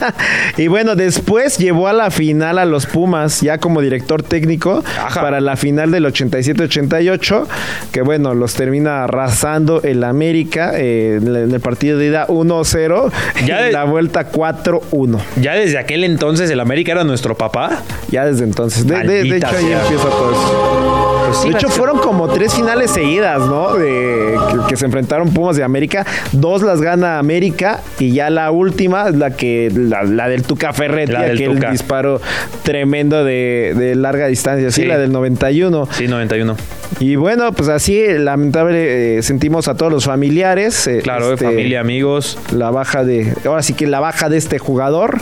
y 0.56 0.68
bueno, 0.68 0.96
después 0.96 1.58
llevó 1.58 1.88
a 1.88 1.92
la 1.92 2.10
final 2.10 2.58
a 2.58 2.64
los 2.64 2.86
Pumas, 2.86 3.40
ya 3.42 3.58
como 3.58 3.80
director 3.82 4.22
técnico, 4.22 4.82
Ajá. 5.04 5.20
para 5.20 5.40
la 5.40 5.56
final 5.56 5.90
del 5.90 6.06
87-88, 6.06 7.46
que 7.92 8.02
bueno, 8.02 8.34
los 8.34 8.54
termina 8.54 9.04
arrasando 9.04 9.82
el 9.82 10.02
América 10.04 10.72
eh, 10.74 11.18
en 11.20 11.52
el- 11.52 11.60
partido 11.60 11.98
de 11.98 12.06
ida 12.06 12.26
1-0 12.28 13.10
y 13.42 13.46
Ya 13.46 13.60
de- 13.60 13.66
en 13.68 13.72
la 13.72 13.84
vuelta 13.84 14.30
4-1. 14.30 15.18
Ya 15.40 15.54
desde 15.54 15.78
aquel 15.78 16.04
entonces 16.04 16.48
el 16.50 16.60
América 16.60 16.92
era 16.92 17.04
nuestro 17.04 17.36
papá. 17.36 17.82
Ya 18.10 18.24
desde 18.24 18.44
entonces. 18.44 18.86
De, 18.86 18.96
de- 18.98 19.02
de 19.02 19.24
Maldita 19.24 19.48
hecho, 19.48 19.56
ahí 19.58 19.72
empieza 19.72 20.04
todo 20.08 20.30
eso. 20.32 20.95
Pues 21.26 21.38
sí, 21.38 21.48
de 21.50 21.54
hecho, 21.56 21.68
fueron 21.68 21.98
como 21.98 22.28
tres 22.28 22.54
finales 22.54 22.90
seguidas, 22.90 23.40
¿no? 23.40 23.74
De, 23.74 24.36
que, 24.50 24.58
que 24.68 24.76
se 24.76 24.86
enfrentaron 24.86 25.30
Pumas 25.32 25.56
de 25.56 25.64
América. 25.64 26.04
Dos 26.32 26.62
las 26.62 26.80
gana 26.80 27.18
América 27.18 27.80
y 27.98 28.12
ya 28.12 28.30
la 28.30 28.50
última 28.50 29.08
es 29.08 29.16
la 29.16 29.30
que 29.36 29.70
la, 29.74 30.02
la 30.04 30.28
del 30.28 30.42
Tuca 30.42 30.72
Ferretti, 30.72 31.12
La 31.12 31.22
del 31.22 31.36
aquel 31.36 31.54
Tuca. 31.56 31.70
disparo 31.70 32.20
tremendo 32.62 33.24
de, 33.24 33.74
de 33.76 33.94
larga 33.94 34.26
distancia, 34.26 34.70
sí, 34.70 34.82
Sí. 34.82 34.86
la 34.86 34.98
del 34.98 35.12
91. 35.12 35.88
Sí, 35.90 36.06
91. 36.08 36.56
Y 37.00 37.16
bueno, 37.16 37.52
pues 37.52 37.68
así, 37.68 38.04
lamentable, 38.18 39.18
eh, 39.18 39.22
sentimos 39.22 39.68
a 39.68 39.74
todos 39.76 39.90
los 39.92 40.04
familiares. 40.04 40.86
eh, 40.86 41.00
Claro, 41.02 41.32
este, 41.32 41.44
familia, 41.46 41.80
amigos. 41.80 42.38
La 42.52 42.70
baja 42.70 43.04
de, 43.04 43.34
ahora 43.44 43.62
sí 43.62 43.72
que 43.74 43.86
la 43.86 44.00
baja 44.00 44.28
de 44.28 44.36
este 44.36 44.58
jugador. 44.58 45.18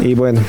Y 0.00 0.14
bueno, 0.14 0.40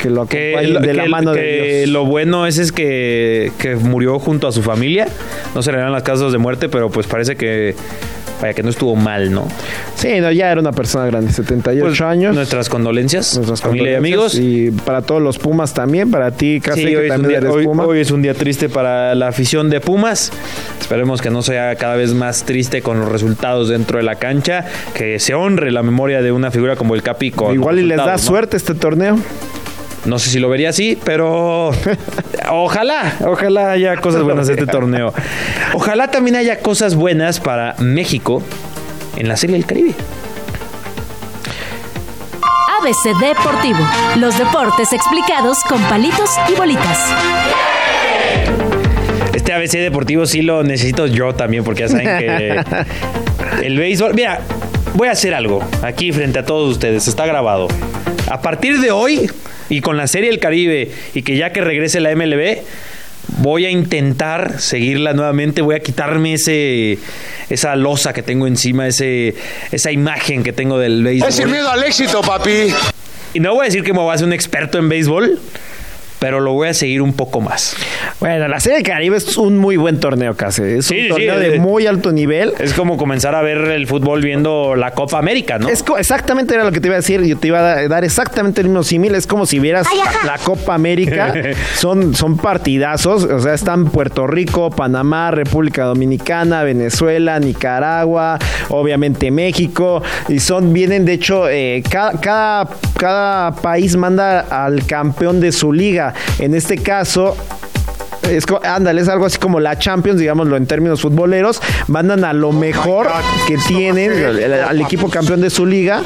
que 0.00 0.10
lo 0.10 0.26
Que, 0.26 0.50
acompañen 0.54 0.74
lo- 0.74 0.80
de 0.80 0.94
la 0.94 1.02
que- 1.04 1.08
mano 1.08 1.32
que 1.32 1.40
de 1.40 1.76
Dios. 1.78 1.90
lo 1.90 2.04
bueno 2.06 2.46
es, 2.46 2.58
es 2.58 2.72
que, 2.72 3.52
que 3.58 3.76
murió 3.76 4.18
junto 4.18 4.48
a 4.48 4.52
su 4.52 4.62
familia. 4.62 5.06
No 5.54 5.62
se 5.62 5.72
le 5.72 5.78
dan 5.78 5.92
las 5.92 6.02
causas 6.02 6.32
de 6.32 6.38
muerte, 6.38 6.68
pero 6.68 6.90
pues 6.90 7.06
parece 7.06 7.36
que 7.36 7.74
vaya 8.40 8.54
que 8.54 8.62
no 8.62 8.70
estuvo 8.70 8.96
mal, 8.96 9.30
¿no? 9.30 9.46
Sí, 9.96 10.18
no, 10.18 10.32
ya 10.32 10.50
era 10.50 10.62
una 10.62 10.72
persona 10.72 11.04
grande, 11.04 11.30
78 11.30 11.84
Pues, 11.84 12.00
años. 12.00 12.34
Nuestras 12.34 12.70
condolencias, 12.70 13.34
Nuestras 13.36 13.60
familia 13.60 13.92
y 13.92 13.94
amigos. 13.96 14.34
Y 14.38 14.70
para 14.70 15.02
todos 15.02 15.20
los 15.20 15.38
Pumas 15.38 15.74
también, 15.74 16.10
para 16.10 16.30
ti, 16.30 16.58
casi 16.62 16.80
Sí, 16.86 16.96
hoy 16.96 17.10
es, 17.10 17.22
día, 17.28 17.40
hoy- 17.50 17.64
Puma. 17.66 17.84
hoy 17.84 18.00
es 18.00 18.10
un 18.10 18.22
día 18.22 18.32
triste 18.32 18.70
para 18.70 19.14
la 19.14 19.28
afición 19.28 19.68
de 19.68 19.80
Pumas. 19.82 20.32
Esperemos 20.80 21.20
que 21.20 21.28
no 21.28 21.42
sea 21.42 21.76
cada 21.76 21.96
vez 21.96 22.14
más 22.14 22.44
triste 22.44 22.80
con 22.80 22.98
los 22.98 23.12
resultados 23.12 23.68
dentro 23.68 23.98
de 23.98 24.04
la 24.04 24.14
cancha, 24.14 24.64
que 24.94 25.18
se 25.18 25.34
honre 25.34 25.70
la 25.70 25.82
memoria 25.82 26.22
de 26.22 26.32
una 26.32 26.50
figura 26.50 26.76
como 26.76 26.94
el 26.94 27.02
Capi. 27.02 27.30
con 27.32 27.52
Igual 27.54 27.78
y 27.78 27.82
les 27.82 27.98
da 27.98 28.16
suerte 28.16 28.56
este 28.56 28.74
torneo. 28.74 29.18
No 30.04 30.18
sé 30.18 30.30
si 30.30 30.38
lo 30.38 30.48
vería 30.48 30.70
así, 30.70 30.98
pero 31.04 31.72
ojalá, 32.50 33.16
ojalá 33.26 33.72
haya 33.72 33.96
cosas 33.96 34.22
buenas 34.22 34.46
de 34.46 34.54
este 34.54 34.66
torneo. 34.70 35.12
Ojalá 35.74 36.10
también 36.10 36.36
haya 36.36 36.60
cosas 36.60 36.94
buenas 36.94 37.38
para 37.40 37.74
México 37.78 38.42
en 39.16 39.28
la 39.28 39.36
Serie 39.36 39.56
del 39.56 39.66
Caribe. 39.66 39.94
ABC 42.80 43.18
Deportivo. 43.20 43.78
Los 44.16 44.38
deportes 44.38 44.92
explicados 44.94 45.58
con 45.68 45.82
palitos 45.82 46.30
y 46.50 46.54
bolitas. 46.54 46.98
Este 49.34 49.52
ABC 49.52 49.72
deportivo 49.72 50.24
sí 50.24 50.40
lo 50.40 50.62
necesito 50.62 51.06
yo 51.06 51.34
también, 51.34 51.62
porque 51.62 51.82
ya 51.82 51.88
saben 51.88 52.18
que 52.18 52.64
el 53.66 53.78
béisbol. 53.78 54.14
Mira, 54.14 54.40
voy 54.94 55.08
a 55.08 55.12
hacer 55.12 55.34
algo 55.34 55.62
aquí 55.82 56.10
frente 56.12 56.38
a 56.38 56.44
todos 56.46 56.70
ustedes. 56.70 57.06
Está 57.06 57.26
grabado. 57.26 57.68
A 58.30 58.40
partir 58.40 58.80
de 58.80 58.90
hoy 58.90 59.30
y 59.70 59.80
con 59.80 59.96
la 59.96 60.06
Serie 60.06 60.28
del 60.28 60.38
Caribe 60.38 60.90
y 61.14 61.22
que 61.22 61.36
ya 61.36 61.52
que 61.52 61.62
regrese 61.62 62.00
la 62.00 62.14
MLB, 62.14 62.58
voy 63.38 63.64
a 63.64 63.70
intentar 63.70 64.60
seguirla 64.60 65.12
nuevamente. 65.14 65.62
Voy 65.62 65.76
a 65.76 65.80
quitarme 65.80 66.34
ese 66.34 66.98
esa 67.48 67.76
losa 67.76 68.12
que 68.12 68.22
tengo 68.22 68.46
encima, 68.46 68.86
ese 68.86 69.34
esa 69.70 69.90
imagen 69.92 70.42
que 70.42 70.52
tengo 70.52 70.78
del 70.78 71.02
béisbol. 71.02 71.28
Es 71.28 71.36
sin 71.36 71.50
miedo 71.50 71.70
al 71.70 71.82
éxito, 71.84 72.20
papi. 72.20 72.68
Y 73.32 73.40
no 73.40 73.54
voy 73.54 73.62
a 73.62 73.64
decir 73.66 73.84
que 73.84 73.92
me 73.92 74.00
voy 74.00 74.10
a 74.10 74.14
hacer 74.14 74.26
un 74.26 74.32
experto 74.32 74.78
en 74.78 74.88
béisbol, 74.88 75.38
pero 76.20 76.38
lo 76.38 76.52
voy 76.52 76.68
a 76.68 76.74
seguir 76.74 77.02
un 77.02 77.12
poco 77.14 77.40
más. 77.40 77.74
Bueno, 78.20 78.46
la 78.46 78.60
Serie 78.60 78.78
del 78.78 78.86
Caribe 78.86 79.16
es 79.16 79.36
un 79.36 79.58
muy 79.58 79.76
buen 79.76 79.98
torneo, 79.98 80.36
casi. 80.36 80.62
Es 80.62 80.86
Sí, 80.86 80.94
un 80.96 81.02
sí, 81.02 81.08
torneo 81.08 81.38
de- 81.40 81.50
de 81.50 81.58
muy 81.58 81.86
alto 81.88 82.12
nivel. 82.12 82.52
Es 82.60 82.72
como 82.74 82.96
comenzar 82.96 83.34
a 83.34 83.42
ver 83.42 83.56
el 83.58 83.86
fútbol 83.88 84.20
viendo 84.22 84.76
la 84.76 84.92
Copa 84.92 85.18
América, 85.18 85.58
¿no? 85.58 85.68
Es 85.68 85.82
co- 85.82 85.98
exactamente 85.98 86.54
era 86.54 86.62
lo 86.64 86.70
que 86.72 86.80
te 86.80 86.86
iba 86.88 86.94
a 86.94 86.98
decir. 87.00 87.22
Yo 87.24 87.36
te 87.38 87.48
iba 87.48 87.58
a 87.58 87.62
da- 87.62 87.88
dar 87.88 88.04
exactamente 88.04 88.60
el 88.60 88.68
mismo 88.68 88.82
símil. 88.84 89.14
Es 89.14 89.26
como 89.26 89.46
si 89.46 89.58
vieras 89.58 89.86
la 90.24 90.36
Copa 90.38 90.74
América. 90.74 91.32
son, 91.76 92.14
son 92.14 92.36
partidazos. 92.36 93.24
O 93.24 93.40
sea, 93.40 93.54
están 93.54 93.86
Puerto 93.86 94.26
Rico, 94.26 94.70
Panamá, 94.70 95.30
República 95.30 95.84
Dominicana, 95.84 96.62
Venezuela, 96.62 97.40
Nicaragua, 97.40 98.38
obviamente 98.68 99.30
México. 99.30 100.02
Y 100.28 100.40
son, 100.40 100.72
vienen, 100.72 101.04
de 101.06 101.14
hecho, 101.14 101.48
eh, 101.48 101.82
cada, 101.88 102.20
cada, 102.20 102.68
cada 102.98 103.52
país 103.56 103.96
manda 103.96 104.40
al 104.40 104.84
campeón 104.86 105.40
de 105.40 105.52
su 105.52 105.72
liga. 105.72 106.09
En 106.38 106.54
este 106.54 106.78
caso, 106.78 107.36
es 108.28 108.44
ándale, 108.62 109.00
es 109.00 109.08
algo 109.08 109.26
así 109.26 109.38
como 109.38 109.60
la 109.60 109.78
Champions, 109.78 110.18
digámoslo 110.18 110.56
en 110.56 110.66
términos 110.66 111.00
futboleros, 111.00 111.60
mandan 111.88 112.24
a 112.24 112.32
lo 112.32 112.52
mejor 112.52 113.08
que 113.46 113.56
tienen 113.56 114.24
al, 114.24 114.52
al 114.52 114.80
equipo 114.80 115.08
campeón 115.08 115.40
de 115.40 115.50
su 115.50 115.66
liga. 115.66 116.02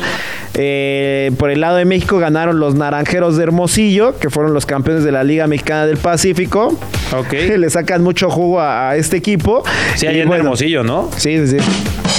Eh, 0.56 1.32
por 1.38 1.50
el 1.50 1.60
lado 1.60 1.76
de 1.76 1.84
México 1.84 2.18
ganaron 2.18 2.60
los 2.60 2.74
Naranjeros 2.76 3.36
de 3.36 3.42
Hermosillo, 3.42 4.18
que 4.18 4.30
fueron 4.30 4.54
los 4.54 4.66
campeones 4.66 5.02
de 5.02 5.10
la 5.10 5.24
Liga 5.24 5.46
Mexicana 5.48 5.84
del 5.86 5.96
Pacífico. 5.96 6.78
Ok. 7.16 7.32
Le 7.58 7.68
sacan 7.70 8.02
mucho 8.02 8.30
jugo 8.30 8.60
a, 8.60 8.90
a 8.90 8.96
este 8.96 9.16
equipo. 9.16 9.64
Sí, 9.96 10.06
Y 10.06 10.08
ahí 10.10 10.20
en 10.20 10.28
bueno, 10.28 10.44
Hermosillo, 10.44 10.84
¿no? 10.84 11.10
Sí, 11.16 11.38
sí, 11.46 11.58
sí. 11.58 11.66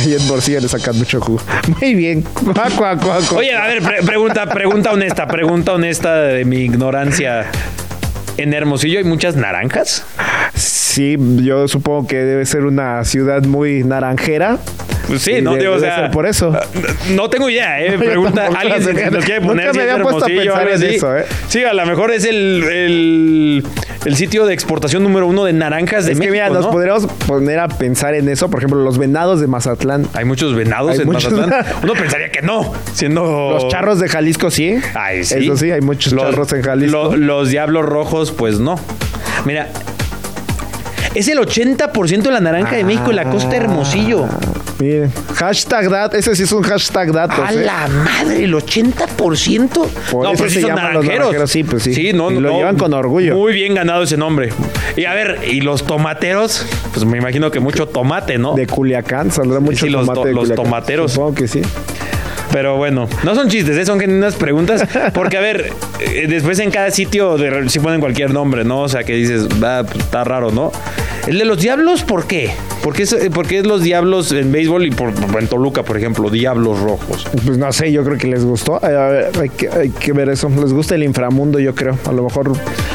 Ahí 0.01 0.13
en 0.13 0.21
Hermosillo 0.21 0.59
le 0.59 0.67
sacan 0.67 0.97
mucho 0.97 1.21
jugo. 1.21 1.41
Muy 1.81 1.95
bien. 1.95 2.25
Oye, 3.35 3.53
a 3.55 3.67
ver, 3.67 3.81
pre- 3.81 4.03
pregunta, 4.03 4.45
pregunta 4.47 4.91
honesta, 4.91 5.25
pregunta 5.27 5.73
honesta 5.73 6.15
de 6.21 6.43
mi 6.43 6.57
ignorancia. 6.57 7.45
¿En 8.37 8.53
Hermosillo 8.53 8.97
hay 8.99 9.05
muchas 9.05 9.37
naranjas? 9.37 10.03
Sí, 10.53 11.15
yo 11.41 11.69
supongo 11.69 12.05
que 12.07 12.17
debe 12.17 12.45
ser 12.45 12.65
una 12.65 13.05
ciudad 13.05 13.43
muy 13.45 13.85
naranjera. 13.85 14.57
Pues 15.07 15.21
sí, 15.21 15.41
no, 15.41 15.55
digo, 15.55 15.73
o 15.73 15.79
sea. 15.79 16.09
por 16.11 16.25
eso. 16.25 16.57
No 17.11 17.29
tengo 17.29 17.49
idea, 17.49 17.81
¿eh? 17.81 17.97
Pregunta, 17.97 18.47
alguien 18.55 18.81
si 18.83 18.93
nos 19.11 19.23
quiere 19.25 19.39
nunca 19.39 19.47
poner 19.47 19.67
me 19.67 19.73
si 19.73 19.79
es 19.79 19.91
había 19.91 20.03
puesto 20.03 20.25
a 20.25 20.27
pensar 20.27 20.67
en 20.69 20.83
eso, 20.83 21.17
¿eh? 21.17 21.25
Sí, 21.47 21.63
a 21.63 21.73
lo 21.73 21.85
mejor 21.85 22.11
es 22.11 22.25
el, 22.25 22.63
el, 22.63 23.63
el 24.05 24.15
sitio 24.15 24.45
de 24.45 24.53
exportación 24.53 25.03
número 25.03 25.27
uno 25.27 25.43
de 25.45 25.53
naranjas 25.53 26.05
de 26.05 26.13
es 26.13 26.19
que 26.19 26.27
México, 26.29 26.33
mira, 26.33 26.49
nos 26.49 26.65
¿no? 26.65 26.71
podríamos 26.71 27.05
poner 27.27 27.59
a 27.59 27.67
pensar 27.67 28.15
en 28.15 28.29
eso. 28.29 28.49
Por 28.49 28.59
ejemplo, 28.59 28.79
los 28.81 28.97
venados 28.97 29.39
de 29.41 29.47
Mazatlán. 29.47 30.07
Hay 30.13 30.25
muchos 30.25 30.55
venados 30.55 30.91
Hay 30.93 30.99
en 31.01 31.05
muchos. 31.05 31.31
Mazatlán. 31.31 31.65
Uno 31.83 31.93
pensaría 31.93 32.31
que 32.31 32.41
no, 32.41 32.73
siendo... 32.93 33.51
Los 33.51 33.67
charros 33.67 33.99
de 33.99 34.09
Jalisco, 34.09 34.49
sí. 34.49 34.77
Ay, 34.95 35.23
sí. 35.23 35.35
Eso 35.45 35.55
sí, 35.57 35.71
hay 35.71 35.81
muchos 35.81 36.13
Los- 36.13 36.23
charros 36.31 36.51
en 36.53 36.61
Jalisco. 36.63 36.91
lo- 37.11 37.15
los 37.17 37.49
diablos 37.49 37.85
rojos, 37.85 38.31
pues 38.31 38.59
no. 38.59 38.79
Mira, 39.45 39.67
es 41.13 41.27
el 41.27 41.37
80% 41.39 42.21
de 42.23 42.31
la 42.31 42.39
naranja 42.41 42.75
de 42.75 42.83
México 42.83 43.09
en 43.11 43.15
la 43.17 43.25
costa 43.25 43.51
de 43.51 43.57
Hermosillo. 43.57 44.27
Miren, 44.79 45.11
hashtag 45.35 45.89
dat, 45.89 46.13
ese 46.15 46.35
sí 46.35 46.43
es 46.43 46.51
un 46.51 46.61
hashtag 46.61 47.11
datos. 47.13 47.39
A 47.39 47.53
¿eh? 47.53 47.63
la 47.63 47.87
madre, 47.87 48.43
el 48.43 48.53
80%. 48.53 49.69
Por 50.11 50.23
no, 50.25 50.31
pero 50.33 50.49
se 50.49 50.55
sí 50.55 50.61
son 50.61 50.69
llaman 50.71 50.93
los 50.93 51.05
naranjeros. 51.05 51.19
naranjeros, 51.27 51.51
sí, 51.51 51.63
pues 51.63 51.83
sí. 51.83 51.93
Sí, 51.93 52.11
no, 52.13 52.29
Y 52.29 52.35
lo 52.35 52.49
no, 52.51 52.57
llevan 52.57 52.77
con 52.77 52.93
orgullo. 52.93 53.35
Muy 53.35 53.53
bien 53.53 53.73
ganado 53.73 54.03
ese 54.03 54.17
nombre. 54.17 54.49
Y 54.97 55.05
a 55.05 55.13
ver, 55.13 55.39
y 55.49 55.61
los 55.61 55.85
tomateros, 55.85 56.65
pues 56.93 57.05
me 57.05 57.17
imagino 57.17 57.51
que 57.51 57.59
mucho 57.61 57.87
tomate, 57.87 58.37
¿no? 58.37 58.53
De 58.53 58.67
Culiacán, 58.67 59.31
saldrá 59.31 59.59
mucho 59.61 59.85
sí, 59.85 59.91
los 59.91 60.01
tomate 60.05 60.19
to- 60.21 60.25
de 60.27 60.33
los 60.33 60.41
Culiacán. 60.43 60.63
tomateros. 60.65 61.11
Supongo 61.13 61.35
que 61.35 61.47
sí. 61.47 61.61
Pero 62.51 62.77
bueno, 62.77 63.07
no 63.23 63.35
son 63.35 63.49
chistes, 63.49 63.75
¿eh? 63.77 63.85
son 63.85 63.99
genuinas 63.99 64.35
preguntas. 64.35 64.85
Porque, 65.13 65.37
a 65.37 65.41
ver, 65.41 65.71
eh, 65.99 66.25
después 66.29 66.59
en 66.59 66.71
cada 66.71 66.91
sitio 66.91 67.37
de, 67.37 67.69
si 67.69 67.79
ponen 67.79 67.99
cualquier 67.99 68.31
nombre, 68.33 68.63
¿no? 68.63 68.81
O 68.81 68.89
sea, 68.89 69.03
que 69.03 69.13
dices, 69.13 69.47
va, 69.61 69.83
pues, 69.83 69.99
está 70.03 70.23
raro, 70.23 70.51
¿no? 70.51 70.71
El 71.27 71.39
de 71.39 71.45
los 71.45 71.59
diablos, 71.59 72.03
¿por 72.03 72.27
qué? 72.27 72.51
¿Por 72.85 72.93
qué 72.93 73.01
es, 73.01 73.13
eh, 73.13 73.31
por 73.31 73.47
qué 73.47 73.57
es 73.57 73.65
los 73.65 73.81
diablos 73.81 74.31
en 74.31 74.51
béisbol 74.51 74.85
y 74.85 74.91
por, 74.91 75.09
en 75.09 75.47
Toluca, 75.47 75.81
por 75.81 75.97
ejemplo, 75.97 76.29
diablos 76.29 76.79
rojos? 76.81 77.25
Pues 77.43 77.57
no 77.57 77.73
sé, 77.73 77.91
yo 77.91 78.03
creo 78.03 78.19
que 78.19 78.27
les 78.27 78.45
gustó. 78.45 78.79
Eh, 78.87 79.31
hay, 79.41 79.49
que, 79.49 79.69
hay 79.69 79.89
que 79.89 80.13
ver 80.13 80.29
eso. 80.29 80.49
Les 80.49 80.71
gusta 80.71 80.93
el 80.93 81.01
inframundo, 81.01 81.57
yo 81.57 81.73
creo. 81.73 81.97
A 82.07 82.11
lo 82.11 82.21
mejor. 82.21 82.51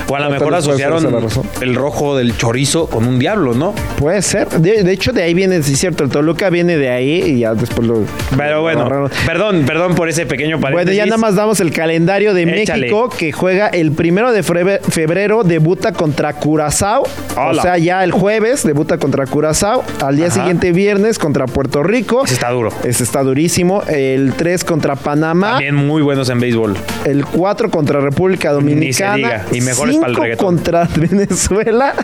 O 0.06 0.14
a 0.14 0.20
lo 0.20 0.30
mejor 0.30 0.54
asociaron 0.54 1.28
el 1.60 1.74
rojo 1.74 2.16
del 2.16 2.36
chorizo 2.36 2.86
con 2.86 3.04
un 3.04 3.18
diablo, 3.18 3.52
¿no? 3.54 3.74
Puede 3.98 4.22
ser. 4.22 4.48
De, 4.48 4.84
de 4.84 4.92
hecho, 4.92 5.12
de 5.12 5.24
ahí 5.24 5.34
viene, 5.34 5.60
sí 5.64 5.72
es 5.72 5.80
cierto. 5.80 6.04
El 6.04 6.10
Toluca 6.10 6.50
viene 6.50 6.76
de 6.76 6.90
ahí 6.90 7.22
y 7.22 7.38
ya 7.40 7.54
después 7.54 7.88
lo. 7.88 8.04
Pero 8.36 8.62
bueno, 8.62 8.88
perdón, 9.26 9.64
perdón 9.66 9.96
por 9.96 10.08
ese 10.08 10.24
pequeño 10.24 10.60
paréntesis. 10.60 10.86
Bueno, 10.86 10.92
ya 10.92 11.06
nada 11.06 11.18
más 11.18 11.34
damos 11.34 11.58
el 11.58 11.72
calendario 11.72 12.32
de 12.32 12.42
Échale. 12.62 12.82
México 12.82 13.08
que 13.10 13.32
juega 13.32 13.66
el 13.66 13.90
primero 13.90 14.30
de 14.30 14.44
febrero, 14.44 15.42
debuta 15.42 15.92
contra 15.92 16.34
Curazao. 16.34 17.02
O 17.36 17.54
sea, 17.54 17.76
ya 17.76 18.04
el 18.04 18.12
jueves 18.12 18.62
debuta 18.62 18.96
contra 18.96 19.26
Curazao. 19.26 19.79
Al 20.02 20.16
día 20.16 20.26
Ajá. 20.26 20.34
siguiente, 20.36 20.72
viernes, 20.72 21.18
contra 21.18 21.46
Puerto 21.46 21.82
Rico. 21.82 22.24
Ese 22.24 22.34
está 22.34 22.50
duro. 22.50 22.70
Ese 22.84 23.02
está 23.04 23.22
durísimo. 23.22 23.82
El 23.88 24.34
3 24.34 24.64
contra 24.64 24.96
Panamá. 24.96 25.52
También 25.52 25.74
muy 25.74 26.02
buenos 26.02 26.28
en 26.30 26.40
béisbol. 26.40 26.76
El 27.04 27.24
4 27.26 27.70
contra 27.70 28.00
República 28.00 28.52
Dominicana. 28.52 29.16
diga. 29.16 29.46
Y 29.52 29.60
mejores 29.60 29.96
para 29.96 30.08
el 30.08 30.16
reggaetón. 30.16 30.46
contra 30.46 30.88
Venezuela. 30.96 31.94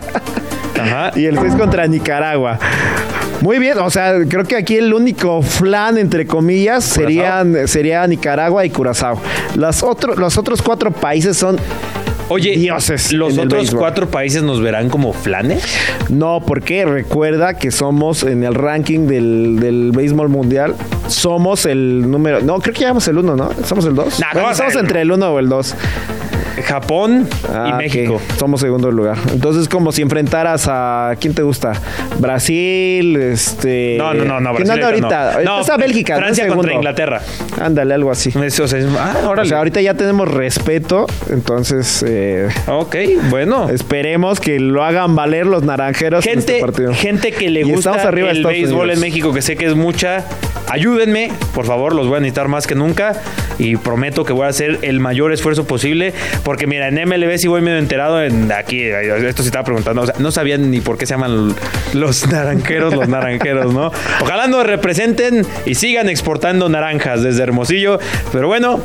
Ajá. 0.79 1.11
y 1.15 1.25
el 1.25 1.37
6 1.39 1.55
contra 1.55 1.87
Nicaragua. 1.87 2.59
Muy 3.41 3.59
bien, 3.59 3.77
o 3.77 3.89
sea, 3.91 4.13
creo 4.27 4.43
que 4.45 4.55
aquí 4.55 4.77
el 4.77 4.91
único 4.93 5.41
flan, 5.43 5.97
entre 5.99 6.25
comillas, 6.25 6.83
serían, 6.83 7.67
sería 7.67 8.05
Nicaragua 8.07 8.65
y 8.65 8.71
Curazao. 8.71 9.19
Las 9.55 9.83
otro- 9.83 10.15
los 10.15 10.37
otros 10.39 10.61
cuatro 10.63 10.89
países 10.91 11.37
son 11.37 11.57
Oye, 12.29 12.57
Dioses 12.57 13.13
¿los 13.13 13.37
otros 13.37 13.73
cuatro 13.73 14.09
países 14.09 14.43
nos 14.43 14.61
verán 14.61 14.89
como 14.89 15.13
flanes? 15.13 15.63
No, 16.09 16.41
porque 16.45 16.85
recuerda 16.85 17.53
que 17.53 17.71
somos 17.71 18.23
en 18.23 18.43
el 18.43 18.53
ranking 18.53 19.07
del, 19.07 19.59
del 19.59 19.91
béisbol 19.93 20.27
mundial. 20.27 20.75
Somos 21.07 21.65
el 21.65 22.09
número. 22.09 22.41
No, 22.41 22.59
creo 22.59 22.73
que 22.73 22.81
llevamos 22.81 23.07
el 23.07 23.17
uno, 23.19 23.35
¿no? 23.37 23.51
¿Somos 23.65 23.85
el 23.85 23.95
dos? 23.95 24.19
Nah, 24.19 24.27
Bueno, 24.33 24.41
¿cómo 24.47 24.51
estamos 24.51 24.73
ser? 24.73 24.81
entre 24.81 25.01
el 25.01 25.11
uno 25.11 25.29
o 25.31 25.39
el 25.39 25.47
dos. 25.47 25.73
Japón 26.67 27.27
Ah, 27.49 27.67
y 27.67 27.71
ok. 27.71 27.77
México. 27.77 28.21
Somos 28.37 28.59
segundo 28.61 28.91
lugar. 28.91 29.17
Entonces, 29.31 29.69
como 29.69 29.91
si 29.91 30.01
enfrentaras 30.01 30.67
a. 30.69 31.13
¿Quién 31.19 31.33
te 31.33 31.41
gusta? 31.41 31.71
Brasil, 32.19 33.15
este. 33.15 33.95
No, 33.97 34.13
no, 34.13 34.25
no, 34.25 34.39
no. 34.39 34.53
¿Quién 34.55 34.67
Brasil 34.67 34.83
anda 34.83 34.87
ahorita 34.87 35.33
no. 35.43 35.55
No, 35.57 35.61
Está 35.61 35.77
Bélgica. 35.77 36.15
¿no? 36.15 36.19
Francia 36.21 36.43
Segundo. 36.43 36.61
contra 36.63 36.75
Inglaterra. 36.75 37.21
Ándale, 37.61 37.93
algo 37.93 38.11
así. 38.11 38.31
Es- 38.43 38.59
o 38.59 38.67
sea, 38.67 38.79
ah, 38.99 39.29
O 39.29 39.45
sea, 39.45 39.59
ahorita 39.59 39.81
ya 39.81 39.93
tenemos 39.93 40.27
respeto, 40.29 41.05
entonces 41.29 42.03
eh, 42.07 42.49
Ok, 42.67 42.95
bueno. 43.29 43.69
esperemos 43.69 44.39
que 44.39 44.59
lo 44.59 44.83
hagan 44.83 45.15
valer 45.15 45.45
los 45.45 45.63
naranjeros 45.63 46.25
en 46.25 46.33
Gente, 46.33 46.53
este 46.57 46.65
partido. 46.65 46.93
gente 46.93 47.31
que 47.31 47.49
le 47.49 47.61
Y 47.61 47.63
gusta 47.71 47.93
arriba 47.93 48.29
el 48.31 48.43
béisbol 48.43 48.79
Unidos. 48.81 48.95
en 48.95 48.99
México, 49.01 49.33
que 49.33 49.41
sé 49.41 49.55
que 49.55 49.65
es 49.65 49.75
mucha, 49.75 50.25
ayúdenme, 50.69 51.31
por 51.53 51.65
favor, 51.65 51.93
los 51.95 52.07
voy 52.07 52.17
a 52.17 52.19
necesitar 52.19 52.47
más 52.47 52.67
que 52.67 52.75
nunca 52.75 53.13
y 53.59 53.75
prometo 53.77 54.23
que 54.23 54.33
voy 54.33 54.45
a 54.45 54.49
hacer 54.49 54.79
el 54.81 54.99
mayor 54.99 55.31
esfuerzo 55.31 55.65
posible, 55.65 56.13
porque 56.43 56.67
mira, 56.67 56.87
en 56.87 56.95
MLB 56.95 57.37
sí 57.37 57.47
voy 57.47 57.61
medio 57.61 57.77
enterado 57.77 58.21
en 58.21 58.51
aquí, 58.51 58.81
esto 58.81 59.43
sí 59.43 59.47
estaba 59.47 59.65
preguntando, 59.65 60.05
no 60.19 60.31
sabían 60.31 60.69
ni 60.71 60.81
por 60.81 60.97
qué 60.97 61.05
se 61.05 61.13
llaman 61.13 61.55
los 61.93 62.27
naranjeros, 62.27 62.93
los 62.93 63.07
naranjeros, 63.07 63.73
¿no? 63.73 63.91
Ojalá 64.21 64.47
nos 64.47 64.65
representen 64.65 65.45
y 65.65 65.75
sigan 65.75 66.09
exportando 66.09 66.69
naranjas 66.69 67.23
desde 67.23 67.43
Hermosillo, 67.43 67.99
pero 68.31 68.47
bueno, 68.47 68.81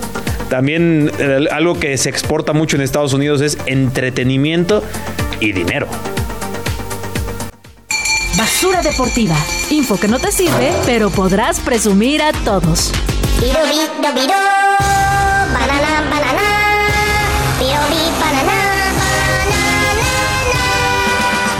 también 0.48 1.10
eh, 1.18 1.46
algo 1.50 1.78
que 1.78 1.96
se 1.96 2.10
exporta 2.10 2.52
mucho 2.52 2.76
en 2.76 2.82
Estados 2.82 3.14
Unidos 3.14 3.40
es 3.40 3.58
entretenimiento 3.66 4.82
y 5.40 5.52
dinero. 5.52 5.88
Basura 8.36 8.82
deportiva. 8.82 9.36
Info 9.70 9.98
que 9.98 10.08
no 10.08 10.18
te 10.18 10.32
sirve, 10.32 10.72
pero 10.84 11.10
podrás 11.10 11.60
presumir 11.60 12.22
a 12.22 12.32
todos. 12.32 12.92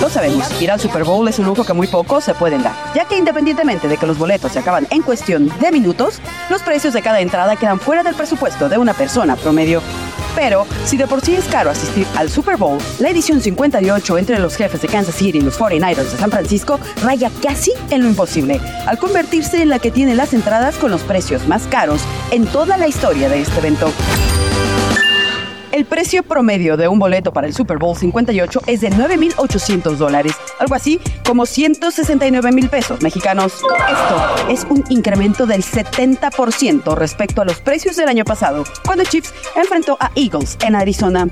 Lo 0.00 0.08
sabemos, 0.08 0.62
ir 0.62 0.70
al 0.70 0.80
Super 0.80 1.02
Bowl 1.04 1.26
es 1.28 1.38
un 1.40 1.46
lujo 1.46 1.64
que 1.64 1.72
muy 1.72 1.86
pocos 1.88 2.22
se 2.22 2.34
pueden 2.34 2.62
dar, 2.62 2.74
ya 2.94 3.04
que 3.06 3.16
independientemente 3.16 3.88
de 3.88 3.96
que 3.96 4.06
los 4.06 4.18
boletos 4.18 4.52
se 4.52 4.60
acaban 4.60 4.86
en 4.90 5.02
cuestión 5.02 5.48
de 5.58 5.72
minutos, 5.72 6.20
los 6.50 6.62
precios 6.62 6.92
de 6.94 7.02
cada 7.02 7.20
entrada 7.20 7.56
quedan 7.56 7.80
fuera 7.80 8.02
del 8.02 8.14
presupuesto 8.14 8.68
de 8.68 8.78
una 8.78 8.94
persona 8.94 9.34
promedio. 9.36 9.82
Pero, 10.34 10.66
si 10.84 10.96
de 10.96 11.06
por 11.06 11.20
sí 11.20 11.34
es 11.34 11.44
caro 11.44 11.70
asistir 11.70 12.06
al 12.16 12.30
Super 12.30 12.56
Bowl, 12.56 12.78
la 12.98 13.10
edición 13.10 13.40
58 13.40 14.18
entre 14.18 14.38
los 14.38 14.56
jefes 14.56 14.80
de 14.80 14.88
Kansas 14.88 15.14
City 15.14 15.38
y 15.38 15.40
los 15.42 15.58
49ers 15.58 16.10
de 16.10 16.18
San 16.18 16.30
Francisco 16.30 16.78
raya 17.02 17.30
casi 17.42 17.72
en 17.90 18.02
lo 18.02 18.08
imposible, 18.08 18.60
al 18.86 18.98
convertirse 18.98 19.62
en 19.62 19.68
la 19.68 19.78
que 19.78 19.90
tiene 19.90 20.14
las 20.14 20.32
entradas 20.32 20.76
con 20.76 20.90
los 20.90 21.02
precios 21.02 21.46
más 21.46 21.66
caros 21.66 22.02
en 22.30 22.46
toda 22.46 22.76
la 22.76 22.88
historia 22.88 23.28
de 23.28 23.42
este 23.42 23.58
evento. 23.58 23.92
El 25.72 25.87
precio 25.87 26.22
promedio 26.22 26.76
de 26.76 26.87
un 26.87 26.98
boleto 26.98 27.32
para 27.32 27.46
el 27.46 27.54
Super 27.54 27.78
Bowl 27.78 27.96
58 27.96 28.61
es 28.66 28.82
de 28.82 28.90
9.800 28.90 29.96
dólares, 29.96 30.35
algo 30.58 30.74
así 30.74 31.00
como 31.26 31.46
169 31.46 32.52
mil 32.52 32.68
pesos 32.68 33.00
mexicanos. 33.00 33.54
Esto 33.54 34.50
es 34.50 34.64
un 34.68 34.85
incremento 34.90 35.46
del 35.46 35.62
70% 35.62 36.94
respecto 36.94 37.40
a 37.40 37.46
los 37.46 37.61
precios 37.61 37.96
del 37.96 38.11
año 38.11 38.26
pasado, 38.26 38.64
cuando 38.85 39.04
Chiefs 39.04 39.32
enfrentó 39.56 39.96
a 39.98 40.11
Eagles 40.14 40.58
en 40.62 40.76
Arizona. 40.76 41.28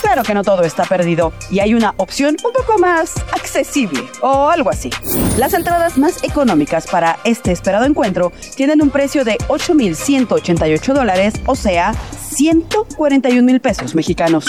Claro 0.00 0.22
que 0.22 0.34
no 0.34 0.42
todo 0.42 0.62
está 0.62 0.84
perdido 0.84 1.32
y 1.50 1.60
hay 1.60 1.74
una 1.74 1.94
opción 1.98 2.36
un 2.44 2.52
poco 2.52 2.78
más 2.78 3.16
accesible 3.32 4.02
o 4.22 4.48
algo 4.48 4.70
así. 4.70 4.90
Las 5.36 5.54
entradas 5.54 5.98
más 5.98 6.24
económicas 6.24 6.86
para 6.86 7.18
este 7.24 7.52
esperado 7.52 7.84
encuentro 7.84 8.32
tienen 8.56 8.82
un 8.82 8.90
precio 8.90 9.24
de 9.24 9.38
8.188 9.48 10.92
dólares, 10.94 11.34
o 11.46 11.54
sea, 11.54 11.94
141 12.34 13.42
mil 13.42 13.60
pesos 13.60 13.94
mexicanos. 13.94 14.46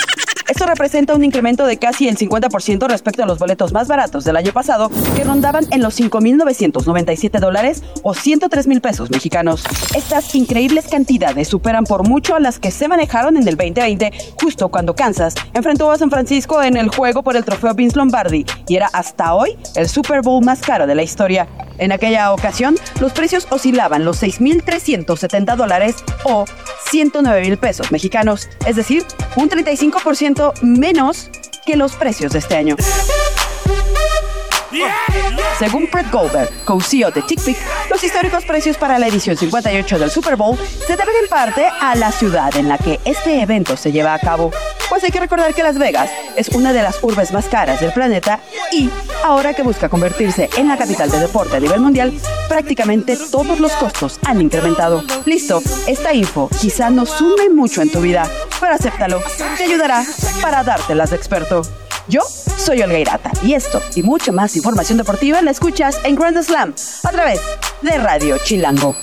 Esto 0.51 0.65
representa 0.65 1.15
un 1.15 1.23
incremento 1.23 1.65
de 1.65 1.77
casi 1.77 2.09
el 2.09 2.17
50% 2.17 2.85
respecto 2.89 3.23
a 3.23 3.25
los 3.25 3.39
boletos 3.39 3.71
más 3.71 3.87
baratos 3.87 4.25
del 4.25 4.35
año 4.35 4.51
pasado, 4.51 4.91
que 5.15 5.23
rondaban 5.23 5.65
en 5.71 5.81
los 5.81 5.97
5.997 5.97 7.39
dólares 7.39 7.81
o 8.03 8.13
103 8.13 8.67
mil 8.67 8.81
pesos 8.81 9.09
mexicanos. 9.11 9.63
Estas 9.95 10.35
increíbles 10.35 10.89
cantidades 10.89 11.47
superan 11.47 11.85
por 11.85 12.05
mucho 12.05 12.35
a 12.35 12.41
las 12.41 12.59
que 12.59 12.69
se 12.69 12.89
manejaron 12.89 13.37
en 13.37 13.47
el 13.47 13.55
2020, 13.55 14.11
justo 14.41 14.67
cuando 14.67 14.93
Kansas 14.93 15.35
enfrentó 15.53 15.89
a 15.89 15.97
San 15.97 16.09
Francisco 16.09 16.61
en 16.61 16.75
el 16.75 16.89
juego 16.89 17.23
por 17.23 17.37
el 17.37 17.45
trofeo 17.45 17.73
Vince 17.73 17.95
Lombardi, 17.95 18.45
y 18.67 18.75
era 18.75 18.89
hasta 18.91 19.33
hoy 19.33 19.57
el 19.77 19.87
Super 19.87 20.21
Bowl 20.21 20.43
más 20.43 20.59
caro 20.59 20.85
de 20.85 20.95
la 20.95 21.03
historia. 21.03 21.47
En 21.77 21.93
aquella 21.93 22.33
ocasión, 22.33 22.75
los 22.99 23.13
precios 23.13 23.47
oscilaban 23.49 24.03
los 24.03 24.21
6.370 24.21 25.55
dólares 25.55 25.95
o 26.25 26.43
109 26.89 27.41
mil 27.41 27.57
pesos 27.57 27.89
mexicanos, 27.91 28.49
es 28.67 28.75
decir, 28.75 29.05
un 29.37 29.49
35% 29.49 30.40
menos 30.61 31.29
que 31.65 31.75
los 31.75 31.93
precios 31.93 32.33
de 32.33 32.39
este 32.39 32.55
año. 32.55 32.75
Según 35.59 35.89
Brett 35.91 36.09
Goldberg, 36.11 36.49
co-CEO 36.65 37.11
de 37.11 37.21
TickPick, 37.21 37.57
los 37.89 38.03
históricos 38.03 38.45
precios 38.45 38.77
para 38.77 38.97
la 38.97 39.07
edición 39.07 39.37
58 39.37 39.99
del 39.99 40.09
Super 40.09 40.35
Bowl 40.35 40.57
se 40.57 40.95
deben 40.95 41.15
en 41.21 41.29
parte 41.29 41.65
a 41.79 41.95
la 41.95 42.11
ciudad 42.11 42.55
en 42.55 42.67
la 42.67 42.77
que 42.77 42.99
este 43.05 43.41
evento 43.41 43.77
se 43.77 43.91
lleva 43.91 44.13
a 44.13 44.19
cabo. 44.19 44.51
Pues 44.89 45.03
hay 45.03 45.11
que 45.11 45.19
recordar 45.19 45.53
que 45.53 45.63
Las 45.63 45.77
Vegas 45.77 46.09
es 46.35 46.49
una 46.49 46.73
de 46.73 46.81
las 46.81 47.01
urbes 47.03 47.31
más 47.31 47.45
caras 47.45 47.79
del 47.79 47.93
planeta 47.93 48.39
y, 48.71 48.89
ahora 49.23 49.53
que 49.53 49.61
busca 49.61 49.89
convertirse 49.89 50.49
en 50.57 50.67
la 50.67 50.77
capital 50.77 51.09
de 51.09 51.19
deporte 51.19 51.57
a 51.57 51.59
nivel 51.59 51.79
mundial, 51.79 52.13
prácticamente 52.49 53.17
todos 53.31 53.59
los 53.59 53.71
costos 53.73 54.19
han 54.25 54.41
incrementado. 54.41 55.03
Listo, 55.25 55.61
esta 55.87 56.13
info 56.13 56.49
quizá 56.59 56.89
no 56.89 57.05
sume 57.05 57.49
mucho 57.49 57.81
en 57.81 57.91
tu 57.91 58.01
vida, 58.01 58.29
pero 58.59 58.73
acéptalo, 58.73 59.21
te 59.57 59.63
ayudará 59.63 60.03
para 60.41 60.63
dártelas 60.63 61.11
de 61.11 61.15
experto. 61.15 61.61
Yo 62.11 62.19
soy 62.57 62.81
Olga 62.81 62.99
Irata 62.99 63.31
y 63.41 63.53
esto 63.53 63.81
y 63.95 64.03
mucha 64.03 64.33
más 64.33 64.57
información 64.57 64.97
deportiva 64.97 65.41
la 65.41 65.49
escuchas 65.51 65.97
en 66.03 66.15
Grand 66.15 66.37
Slam 66.43 66.73
a 67.05 67.09
través 67.09 67.39
de 67.81 67.97
Radio 67.97 68.37
Chilango. 68.43 68.93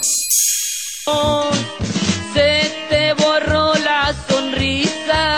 Se 2.35 2.71
te 2.91 3.15
borró 3.15 3.73
la 3.83 4.15
sonrisa. 4.29 5.37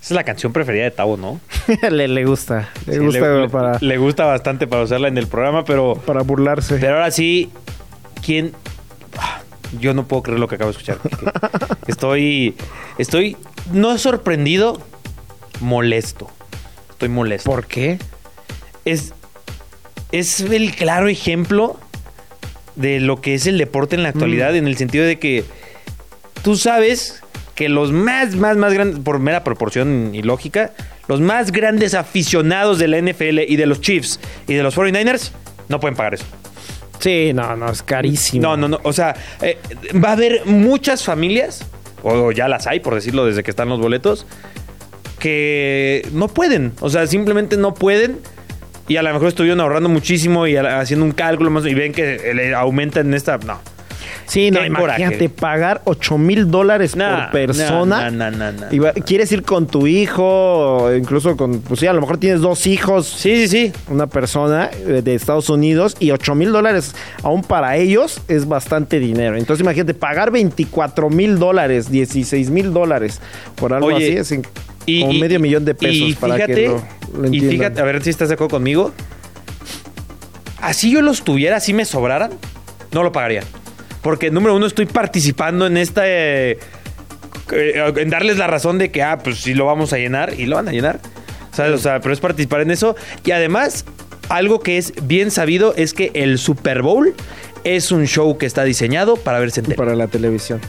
es 0.00 0.10
la 0.10 0.24
canción 0.24 0.52
preferida 0.52 0.82
de 0.82 0.90
Tavo, 0.90 1.16
¿no? 1.16 1.40
le, 1.88 2.08
le 2.08 2.24
gusta. 2.24 2.70
Le 2.86 2.94
Sí, 2.94 2.98
gusta 2.98 3.20
le, 3.28 3.48
para, 3.48 3.78
le 3.80 3.96
gusta 3.96 4.24
bastante 4.24 4.66
para 4.66 4.82
usarla 4.82 5.06
en 5.06 5.18
el 5.18 5.28
programa, 5.28 5.64
pero, 5.64 5.94
para 6.04 6.22
burlarse. 6.22 6.78
pero 6.80 6.94
ahora 6.94 7.12
sí, 7.12 7.52
¿quién? 8.24 8.52
Yo 9.80 9.94
no 9.94 10.06
puedo 10.06 10.22
creer 10.22 10.40
lo 10.40 10.48
que 10.48 10.56
acabo 10.56 10.70
de 10.70 10.78
escuchar. 10.78 10.98
Estoy, 11.86 12.54
estoy, 12.98 13.36
no 13.72 13.98
sorprendido, 13.98 14.80
molesto. 15.60 16.30
Estoy 16.90 17.08
molesto. 17.08 17.50
¿Por 17.50 17.66
qué? 17.66 17.98
Es, 18.84 19.12
es 20.12 20.40
el 20.40 20.74
claro 20.74 21.08
ejemplo 21.08 21.78
de 22.76 23.00
lo 23.00 23.20
que 23.20 23.34
es 23.34 23.46
el 23.46 23.58
deporte 23.58 23.96
en 23.96 24.02
la 24.02 24.10
actualidad, 24.10 24.54
en 24.54 24.66
el 24.66 24.76
sentido 24.76 25.04
de 25.04 25.18
que 25.18 25.44
tú 26.42 26.56
sabes 26.56 27.22
que 27.54 27.68
los 27.68 27.90
más, 27.90 28.36
más, 28.36 28.56
más 28.56 28.72
grandes, 28.72 29.00
por 29.00 29.18
mera 29.18 29.42
proporción 29.42 30.14
y 30.14 30.22
lógica, 30.22 30.72
los 31.08 31.20
más 31.20 31.52
grandes 31.52 31.94
aficionados 31.94 32.78
de 32.78 32.88
la 32.88 33.00
NFL 33.00 33.40
y 33.48 33.56
de 33.56 33.66
los 33.66 33.80
Chiefs 33.80 34.20
y 34.46 34.54
de 34.54 34.62
los 34.62 34.76
49ers 34.76 35.32
no 35.68 35.80
pueden 35.80 35.96
pagar 35.96 36.14
eso. 36.14 36.26
Sí, 36.98 37.32
no, 37.32 37.56
no, 37.56 37.70
es 37.70 37.82
carísimo. 37.82 38.42
No, 38.42 38.56
no, 38.56 38.68
no. 38.68 38.80
O 38.82 38.92
sea, 38.92 39.14
eh, 39.42 39.58
va 40.02 40.10
a 40.10 40.12
haber 40.12 40.46
muchas 40.46 41.04
familias, 41.04 41.64
o 42.02 42.32
ya 42.32 42.48
las 42.48 42.66
hay, 42.66 42.80
por 42.80 42.94
decirlo, 42.94 43.26
desde 43.26 43.42
que 43.42 43.50
están 43.50 43.68
los 43.68 43.80
boletos, 43.80 44.26
que 45.18 46.06
no 46.12 46.28
pueden. 46.28 46.72
O 46.80 46.90
sea, 46.90 47.06
simplemente 47.06 47.56
no 47.56 47.74
pueden. 47.74 48.20
Y 48.88 48.96
a 48.96 49.02
lo 49.02 49.12
mejor 49.12 49.28
estuvieron 49.28 49.60
ahorrando 49.60 49.88
muchísimo 49.88 50.46
y 50.46 50.56
haciendo 50.56 51.04
un 51.04 51.12
cálculo 51.12 51.50
más 51.50 51.66
y 51.66 51.74
ven 51.74 51.92
que 51.92 52.32
le 52.34 52.54
aumenta 52.54 53.00
en 53.00 53.14
esta. 53.14 53.36
No. 53.38 53.58
Sí, 54.26 54.50
no, 54.50 54.64
imagínate 54.64 55.16
coraje. 55.16 55.28
pagar 55.28 55.82
8 55.84 56.18
mil 56.18 56.50
dólares 56.50 56.96
Nah, 56.96 57.26
por 57.26 57.32
persona. 57.32 58.10
nah, 58.10 58.30
nah, 58.30 58.52
Y 58.72 58.78
va- 58.80 58.92
quieres 58.92 59.30
ir 59.32 59.42
con 59.44 59.66
tu 59.68 59.86
hijo, 59.86 60.90
incluso 60.96 61.36
con, 61.36 61.60
pues 61.60 61.80
sí, 61.80 61.86
a 61.86 61.92
lo 61.92 62.00
mejor 62.00 62.18
tienes 62.18 62.40
dos 62.40 62.66
hijos, 62.66 63.06
Sí, 63.06 63.46
sí, 63.46 63.48
sí. 63.48 63.72
una 63.88 64.06
persona 64.08 64.68
eh, 64.72 65.00
de 65.02 65.14
Estados 65.14 65.48
Unidos, 65.48 65.96
y 66.00 66.10
8 66.10 66.34
mil 66.34 66.50
dólares 66.52 66.94
aún 67.22 67.42
para 67.42 67.76
ellos 67.76 68.20
es 68.28 68.48
bastante 68.48 68.98
dinero. 68.98 69.36
Entonces 69.36 69.62
imagínate, 69.62 69.94
pagar 69.94 70.30
24 70.30 71.08
mil 71.08 71.38
dólares, 71.38 71.90
16 71.90 72.50
mil 72.50 72.72
dólares 72.72 73.20
por 73.54 73.72
algo 73.72 73.86
Oye, 73.86 74.18
así, 74.20 74.34
es 74.34 75.00
como 75.02 75.12
medio 75.14 75.38
millón 75.40 75.64
de 75.64 75.74
pesos 75.74 76.10
y 76.10 76.14
para 76.14 76.34
fíjate, 76.34 76.54
que 76.54 76.68
lo, 76.68 76.82
lo 77.22 77.32
Y 77.32 77.40
fíjate, 77.40 77.80
a 77.80 77.84
ver 77.84 78.02
si 78.02 78.10
estás 78.10 78.28
de 78.28 78.34
acuerdo 78.34 78.50
conmigo. 78.56 78.92
Así 80.60 80.90
yo 80.90 81.02
los 81.02 81.22
tuviera, 81.22 81.56
así 81.56 81.72
me 81.72 81.84
sobraran, 81.84 82.32
no 82.92 83.02
lo 83.02 83.12
pagaría. 83.12 83.42
Porque, 84.06 84.30
número 84.30 84.54
uno, 84.54 84.66
estoy 84.66 84.86
participando 84.86 85.66
en 85.66 85.76
esta. 85.76 86.02
eh, 86.06 86.58
eh, 87.50 87.92
en 87.96 88.08
darles 88.08 88.38
la 88.38 88.46
razón 88.46 88.78
de 88.78 88.92
que, 88.92 89.02
ah, 89.02 89.18
pues 89.18 89.38
sí 89.38 89.52
lo 89.52 89.66
vamos 89.66 89.92
a 89.92 89.98
llenar 89.98 90.34
y 90.38 90.46
lo 90.46 90.54
van 90.54 90.68
a 90.68 90.70
llenar. 90.72 91.00
¿Sabes? 91.50 91.72
O 91.72 91.78
sea, 91.78 91.98
pero 92.00 92.12
es 92.14 92.20
participar 92.20 92.60
en 92.60 92.70
eso. 92.70 92.94
Y 93.24 93.32
además, 93.32 93.84
algo 94.28 94.60
que 94.60 94.78
es 94.78 94.92
bien 95.02 95.32
sabido 95.32 95.74
es 95.76 95.92
que 95.92 96.12
el 96.14 96.38
Super 96.38 96.82
Bowl 96.82 97.14
es 97.64 97.90
un 97.90 98.06
show 98.06 98.38
que 98.38 98.46
está 98.46 98.62
diseñado 98.62 99.16
para 99.16 99.40
verse 99.40 99.58
en 99.58 99.64
tele. 99.66 99.76
para 99.76 99.96
la 99.96 100.06
televisión. 100.06 100.60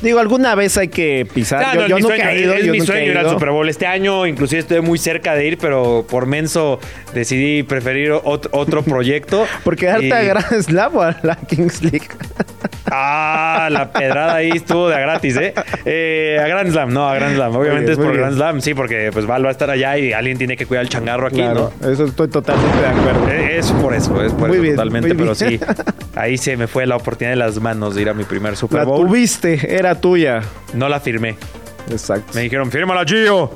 Digo, 0.00 0.20
alguna 0.20 0.54
vez 0.54 0.78
hay 0.78 0.88
que 0.88 1.26
pisar. 1.34 1.74
Yo 1.74 1.80
no, 1.80 1.86
yo 1.88 1.96
mi 1.96 2.02
nunca 2.02 2.14
sueño, 2.14 2.30
he 2.30 2.40
ido. 2.40 2.54
es 2.54 2.64
yo 2.66 2.72
mi 2.72 2.80
sueño 2.82 3.10
ir 3.10 3.18
al. 3.18 3.28
Super 3.30 3.50
Bowl 3.50 3.68
este 3.68 3.84
año. 3.84 4.26
Inclusive 4.28 4.60
estuve 4.60 4.80
muy 4.80 4.96
cerca 4.96 5.34
de 5.34 5.44
ir, 5.48 5.58
pero 5.58 6.06
por 6.08 6.26
menso 6.26 6.78
decidí 7.14 7.64
preferir 7.64 8.12
ot- 8.12 8.48
otro 8.52 8.82
proyecto. 8.84 9.44
Porque 9.64 9.86
darte 9.86 10.06
Y- 10.06 10.12
a 10.12 10.22
Grand 10.22 10.62
Slam 10.62 10.96
o 10.96 11.02
a 11.02 11.16
la 11.24 11.34
Kings 11.34 11.82
League. 11.82 12.06
Ah, 12.90 13.68
la 13.70 13.90
pedrada 13.92 14.34
ahí 14.36 14.50
estuvo 14.50 14.88
de 14.88 14.96
a 14.96 14.98
gratis, 15.00 15.36
¿eh? 15.36 15.54
Eh, 15.84 16.38
A 16.42 16.46
Grand 16.48 16.70
Slam, 16.70 16.92
no, 16.92 17.08
a 17.08 17.14
Grand 17.14 17.34
Slam. 17.34 17.54
Obviamente 17.56 17.90
bien, 17.90 17.92
es 17.92 17.98
por 17.98 18.06
bien. 18.08 18.20
Grand 18.20 18.34
Slam, 18.36 18.60
sí, 18.60 18.74
porque 18.74 19.10
pues 19.12 19.26
Val 19.26 19.44
va 19.44 19.48
a 19.48 19.52
estar 19.52 19.70
allá 19.70 19.96
y 19.98 20.12
alguien 20.12 20.38
tiene 20.38 20.56
que 20.56 20.66
cuidar 20.66 20.84
el 20.84 20.88
changarro 20.88 21.26
aquí, 21.26 21.36
Claro, 21.36 21.72
eso 21.82 22.04
estoy 22.06 22.28
totalmente 22.28 22.78
de 22.80 22.86
acuerdo. 22.86 23.20
¿no? 23.26 23.28
Eh, 23.32 23.58
Es 23.58 23.72
por 23.72 23.94
eso, 23.94 24.22
es 24.22 24.32
por 24.32 24.48
Muy 24.48 24.56
eso 24.56 24.62
bien, 24.62 24.74
totalmente, 24.76 25.08
muy 25.14 25.16
pero 25.24 25.34
bien. 25.34 25.60
sí. 25.60 25.84
Ahí 26.16 26.36
se 26.38 26.56
me 26.56 26.66
fue 26.66 26.86
la 26.86 26.96
oportunidad 26.96 27.32
de 27.32 27.36
las 27.36 27.60
manos 27.60 27.94
de 27.94 28.02
ir 28.02 28.08
a 28.08 28.14
mi 28.14 28.24
primer 28.24 28.56
Super 28.56 28.80
La 28.80 28.84
Bowl. 28.84 29.06
tuviste, 29.06 29.76
era 29.76 29.94
tuya. 29.94 30.40
No 30.74 30.88
la 30.88 31.00
firmé. 31.00 31.36
Exacto. 31.90 32.32
Me 32.34 32.42
dijeron, 32.42 32.70
fírmala, 32.70 33.04
Gio. 33.06 33.50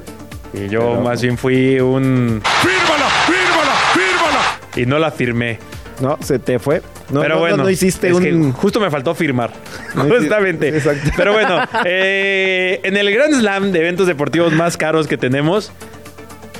Y 0.54 0.68
yo 0.68 1.00
más 1.00 1.22
bien 1.22 1.38
fui 1.38 1.80
un... 1.80 2.42
¡Fírmala! 2.60 3.06
¡Fírmala! 3.26 3.72
¡Fírmala! 3.94 4.42
Y 4.76 4.86
no 4.86 4.98
la 4.98 5.10
firmé. 5.10 5.58
No, 6.00 6.18
se 6.22 6.38
te 6.38 6.58
fue. 6.58 6.82
No, 7.10 7.20
pero 7.20 7.34
no, 7.34 7.40
bueno, 7.40 7.56
no, 7.58 7.62
no 7.64 7.70
hiciste 7.70 8.08
es 8.08 8.14
un. 8.14 8.52
justo 8.52 8.80
me 8.80 8.90
faltó 8.90 9.14
firmar. 9.14 9.52
Justamente. 9.94 10.68
Exacto. 10.68 11.10
Pero 11.16 11.32
bueno, 11.32 11.58
eh, 11.84 12.80
en 12.82 12.96
el 12.96 13.12
Grand 13.12 13.34
Slam 13.34 13.72
de 13.72 13.80
eventos 13.80 14.06
deportivos 14.06 14.52
más 14.52 14.76
caros 14.76 15.06
que 15.06 15.16
tenemos, 15.18 15.70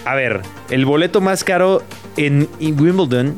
a 0.04 0.14
ver, 0.14 0.40
el 0.70 0.84
boleto 0.84 1.20
más 1.20 1.44
caro 1.44 1.82
en, 2.16 2.48
en 2.60 2.80
Wimbledon, 2.80 3.36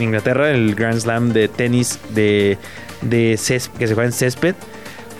Inglaterra, 0.00 0.50
el 0.50 0.74
Grand 0.74 0.98
Slam 1.00 1.32
de 1.32 1.48
tenis 1.48 1.98
de, 2.10 2.58
de 3.02 3.34
cés- 3.34 3.70
que 3.78 3.86
se 3.86 3.94
juega 3.94 4.06
en 4.08 4.12
césped, 4.12 4.54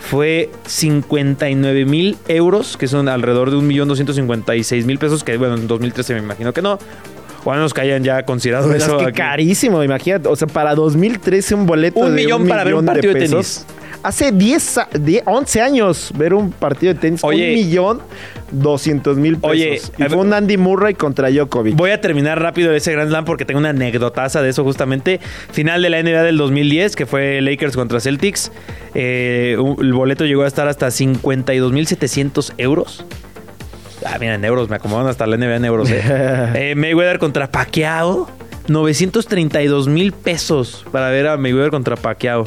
fue 0.01 0.49
59 0.65 1.85
mil 1.85 2.17
euros, 2.27 2.77
que 2.77 2.87
son 2.87 3.09
alrededor 3.09 3.51
de 3.51 3.57
1.256.000 3.57 4.97
pesos, 4.97 5.23
que 5.23 5.37
bueno, 5.37 5.55
en 5.55 5.67
2013 5.67 6.13
me 6.13 6.19
imagino 6.19 6.53
que 6.53 6.61
no. 6.61 6.79
O 7.45 7.51
a 7.51 7.55
menos 7.55 7.73
que 7.73 7.81
hayan 7.81 8.03
ya 8.03 8.23
considerado 8.23 8.67
Pero 8.67 8.77
es 8.77 8.83
eso. 8.83 8.97
que 8.97 9.03
aquí. 9.05 9.13
carísimo, 9.17 9.83
imagínate. 9.83 10.27
O 10.27 10.35
sea, 10.35 10.47
para 10.47 10.75
2013 10.75 11.55
un 11.55 11.65
boleto 11.65 11.99
Un 12.01 12.15
de 12.15 12.23
millón 12.23 12.47
para 12.47 12.63
ver 12.63 12.73
un 12.75 12.85
partido 12.85 13.13
de 13.13 13.19
pesos. 13.21 13.65
Hace 14.01 14.31
10, 14.31 14.77
a- 14.77 14.87
10, 14.97 15.23
11 15.25 15.61
años 15.61 16.11
ver 16.15 16.33
un 16.33 16.51
partido 16.51 16.93
de 16.93 16.99
tenis. 16.99 17.21
Oye. 17.23 17.49
un 17.49 17.53
millón 17.55 18.01
200 18.51 19.17
mil 19.17 19.35
pesos. 19.35 19.51
Oye, 19.51 19.81
y 19.97 20.03
fue 20.05 20.17
un 20.17 20.33
Andy 20.33 20.55
Murray 20.57 20.93
contra 20.93 21.29
Djokovic. 21.29 21.75
Voy 21.75 21.91
a 21.91 21.99
terminar 21.99 22.41
rápido 22.41 22.71
ese 22.73 22.93
Grand 22.93 23.09
Slam 23.09 23.25
porque 23.25 23.43
tengo 23.45 23.59
una 23.59 23.69
anécdotaza 23.69 24.41
de 24.41 24.49
eso 24.49 24.63
justamente. 24.63 25.19
Final 25.51 25.81
de 25.81 25.89
la 25.89 26.01
NBA 26.01 26.23
del 26.23 26.37
2010, 26.37 26.95
que 26.95 27.05
fue 27.05 27.41
Lakers 27.41 27.75
contra 27.75 27.99
Celtics. 27.99 28.51
Eh, 28.95 29.57
el 29.81 29.93
boleto 29.93 30.25
llegó 30.25 30.43
a 30.43 30.47
estar 30.47 30.67
hasta 30.69 30.87
52.700 30.91 32.53
euros. 32.57 33.05
Ah, 34.05 34.17
mira, 34.19 34.35
en 34.35 34.45
euros, 34.45 34.69
me 34.69 34.75
acomodan 34.77 35.07
hasta 35.07 35.25
la 35.27 35.35
NBA 35.37 35.55
en 35.57 35.65
euros. 35.65 35.89
eh. 35.91 36.01
Eh, 36.71 36.75
Mayweather 36.75 37.19
contra 37.19 37.51
Pacquiao. 37.51 38.29
932 38.67 39.87
mil 39.87 40.11
pesos 40.11 40.85
para 40.91 41.09
ver 41.09 41.27
a 41.27 41.37
Mayweather 41.37 41.71
contra 41.71 41.95
Pacquiao. 41.95 42.45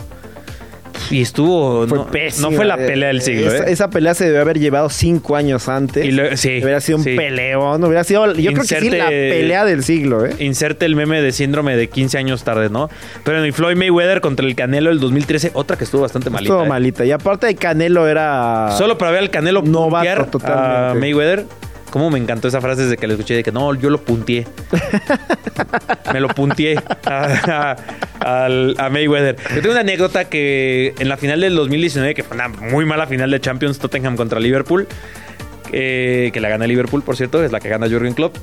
Y 1.12 1.22
estuvo. 1.22 1.86
Fue 1.86 1.98
no, 1.98 2.06
pésimo. 2.10 2.50
no 2.50 2.56
fue 2.56 2.64
la 2.64 2.76
pelea 2.76 3.08
del 3.08 3.22
siglo, 3.22 3.52
Esa, 3.52 3.64
¿eh? 3.68 3.72
esa 3.72 3.90
pelea 3.90 4.14
se 4.14 4.24
debió 4.24 4.40
haber 4.40 4.58
llevado 4.58 4.88
5 4.88 5.36
años 5.36 5.68
antes. 5.68 6.04
Y 6.04 6.10
lo- 6.10 6.36
sí, 6.36 6.60
Hubiera 6.62 6.80
sido 6.80 6.98
un 6.98 7.04
sí. 7.04 7.14
peleón. 7.16 7.84
Hubiera 7.84 8.02
sido, 8.02 8.32
yo 8.34 8.52
creo 8.52 8.64
que 8.64 8.80
sí, 8.80 8.90
la 8.90 9.08
pelea 9.08 9.64
del 9.64 9.84
siglo, 9.84 10.24
¿eh? 10.26 10.30
Inserte 10.38 10.86
el 10.86 10.96
meme 10.96 11.20
de 11.22 11.32
síndrome 11.32 11.76
de 11.76 11.88
15 11.88 12.18
años 12.18 12.42
tarde, 12.44 12.70
¿no? 12.70 12.88
Pero 13.24 13.38
en 13.38 13.44
el 13.44 13.52
Floyd 13.52 13.76
Mayweather 13.76 14.20
contra 14.20 14.46
el 14.46 14.54
Canelo 14.54 14.90
del 14.90 15.00
2013, 15.00 15.50
otra 15.54 15.76
que 15.76 15.84
estuvo 15.84 16.00
bastante 16.02 16.30
malita. 16.30 16.52
Estuvo 16.54 16.64
¿eh? 16.64 16.68
malita. 16.68 17.04
Y 17.04 17.12
aparte 17.12 17.46
de 17.46 17.54
Canelo 17.54 18.08
era. 18.08 18.70
Solo 18.78 18.96
para 18.98 19.10
ver 19.10 19.20
al 19.20 19.30
Canelo 19.30 19.62
Novato 19.62 20.30
puntear 20.30 20.56
a. 20.56 20.94
Mayweather. 20.94 21.44
Cómo 21.92 22.08
me 22.08 22.18
encantó 22.18 22.48
esa 22.48 22.62
frase 22.62 22.84
desde 22.84 22.96
que 22.96 23.06
la 23.06 23.12
escuché 23.12 23.34
de 23.34 23.42
que 23.42 23.52
no, 23.52 23.74
yo 23.74 23.90
lo 23.90 24.00
punteé. 24.00 24.46
me 26.10 26.20
lo 26.20 26.28
punteé 26.28 26.80
a, 27.04 27.76
Mayweather. 28.90 29.36
Yo 29.54 29.60
tengo 29.60 29.72
una 29.72 29.82
anécdota 29.82 30.24
que 30.24 30.94
en 30.98 31.10
la 31.10 31.18
final 31.18 31.42
del 31.42 31.54
2019, 31.54 32.14
que 32.14 32.22
fue 32.22 32.34
una 32.34 32.48
muy 32.48 32.86
mala 32.86 33.06
final 33.06 33.30
de 33.30 33.38
Champions 33.40 33.78
Tottenham 33.78 34.16
contra 34.16 34.40
Liverpool, 34.40 34.88
eh, 35.70 36.30
que 36.32 36.40
la 36.40 36.48
gana 36.48 36.66
Liverpool, 36.66 37.02
por 37.02 37.14
cierto, 37.14 37.44
es 37.44 37.52
la 37.52 37.60
que 37.60 37.68
gana 37.68 37.86
Jürgen 37.86 38.14
Klopp. 38.14 38.38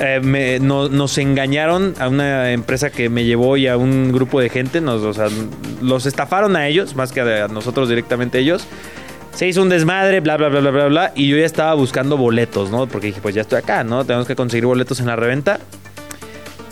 eh, 0.00 0.58
nos 0.60 1.18
engañaron 1.18 1.94
a 2.00 2.08
una 2.08 2.50
empresa 2.50 2.90
que 2.90 3.08
me 3.08 3.22
llevó 3.22 3.56
y 3.56 3.68
a 3.68 3.76
un 3.76 4.10
grupo 4.10 4.40
de 4.40 4.48
gente. 4.48 4.80
Nos, 4.80 5.16
los 5.80 6.06
estafaron 6.06 6.56
a 6.56 6.66
ellos, 6.66 6.96
más 6.96 7.12
que 7.12 7.20
a 7.20 7.46
nosotros 7.46 7.88
directamente 7.88 8.40
ellos. 8.40 8.66
Se 9.34 9.48
hizo 9.48 9.62
un 9.62 9.68
desmadre, 9.68 10.20
bla, 10.20 10.36
bla, 10.36 10.48
bla, 10.48 10.60
bla, 10.60 10.70
bla, 10.70 10.86
bla. 10.86 11.12
Y 11.14 11.28
yo 11.28 11.36
ya 11.36 11.46
estaba 11.46 11.74
buscando 11.74 12.16
boletos, 12.16 12.70
¿no? 12.70 12.86
Porque 12.86 13.08
dije, 13.08 13.20
pues 13.22 13.34
ya 13.34 13.40
estoy 13.40 13.58
acá, 13.58 13.82
¿no? 13.82 14.04
Tenemos 14.04 14.26
que 14.26 14.36
conseguir 14.36 14.66
boletos 14.66 15.00
en 15.00 15.06
la 15.06 15.16
reventa. 15.16 15.58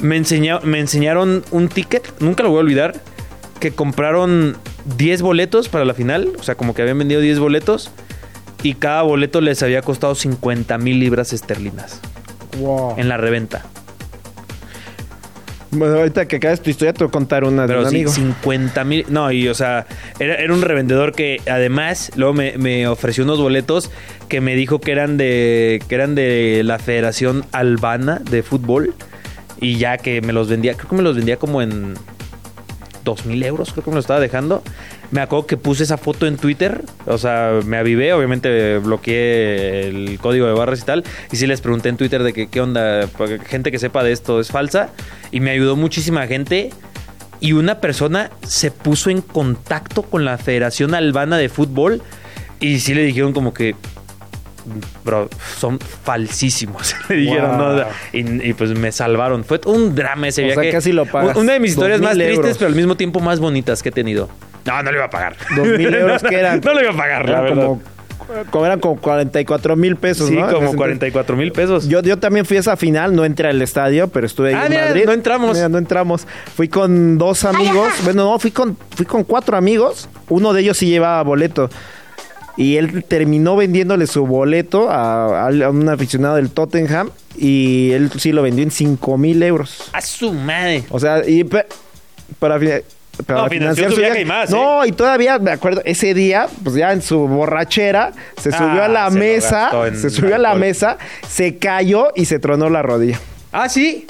Me, 0.00 0.16
enseña- 0.16 0.60
me 0.60 0.78
enseñaron 0.78 1.42
un 1.50 1.68
ticket, 1.68 2.12
nunca 2.20 2.42
lo 2.42 2.50
voy 2.50 2.58
a 2.58 2.60
olvidar, 2.60 2.94
que 3.60 3.70
compraron 3.72 4.56
10 4.98 5.22
boletos 5.22 5.68
para 5.68 5.84
la 5.84 5.94
final. 5.94 6.32
O 6.38 6.42
sea, 6.42 6.54
como 6.54 6.74
que 6.74 6.82
habían 6.82 6.98
vendido 6.98 7.20
10 7.20 7.38
boletos. 7.38 7.90
Y 8.62 8.74
cada 8.74 9.02
boleto 9.02 9.40
les 9.40 9.62
había 9.62 9.80
costado 9.80 10.14
50 10.14 10.76
mil 10.76 11.00
libras 11.00 11.32
esterlinas 11.32 12.00
Wow. 12.58 12.94
en 12.98 13.08
la 13.08 13.16
reventa. 13.16 13.64
Bueno, 15.72 15.96
ahorita 15.96 16.26
que 16.26 16.36
acabes 16.36 16.60
tu 16.60 16.70
historia, 16.70 16.92
te 16.92 17.04
voy 17.04 17.08
a 17.08 17.12
contar 17.12 17.44
una 17.44 17.62
de 17.62 17.68
Pero 17.68 17.82
un 17.82 17.90
sí, 17.90 17.96
amigo. 17.96 18.12
50 18.12 18.84
mil. 18.84 19.06
No, 19.08 19.30
y 19.30 19.48
o 19.48 19.54
sea, 19.54 19.86
era, 20.18 20.34
era 20.34 20.52
un 20.52 20.62
revendedor 20.62 21.12
que 21.12 21.40
además 21.48 22.10
luego 22.16 22.34
me, 22.34 22.58
me 22.58 22.88
ofreció 22.88 23.22
unos 23.24 23.40
boletos 23.40 23.90
que 24.28 24.40
me 24.40 24.56
dijo 24.56 24.80
que 24.80 24.90
eran 24.92 25.16
de 25.16 25.80
que 25.88 25.94
eran 25.94 26.14
de 26.14 26.62
la 26.64 26.78
Federación 26.78 27.44
Albana 27.52 28.18
de 28.18 28.42
Fútbol. 28.42 28.94
Y 29.60 29.76
ya 29.76 29.98
que 29.98 30.22
me 30.22 30.32
los 30.32 30.48
vendía, 30.48 30.74
creo 30.74 30.88
que 30.88 30.96
me 30.96 31.02
los 31.02 31.16
vendía 31.16 31.36
como 31.36 31.60
en 31.60 31.94
dos 33.04 33.26
mil 33.26 33.42
euros, 33.42 33.72
creo 33.72 33.84
que 33.84 33.90
me 33.90 33.94
lo 33.94 34.00
estaba 34.00 34.20
dejando. 34.20 34.62
Me 35.10 35.20
acuerdo 35.20 35.46
que 35.46 35.56
puse 35.56 35.82
esa 35.82 35.96
foto 35.98 36.26
en 36.28 36.36
Twitter, 36.36 36.82
o 37.06 37.18
sea, 37.18 37.60
me 37.66 37.76
avivé, 37.78 38.12
obviamente 38.12 38.78
bloqueé 38.78 39.88
el 39.88 40.18
código 40.20 40.46
de 40.46 40.52
barras 40.52 40.80
y 40.80 40.84
tal, 40.84 41.04
y 41.32 41.36
sí 41.36 41.48
les 41.48 41.60
pregunté 41.60 41.88
en 41.88 41.96
Twitter 41.96 42.22
de 42.22 42.32
que 42.32 42.48
qué 42.48 42.60
onda, 42.60 43.08
gente 43.44 43.72
que 43.72 43.80
sepa 43.80 44.04
de 44.04 44.12
esto 44.12 44.38
es 44.38 44.52
falsa, 44.52 44.90
y 45.32 45.40
me 45.40 45.50
ayudó 45.50 45.74
muchísima 45.74 46.28
gente, 46.28 46.70
y 47.40 47.54
una 47.54 47.80
persona 47.80 48.30
se 48.46 48.70
puso 48.70 49.10
en 49.10 49.20
contacto 49.20 50.02
con 50.02 50.24
la 50.24 50.38
Federación 50.38 50.94
Albana 50.94 51.38
de 51.38 51.48
Fútbol, 51.48 52.02
y 52.60 52.78
sí 52.78 52.94
le 52.94 53.02
dijeron 53.02 53.32
como 53.32 53.52
que, 53.52 53.74
bro, 55.04 55.28
son 55.58 55.80
falsísimos. 55.80 56.94
Le 57.08 57.16
dijeron, 57.16 57.58
Wow. 57.58 57.76
¿no? 57.76 57.84
Y, 58.12 58.50
y, 58.50 58.52
pues 58.52 58.78
me 58.78 58.92
salvaron. 58.92 59.42
Fue 59.44 59.58
un 59.64 59.94
drama 59.94 60.28
ese 60.28 60.42
O 60.44 60.46
sea, 60.52 60.54
viaje. 60.60 60.70
casi 60.70 60.92
lo 60.92 61.06
pagas. 61.06 61.36
Una 61.36 61.54
de 61.54 61.60
mis 61.60 61.70
historias 61.70 62.00
más 62.00 62.16
2,000 62.18 62.26
tristes, 62.34 62.58
pero 62.58 62.68
al 62.68 62.74
mismo 62.74 62.96
tiempo 62.96 63.20
más 63.20 63.40
bonitas 63.40 63.82
que 63.82 63.88
he 63.88 63.92
tenido. 63.92 64.28
No, 64.70 64.82
no 64.82 64.90
le 64.90 64.96
iba 64.98 65.06
a 65.06 65.10
pagar. 65.10 65.36
2,000 65.56 65.94
euros 65.94 66.22
No, 66.22 66.28
que 66.28 66.36
eran. 66.36 66.60
No 66.64 66.74
le 66.74 66.82
iba 66.82 66.92
a 66.92 66.96
pagar, 66.96 67.24
la 67.28 67.30
Eran 67.40 67.44
verdad. 67.44 67.64
como, 67.66 67.82
como 68.50 68.66
eran 68.66 68.78
como 68.80 69.00
44 69.00 69.74
mil 69.76 69.96
pesos, 69.96 70.28
sí, 70.28 70.34
¿no? 70.36 70.42
Como 70.42 70.56
entonces. 70.58 70.76
44 70.76 71.36
mil 71.36 71.50
pesos. 71.52 71.88
Yo, 71.88 72.00
yo 72.02 72.18
también 72.18 72.44
fui 72.46 72.56
a 72.56 72.60
esa 72.60 72.76
final, 72.76 73.14
no 73.16 73.24
entré 73.24 73.48
al 73.48 73.60
estadio, 73.60 74.08
pero 74.08 74.26
estuve 74.26 74.50
ahí 74.50 74.54
Ah, 74.54 74.66
en 74.66 74.70
mira, 74.70 74.84
Madrid. 74.86 75.02
no 75.06 75.12
entramos. 75.12 75.54
Mira, 75.56 75.68
no 75.68 75.78
entramos. 75.78 76.26
Fui 76.54 76.68
con 76.68 77.18
dos 77.18 77.44
amigos. 77.44 77.92
Bueno, 78.04 78.24
no, 78.24 78.38
fui 78.38 78.52
con, 78.52 78.76
fui 78.94 79.04
con 79.06 79.24
cuatro 79.24 79.56
amigos. 79.56 80.08
Uno 80.28 80.52
de 80.52 80.60
ellos 80.60 80.76
sí 80.76 80.86
llevaba 80.86 81.22
boleto. 81.22 81.68
Y 82.56 82.76
él 82.76 83.04
terminó 83.04 83.56
vendiéndole 83.56 84.06
su 84.06 84.26
boleto 84.26 84.90
a, 84.90 85.46
a 85.48 85.70
un 85.70 85.88
aficionado 85.88 86.36
del 86.36 86.50
Tottenham. 86.50 87.10
Y 87.36 87.92
él 87.92 88.10
sí 88.18 88.32
lo 88.32 88.42
vendió 88.42 88.62
en 88.62 88.70
5 88.70 89.16
mil 89.18 89.42
euros. 89.42 89.88
A 89.92 90.00
su 90.02 90.32
madre. 90.32 90.84
O 90.90 91.00
sea, 91.00 91.22
y 91.26 91.42
para, 92.38 92.58
para 93.22 93.42
No, 93.42 93.48
financió 93.48 93.90
su 93.90 93.96
viaje 93.96 94.20
y 94.22 94.24
más, 94.24 94.50
¿eh? 94.50 94.56
No, 94.56 94.84
y 94.84 94.92
todavía 94.92 95.38
me 95.38 95.50
acuerdo, 95.50 95.82
ese 95.84 96.14
día, 96.14 96.46
pues 96.62 96.74
ya 96.76 96.92
en 96.92 97.02
su 97.02 97.26
borrachera, 97.28 98.12
se 98.36 98.52
subió 98.52 98.82
Ah, 98.82 98.86
a 98.86 98.88
la 98.88 99.10
se 99.10 99.18
mesa, 99.18 99.70
se 99.94 100.10
subió 100.10 100.34
a 100.34 100.38
la 100.38 100.54
mesa, 100.54 100.98
se 101.28 101.56
cayó 101.58 102.12
y 102.14 102.24
se 102.24 102.38
tronó 102.38 102.68
la 102.70 102.82
rodilla. 102.82 103.18
Ah, 103.52 103.68
sí. 103.68 104.06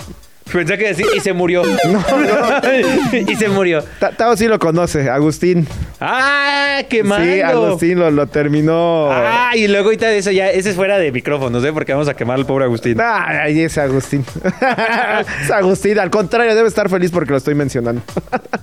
Pensé 0.52 0.76
que 0.78 0.88
decir, 0.88 1.06
y 1.16 1.20
se 1.20 1.32
murió. 1.32 1.62
y 3.28 3.36
se 3.36 3.48
murió. 3.48 3.82
Ta- 3.98 4.10
Tao 4.12 4.36
sí 4.36 4.46
lo 4.48 4.58
conoce, 4.58 5.08
Agustín. 5.08 5.66
¡Ah! 6.00 6.80
¡Qué 6.88 7.02
malo! 7.04 7.24
Sí, 7.24 7.40
Agustín 7.40 7.98
lo, 7.98 8.10
lo 8.10 8.26
terminó. 8.26 9.08
Ah, 9.12 9.50
y 9.54 9.68
luego 9.68 9.86
ahorita 9.86 10.10
eso 10.12 10.30
ya, 10.30 10.50
ese 10.50 10.70
es 10.70 10.76
fuera 10.76 10.98
de 10.98 11.12
micrófonos, 11.12 11.64
¿eh? 11.64 11.72
Porque 11.72 11.92
vamos 11.92 12.08
a 12.08 12.14
quemar 12.14 12.36
al 12.38 12.46
pobre 12.46 12.64
Agustín. 12.64 12.98
Ay, 13.00 13.60
ese 13.60 13.80
Agustín. 13.80 14.24
es 15.42 15.50
Agustín, 15.50 15.98
al 15.98 16.10
contrario, 16.10 16.54
debe 16.54 16.68
estar 16.68 16.88
feliz 16.88 17.10
porque 17.10 17.32
lo 17.32 17.36
estoy 17.38 17.54
mencionando. 17.54 18.02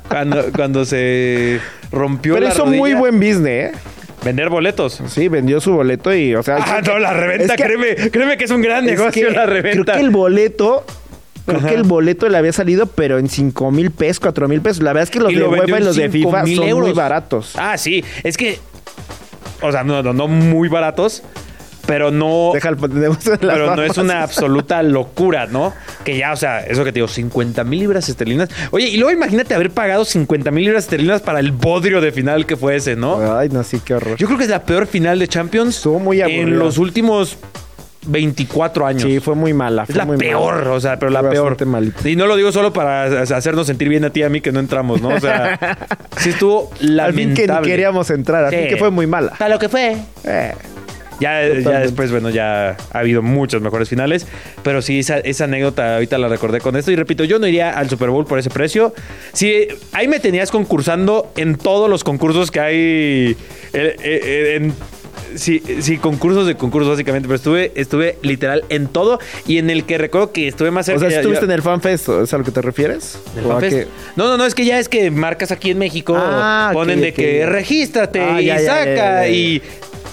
Cuando, 0.09 0.51
cuando 0.55 0.85
se 0.85 1.59
rompió 1.91 2.33
Pero 2.35 2.47
la 2.47 2.53
hizo 2.53 2.65
rodilla, 2.65 2.79
muy 2.79 2.93
buen 2.93 3.19
business, 3.19 3.47
¿eh? 3.47 3.71
Vender 4.25 4.49
boletos. 4.49 5.01
Sí, 5.07 5.27
vendió 5.27 5.61
su 5.61 5.71
boleto 5.73 6.13
y, 6.13 6.33
o 6.35 6.41
sea... 6.43 6.57
Ah, 6.59 6.81
no, 6.85 6.97
la 6.97 7.13
reventa, 7.13 7.53
es 7.53 7.57
que- 7.57 7.63
créeme, 7.63 7.95
créeme 8.09 8.37
que 8.37 8.45
es 8.45 8.51
un 8.51 8.61
gran 8.61 8.83
Es 8.89 8.97
negocio 8.97 9.27
que 9.27 9.33
la 9.33 9.45
reventa. 9.45 9.83
Creo 9.83 9.95
que 9.95 10.01
el 10.01 10.09
boleto. 10.09 10.83
Creo 11.47 11.59
Ajá. 11.59 11.69
que 11.69 11.75
el 11.75 11.83
boleto 11.83 12.27
le 12.27 12.37
había 12.37 12.51
salido, 12.51 12.87
pero 12.87 13.19
en 13.19 13.29
5 13.29 13.71
mil 13.71 13.89
pesos, 13.89 14.19
4 14.19 14.49
mil 14.49 14.59
pesos. 14.59 14.83
La 14.83 14.91
verdad 14.91 15.03
es 15.03 15.09
que 15.09 15.19
los 15.21 15.31
Y 15.31 15.35
de 15.35 15.41
lo 15.41 15.49
UEFA 15.49 15.65
y 15.65 15.73
en 15.73 15.85
los 15.85 15.95
de 15.95 16.11
5,000 16.11 16.57
FIFA 16.57 16.67
son 16.71 16.81
muy 16.81 16.91
baratos. 16.91 17.53
Ah, 17.55 17.77
sí. 17.77 18.03
Es 18.23 18.35
que. 18.35 18.59
O 19.61 19.71
sea, 19.71 19.85
no, 19.85 20.03
no, 20.03 20.11
no 20.11 20.27
muy 20.27 20.67
baratos, 20.67 21.23
pero 21.85 22.11
no. 22.11 22.51
Deja 22.53 22.67
el 22.67 22.75
las 22.75 23.17
Pero 23.29 23.75
no 23.77 23.81
es 23.81 23.97
una 23.97 24.23
absoluta 24.23 24.83
locura, 24.83 25.47
¿no? 25.47 25.73
Que 26.03 26.17
ya, 26.17 26.33
o 26.33 26.35
sea, 26.35 26.59
eso 26.59 26.83
que 26.83 26.91
te 26.91 26.95
digo, 26.95 27.07
50 27.07 27.63
mil 27.63 27.79
libras 27.79 28.09
esterlinas. 28.09 28.49
Oye, 28.71 28.89
y 28.89 28.97
luego 28.97 29.13
imagínate 29.13 29.55
haber 29.55 29.71
pagado 29.71 30.03
50 30.03 30.51
mil 30.51 30.65
libras 30.65 30.83
esterlinas 30.83 31.21
para 31.21 31.39
el 31.39 31.53
bodrio 31.53 32.01
de 32.01 32.11
final 32.11 32.45
que 32.45 32.57
fue 32.57 32.75
ese, 32.75 32.97
¿no? 32.97 33.37
Ay, 33.37 33.47
no, 33.47 33.63
sí, 33.63 33.79
qué 33.83 33.93
horror. 33.93 34.17
Yo 34.17 34.27
creo 34.27 34.37
que 34.37 34.43
es 34.43 34.49
la 34.49 34.63
peor 34.63 34.85
final 34.85 35.17
de 35.17 35.29
Champions 35.29 35.77
Estuvo 35.77 35.99
muy 35.99 36.19
aburrida. 36.19 36.41
en 36.41 36.59
los 36.59 36.77
últimos 36.77 37.37
24 38.07 38.85
años. 38.85 39.03
Sí, 39.03 39.19
fue 39.19 39.35
muy 39.35 39.53
mala. 39.53 39.85
Es 39.87 39.95
la 39.95 40.05
muy 40.05 40.17
peor, 40.17 40.55
mala. 40.55 40.71
o 40.71 40.79
sea, 40.79 40.97
pero 40.97 41.11
la 41.11 41.29
peor. 41.29 41.63
malita. 41.65 42.09
Y 42.09 42.15
no 42.15 42.25
lo 42.27 42.35
digo 42.35 42.51
solo 42.51 42.73
para 42.73 43.21
hacernos 43.21 43.67
sentir 43.67 43.89
bien 43.89 44.03
a 44.05 44.09
ti 44.09 44.21
y 44.21 44.23
a 44.23 44.29
mí 44.29 44.41
que 44.41 44.51
no 44.51 44.59
entramos, 44.59 45.01
¿no? 45.01 45.09
O 45.09 45.19
sea, 45.19 45.59
sí 46.17 46.29
estuvo 46.29 46.71
Al 46.73 47.13
fin 47.13 47.29
lamentable. 47.29 47.61
que 47.63 47.69
queríamos 47.71 48.09
entrar, 48.09 48.45
al 48.45 48.49
fin 48.51 48.59
Sí. 48.63 48.67
que 48.69 48.77
fue 48.77 48.89
muy 48.89 49.05
mala. 49.07 49.31
Para 49.37 49.49
lo 49.53 49.59
que 49.59 49.69
fue. 49.69 49.97
Eh, 50.23 50.53
Ya, 51.19 51.41
ya 51.47 51.79
después, 51.79 52.11
bueno, 52.11 52.29
ya 52.29 52.77
ha 52.93 52.99
habido 52.99 53.23
muchos 53.23 53.59
mejores 53.59 53.89
finales. 53.89 54.27
Pero 54.61 54.83
sí, 54.83 54.99
esa, 54.99 55.17
esa 55.17 55.45
anécdota 55.45 55.95
ahorita 55.95 56.19
la 56.19 56.27
recordé 56.27 56.59
con 56.61 56.75
esto. 56.75 56.91
Y 56.91 56.95
repito, 56.95 57.23
yo 57.23 57.39
no 57.39 57.47
iría 57.47 57.71
al 57.71 57.89
Super 57.89 58.11
Bowl 58.11 58.25
por 58.25 58.37
ese 58.37 58.51
precio. 58.51 58.93
Sí, 59.33 59.67
ahí 59.93 60.07
me 60.07 60.19
tenías 60.19 60.51
concursando 60.51 61.31
en 61.35 61.55
todos 61.55 61.89
los 61.89 62.03
concursos 62.03 62.51
que 62.51 62.59
hay. 62.59 62.75
eh, 63.73 63.95
eh, 64.03 64.53
en, 64.57 64.73
sí, 65.35 65.61
sí, 65.81 65.97
concursos 65.97 66.47
de 66.47 66.55
concursos, 66.55 66.89
básicamente. 66.91 67.27
Pero 67.27 67.35
estuve, 67.35 67.71
estuve 67.75 68.17
literal 68.21 68.63
en 68.69 68.87
todo. 68.87 69.19
Y 69.47 69.57
en 69.57 69.69
el 69.69 69.83
que 69.85 69.97
recuerdo 69.97 70.31
que 70.31 70.47
estuve 70.47 70.71
más 70.71 70.85
o 70.87 70.91
cerca. 70.91 70.99
sea, 71.01 71.09
ya- 71.09 71.17
¿estuviste 71.17 71.45
ya- 71.45 71.51
en 71.51 71.55
el 71.55 71.61
FanFest? 71.61 72.09
¿Es 72.09 72.33
a 72.33 72.37
lo 72.37 72.43
que 72.43 72.51
te 72.51 72.61
refieres? 72.61 73.19
¿Del 73.35 73.45
¿O? 73.45 73.59
No, 74.15 74.27
no, 74.27 74.37
no, 74.37 74.45
es 74.45 74.55
que 74.55 74.65
ya 74.65 74.79
es 74.79 74.89
que 74.89 75.09
marcas 75.11 75.51
aquí 75.51 75.71
en 75.71 75.77
México 75.79 76.15
Ah, 76.17 76.71
ponen 76.73 77.01
de 77.01 77.13
que 77.13 77.45
regístrate 77.45 78.19
Ah, 78.21 78.41
y 78.41 78.45
ya, 78.45 78.59
saca 78.59 78.85
ya. 78.95 79.27
y. 79.29 79.61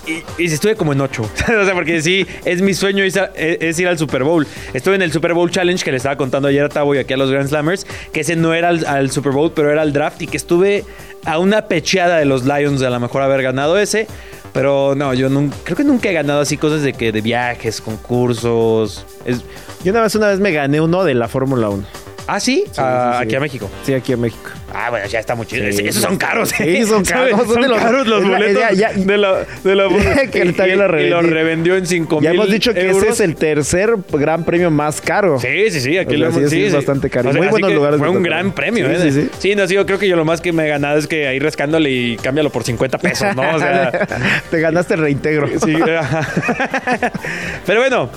Y, 0.07 0.23
y 0.43 0.53
estuve 0.53 0.77
como 0.77 0.93
en 0.93 1.01
ocho. 1.01 1.23
o 1.62 1.65
sea, 1.65 1.73
porque 1.73 2.03
sí, 2.03 2.27
es 2.45 2.61
mi 2.61 2.75
sueño 2.75 3.03
es, 3.05 3.19
es 3.37 3.79
ir 3.81 3.89
al 3.89 3.97
Super 3.97 4.23
Bowl. 4.23 4.47
Estuve 4.75 4.97
en 4.97 5.03
el 5.03 5.11
Super 5.11 5.33
Bowl 5.33 5.51
Challenge 5.51 5.83
que 5.83 5.91
le 5.93 5.97
estaba 5.97 6.17
contando 6.19 6.47
ayer 6.49 6.62
a 6.62 6.69
Tavo 6.69 6.95
y 6.95 6.99
aquí 6.99 7.15
a 7.15 7.17
los 7.17 7.31
Grand 7.31 7.49
Slammers, 7.49 7.87
que 8.12 8.21
ese 8.21 8.37
no 8.37 8.53
era 8.53 8.69
al, 8.69 8.85
al 8.85 9.11
Super 9.11 9.33
Bowl, 9.33 9.53
pero 9.57 9.71
era 9.73 9.81
al 9.81 9.95
draft 9.95 10.21
y 10.21 10.27
que 10.27 10.37
estuve 10.37 10.85
a 11.25 11.39
una 11.39 11.69
pecheada 11.69 12.19
de 12.19 12.27
los 12.27 12.45
Lions 12.45 12.81
de 12.81 12.87
a 12.87 12.91
lo 12.91 13.01
mejor 13.01 13.23
haber 13.23 13.41
ganado 13.43 13.79
ese. 13.79 14.07
Pero 14.55 14.94
no, 14.94 15.12
yo 15.12 15.28
nun- 15.28 15.52
creo 15.64 15.76
que 15.76 15.84
nunca 15.84 16.09
he 16.09 16.12
ganado 16.14 16.40
así 16.40 16.57
cosas 16.57 16.80
de 16.82 16.92
que 16.94 17.12
de 17.12 17.20
viajes, 17.20 17.80
concursos. 17.82 19.05
Es, 19.26 19.42
Yo 19.82 19.90
una 19.92 20.00
vez, 20.02 20.14
una 20.14 20.28
vez 20.28 20.40
me 20.40 20.52
gané 20.52 20.80
uno 20.80 21.05
de 21.05 21.12
la 21.14 21.28
Fórmula 21.28 21.68
1. 21.68 21.84
ah, 22.26 22.40
sí, 22.40 22.64
Ah, 22.78 23.16
sí, 23.18 23.24
aquí 23.26 23.34
a 23.34 23.40
México. 23.40 23.68
Sí, 23.84 23.92
aquí 23.92 24.12
en 24.12 24.20
México. 24.22 24.50
Ah, 24.77 24.91
bueno, 24.91 25.07
ya 25.07 25.20
está 25.20 25.35
muy 25.37 25.47
chido. 25.47 25.70
Sí, 25.72 25.87
Esos 25.87 26.03
son 26.03 26.16
caros, 26.16 26.49
sí, 26.51 26.64
¿eh? 26.64 26.85
son 26.85 27.05
caros, 27.05 27.47
son 27.47 27.62
de 27.62 27.68
los- 27.68 27.79
caros 27.79 28.07
los 28.09 28.22
la- 28.22 28.29
boletos 28.29 28.62
ya- 28.62 28.72
ya- 28.72 28.93
de 28.93 29.16
la... 29.18 29.45
De 29.62 29.75
la 29.77 29.89
Que 30.33 30.43
él 30.43 30.55
también 30.55 30.79
lo 30.81 31.01
y, 31.01 31.05
y 31.05 31.09
lo 31.09 31.22
revendió 31.22 31.77
en 31.77 31.87
5 31.87 32.16
mil 32.16 32.25
Ya 32.25 32.31
hemos 32.33 32.51
dicho 32.51 32.75
que 32.75 32.81
euros. 32.89 33.03
ese 33.03 33.09
es 33.12 33.20
el 33.20 33.37
tercer 33.37 33.95
gran 34.12 34.45
premio 34.45 34.70
más 34.72 35.01
caro. 35.01 35.39
Sí, 35.39 35.70
sí, 35.70 35.81
sí, 35.81 35.97
aquí 35.97 36.16
O 36.16 36.18
lo 36.18 36.27
hemos 36.27 36.43
sí, 36.43 36.49
sí, 36.49 36.64
es 36.64 36.75
bastante 36.75 37.09
caro. 37.09 37.31
Muy 37.33 37.43
así 37.43 37.51
buenos 37.51 37.72
lugares 37.72 37.99
Fue 38.01 38.09
un 38.09 38.22
gran 38.22 38.53
premio, 38.53 38.87
Sí, 38.89 38.93
¿eh? 39.09 39.12
sí, 39.12 39.29
sí. 39.39 39.55
no, 39.55 39.66
sí, 39.68 39.75
yo 39.75 39.87
creo 39.87 39.99
que 39.99 40.09
yo 40.09 40.16
lo 40.16 40.25
más 40.25 40.41
que 40.41 40.53
me 40.53 40.64
he 40.66 40.68
ganado 40.68 40.99
es 40.99 41.07
que 41.07 41.29
ahí 41.29 41.39
rascándole 41.39 41.91
y 41.91 42.16
cámbialo 42.16 42.51
por 42.51 42.64
50 42.64 42.99
pesos, 42.99 43.35
¿no? 43.37 43.55
O 43.55 43.59
sea... 43.59 43.93
Te 44.51 44.61
ganaste 44.61 44.95
el 44.95 45.01
reintegro. 45.01 45.47
Sí. 45.64 45.75
Pero 47.66 47.81
bueno, 47.81 48.11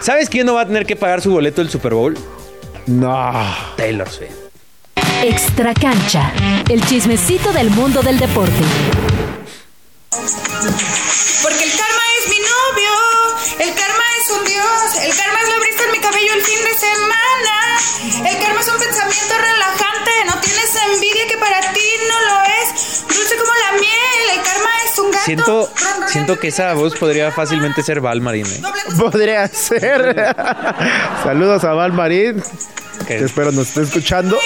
¿sabes 0.00 0.28
quién 0.28 0.46
no 0.46 0.54
va 0.54 0.62
a 0.62 0.66
tener 0.66 0.86
que 0.86 0.96
pagar 0.96 1.20
su 1.20 1.30
boleto 1.32 1.60
del 1.60 1.70
Super 1.70 1.94
Bowl? 1.94 2.14
No. 2.86 3.32
Taylor 3.76 4.08
Swift. 4.08 4.43
Extra 5.22 5.74
cancha. 5.74 6.32
El 6.68 6.84
chismecito 6.86 7.52
del 7.52 7.70
mundo 7.70 8.02
del 8.02 8.18
deporte. 8.18 8.52
Porque 11.42 11.64
el 11.64 11.70
karma 11.70 12.04
es 12.20 12.28
mi 12.30 12.38
novio, 12.38 12.92
el 13.58 13.74
karma 13.74 14.04
es 14.20 14.30
un 14.38 14.44
dios, 14.44 15.04
el 15.04 15.16
karma 15.16 15.38
es 15.42 15.48
la 15.48 15.58
brisa 15.58 15.84
en 15.86 15.92
mi 15.92 15.98
cabello 15.98 16.34
el 16.34 16.42
fin 16.42 16.58
de 16.64 16.74
semana. 16.74 18.30
El 18.30 18.38
karma 18.42 18.60
es 18.60 18.68
un 18.68 18.78
pensamiento 18.78 19.34
relajante, 19.38 20.10
no 20.26 20.40
tienes 20.40 20.76
envidia 20.92 21.26
que 21.28 21.38
para 21.38 21.60
ti 21.72 21.88
no 22.08 22.20
lo 22.20 22.42
es. 22.42 23.06
Dulce 23.08 23.36
como 23.36 23.52
la 23.54 23.72
miel, 23.80 24.38
el 24.38 24.42
karma 24.42 24.70
es 24.84 24.98
un 24.98 25.10
gato. 25.10 25.24
Siento, 25.24 25.70
siento 26.08 26.38
que 26.38 26.48
esa 26.48 26.74
voz 26.74 26.94
podría 26.96 27.32
fácilmente 27.32 27.82
ser 27.82 28.00
Val 28.00 28.20
Marín, 28.20 28.46
¿eh? 28.46 28.62
Podría 28.98 29.48
ser. 29.48 30.14
Saludos 31.24 31.64
a 31.64 31.72
Val 31.72 31.92
Marín. 31.92 32.42
Que- 33.06 33.18
espero 33.18 33.52
nos 33.52 33.68
esté 33.68 33.82
escuchando. 33.82 34.38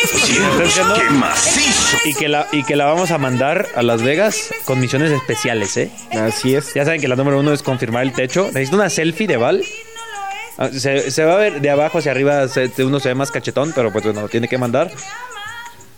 ¡Qué 0.97 1.11
macizo! 1.11 1.97
Y 2.05 2.15
que, 2.15 2.29
la, 2.29 2.47
y 2.53 2.63
que 2.65 2.77
la 2.77 2.87
vamos 2.87 3.11
a 3.11 3.19
mandar 3.19 3.69
a 3.75 3.83
Las 3.83 4.03
Vegas 4.03 4.51
con 4.65 4.81
misiones 4.81 5.11
especiales, 5.13 5.77
¿eh? 5.77 5.91
Así 6.13 6.55
es. 6.55 6.75
Ya 6.75 6.85
saben 6.85 7.01
que 7.01 7.09
la 7.09 7.17
número 7.17 7.39
uno 7.41 7.53
es 7.53 7.63
confirmar 7.63 8.03
el 8.05 8.13
techo. 8.13 8.47
Necesito 8.47 8.77
una 8.77 8.91
selfie 8.91 9.27
de 9.27 9.37
Val. 9.37 9.65
Ah, 10.59 10.71
Se, 10.73 11.11
se 11.11 11.25
va 11.25 11.35
a 11.35 11.39
ver 11.39 11.61
de 11.61 11.71
abajo 11.71 11.99
hacia 11.99 12.11
arriba, 12.11 12.49
se- 12.49 12.71
uno 12.85 12.99
se 13.01 13.09
ve 13.11 13.15
más 13.15 13.31
cachetón, 13.31 13.73
pero 13.75 13.93
pues 13.93 14.05
bueno, 14.05 14.23
lo 14.23 14.29
tiene 14.29 14.49
que 14.49 14.59
mandar. 14.59 14.91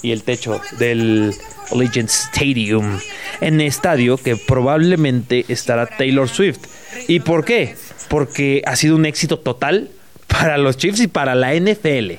Y 0.02 0.12
el 0.12 0.22
techo 0.22 0.60
del 0.78 1.34
Allegiant 1.72 2.08
Stadium. 2.08 2.98
En 3.40 3.60
estadio 3.60 4.16
que 4.16 4.36
probablemente 4.36 5.44
estará 5.48 5.86
Taylor 5.86 6.28
Swift. 6.28 6.58
¿Y 7.08 7.20
por 7.20 7.44
qué? 7.44 7.76
Porque 8.08 8.62
ha 8.66 8.76
sido 8.76 8.96
un 8.96 9.06
éxito 9.06 9.38
total 9.38 9.88
para 10.26 10.56
los 10.58 10.76
Chiefs 10.76 11.00
y 11.00 11.06
para 11.06 11.34
la 11.34 11.54
NFL. 11.54 12.12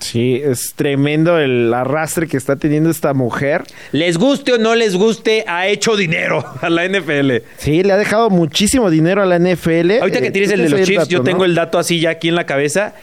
Sí, 0.00 0.40
es 0.44 0.72
tremendo 0.74 1.38
el 1.38 1.72
arrastre 1.72 2.26
que 2.26 2.36
está 2.36 2.56
teniendo 2.56 2.90
esta 2.90 3.14
mujer. 3.14 3.62
Les 3.92 4.16
guste 4.18 4.54
o 4.54 4.58
no 4.58 4.74
les 4.74 4.96
guste, 4.96 5.44
ha 5.46 5.68
hecho 5.68 5.96
dinero 5.96 6.44
a 6.60 6.68
la 6.70 6.86
NFL. 6.88 7.42
Sí, 7.58 7.82
le 7.82 7.92
ha 7.92 7.96
dejado 7.96 8.30
muchísimo 8.30 8.90
dinero 8.90 9.22
a 9.22 9.26
la 9.26 9.38
NFL. 9.38 10.00
Ahorita 10.00 10.20
que 10.20 10.28
Eh, 10.28 10.32
tienes 10.32 10.50
el 10.50 10.62
de 10.62 10.68
los 10.70 10.80
Chiefs, 10.82 10.98
dato, 11.00 11.10
yo 11.10 11.18
¿no? 11.18 11.24
tengo 11.24 11.44
el 11.44 11.54
dato 11.54 11.78
así 11.78 12.00
ya 12.00 12.10
aquí 12.10 12.28
en 12.28 12.34
la 12.34 12.46
cabeza. 12.46 12.94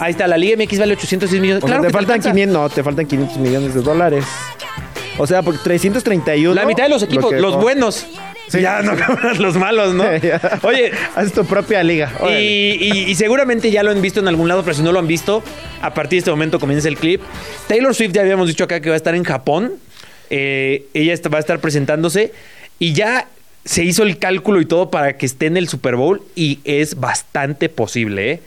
Ahí 0.00 0.10
está, 0.10 0.26
la 0.26 0.36
Liga 0.36 0.56
MX 0.62 0.78
vale 0.80 0.94
806 0.94 1.40
millones. 1.40 1.64
Claro 1.64 1.82
te 1.82 1.86
que 1.88 1.92
faltan. 1.92 2.20
500, 2.20 2.52
no, 2.62 2.68
te 2.68 2.82
faltan 2.82 3.06
500 3.06 3.38
millones 3.38 3.74
de 3.74 3.80
dólares. 3.82 4.24
O 5.18 5.26
sea, 5.26 5.42
porque 5.42 5.60
331. 5.62 6.54
La 6.54 6.66
mitad 6.66 6.84
de 6.84 6.88
los 6.90 7.02
lo 7.02 7.06
equipos, 7.06 7.32
los 7.34 7.56
buenos. 7.56 8.06
Sí. 8.48 8.60
Ya 8.60 8.82
no 8.82 8.92
los 9.38 9.56
malos, 9.56 9.94
¿no? 9.94 10.04
Oye, 10.62 10.92
Haz 11.14 11.32
tu 11.32 11.44
propia 11.46 11.82
liga. 11.82 12.12
y, 12.20 12.22
órale. 12.22 12.42
y- 12.42 13.04
y 13.10 13.14
seguramente 13.14 13.70
ya 13.70 13.82
lo 13.82 13.90
han 13.90 14.02
visto 14.02 14.20
en 14.20 14.28
algún 14.28 14.48
lado, 14.48 14.62
pero 14.62 14.74
si 14.74 14.82
no 14.82 14.92
lo 14.92 14.98
han 14.98 15.06
visto, 15.06 15.42
a 15.80 15.94
partir 15.94 16.16
de 16.16 16.18
este 16.18 16.30
momento 16.30 16.58
comienza 16.60 16.88
el 16.88 16.96
clip. 16.96 17.22
Taylor 17.68 17.94
Swift 17.94 18.12
ya 18.12 18.20
habíamos 18.20 18.48
dicho 18.48 18.64
acá 18.64 18.80
que 18.80 18.88
va 18.90 18.94
a 18.94 18.98
estar 18.98 19.14
en 19.14 19.24
Japón. 19.24 19.72
Eh, 20.30 20.86
ella 20.94 21.14
va 21.32 21.38
a 21.38 21.40
estar 21.40 21.58
presentándose 21.60 22.32
y 22.78 22.92
ya 22.92 23.28
se 23.64 23.82
hizo 23.84 24.02
el 24.02 24.18
cálculo 24.18 24.60
y 24.60 24.66
todo 24.66 24.90
para 24.90 25.16
que 25.16 25.24
esté 25.26 25.46
en 25.46 25.56
el 25.56 25.68
Super 25.68 25.96
Bowl 25.96 26.20
y 26.34 26.58
es 26.64 26.98
bastante 27.00 27.68
posible, 27.70 28.32
¿eh? 28.32 28.40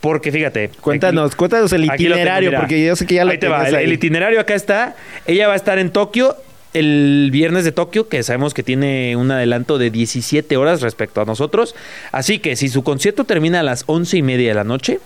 Porque 0.00 0.30
fíjate. 0.30 0.70
Cuéntanos, 0.80 1.30
aquí- 1.32 1.36
cuéntanos 1.36 1.72
el 1.72 1.82
tengo, 1.82 1.94
itinerario, 1.94 2.52
porque 2.54 2.84
yo 2.84 2.94
sé 2.94 3.04
que 3.06 3.16
ya 3.16 3.24
lo 3.24 3.32
Ahí 3.32 3.38
te 3.38 3.48
va. 3.48 3.62
ahí. 3.62 3.74
el 3.84 3.92
itinerario 3.92 4.38
acá 4.40 4.54
está. 4.54 4.94
Ella 5.26 5.48
va 5.48 5.54
a 5.54 5.56
estar 5.56 5.78
en 5.78 5.90
Tokio 5.90 6.36
el 6.74 7.30
viernes 7.32 7.64
de 7.64 7.72
Tokio, 7.72 8.08
que 8.08 8.22
sabemos 8.22 8.54
que 8.54 8.62
tiene 8.62 9.16
un 9.16 9.30
adelanto 9.30 9.78
de 9.78 9.90
17 9.90 10.56
horas 10.56 10.82
respecto 10.82 11.20
a 11.20 11.24
nosotros. 11.24 11.74
Así 12.12 12.38
que 12.38 12.54
si 12.56 12.68
su 12.68 12.84
concierto 12.84 13.24
termina 13.24 13.60
a 13.60 13.62
las 13.64 13.84
11 13.86 14.18
y 14.18 14.22
media 14.22 14.48
de 14.50 14.54
la 14.54 14.64
noche, 14.64 15.00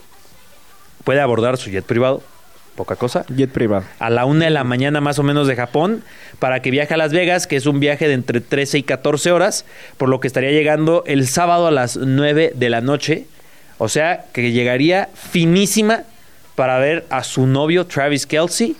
puede 1.05 1.21
abordar 1.21 1.57
su 1.57 1.71
jet 1.71 1.85
privado. 1.85 2.23
Poca 2.77 2.97
cosa. 2.97 3.25
Jet 3.35 3.51
privado. 3.51 3.85
A 3.99 4.09
la 4.11 4.25
una 4.25 4.47
de 4.47 4.51
la 4.51 4.65
mañana 4.65 5.01
más 5.01 5.19
o 5.19 5.23
menos 5.23 5.47
de 5.47 5.57
Japón, 5.57 6.03
para 6.39 6.61
que 6.63 6.71
viaje 6.71 6.95
a 6.95 6.97
Las 6.97 7.13
Vegas, 7.13 7.47
que 7.47 7.57
es 7.57 7.67
un 7.67 7.81
viaje 7.81 8.09
de 8.09 8.15
entre 8.15 8.41
13 8.41 8.79
y 8.79 8.83
14 8.83 9.31
horas, 9.31 9.65
por 9.99 10.09
lo 10.09 10.21
que 10.21 10.27
estaría 10.27 10.51
llegando 10.53 11.05
el 11.07 11.29
sábado 11.29 11.67
a 11.67 11.71
las 11.71 11.97
9 11.97 12.53
de 12.55 12.71
la 12.71 12.81
noche. 12.81 13.27
O 13.79 13.89
sea, 13.89 14.25
que 14.33 14.53
llegaría 14.53 15.09
finísima 15.15 16.03
para 16.55 16.79
ver 16.79 17.07
a 17.11 17.23
su 17.25 17.47
novio 17.47 17.87
Travis 17.87 18.27
Kelsey 18.27 18.77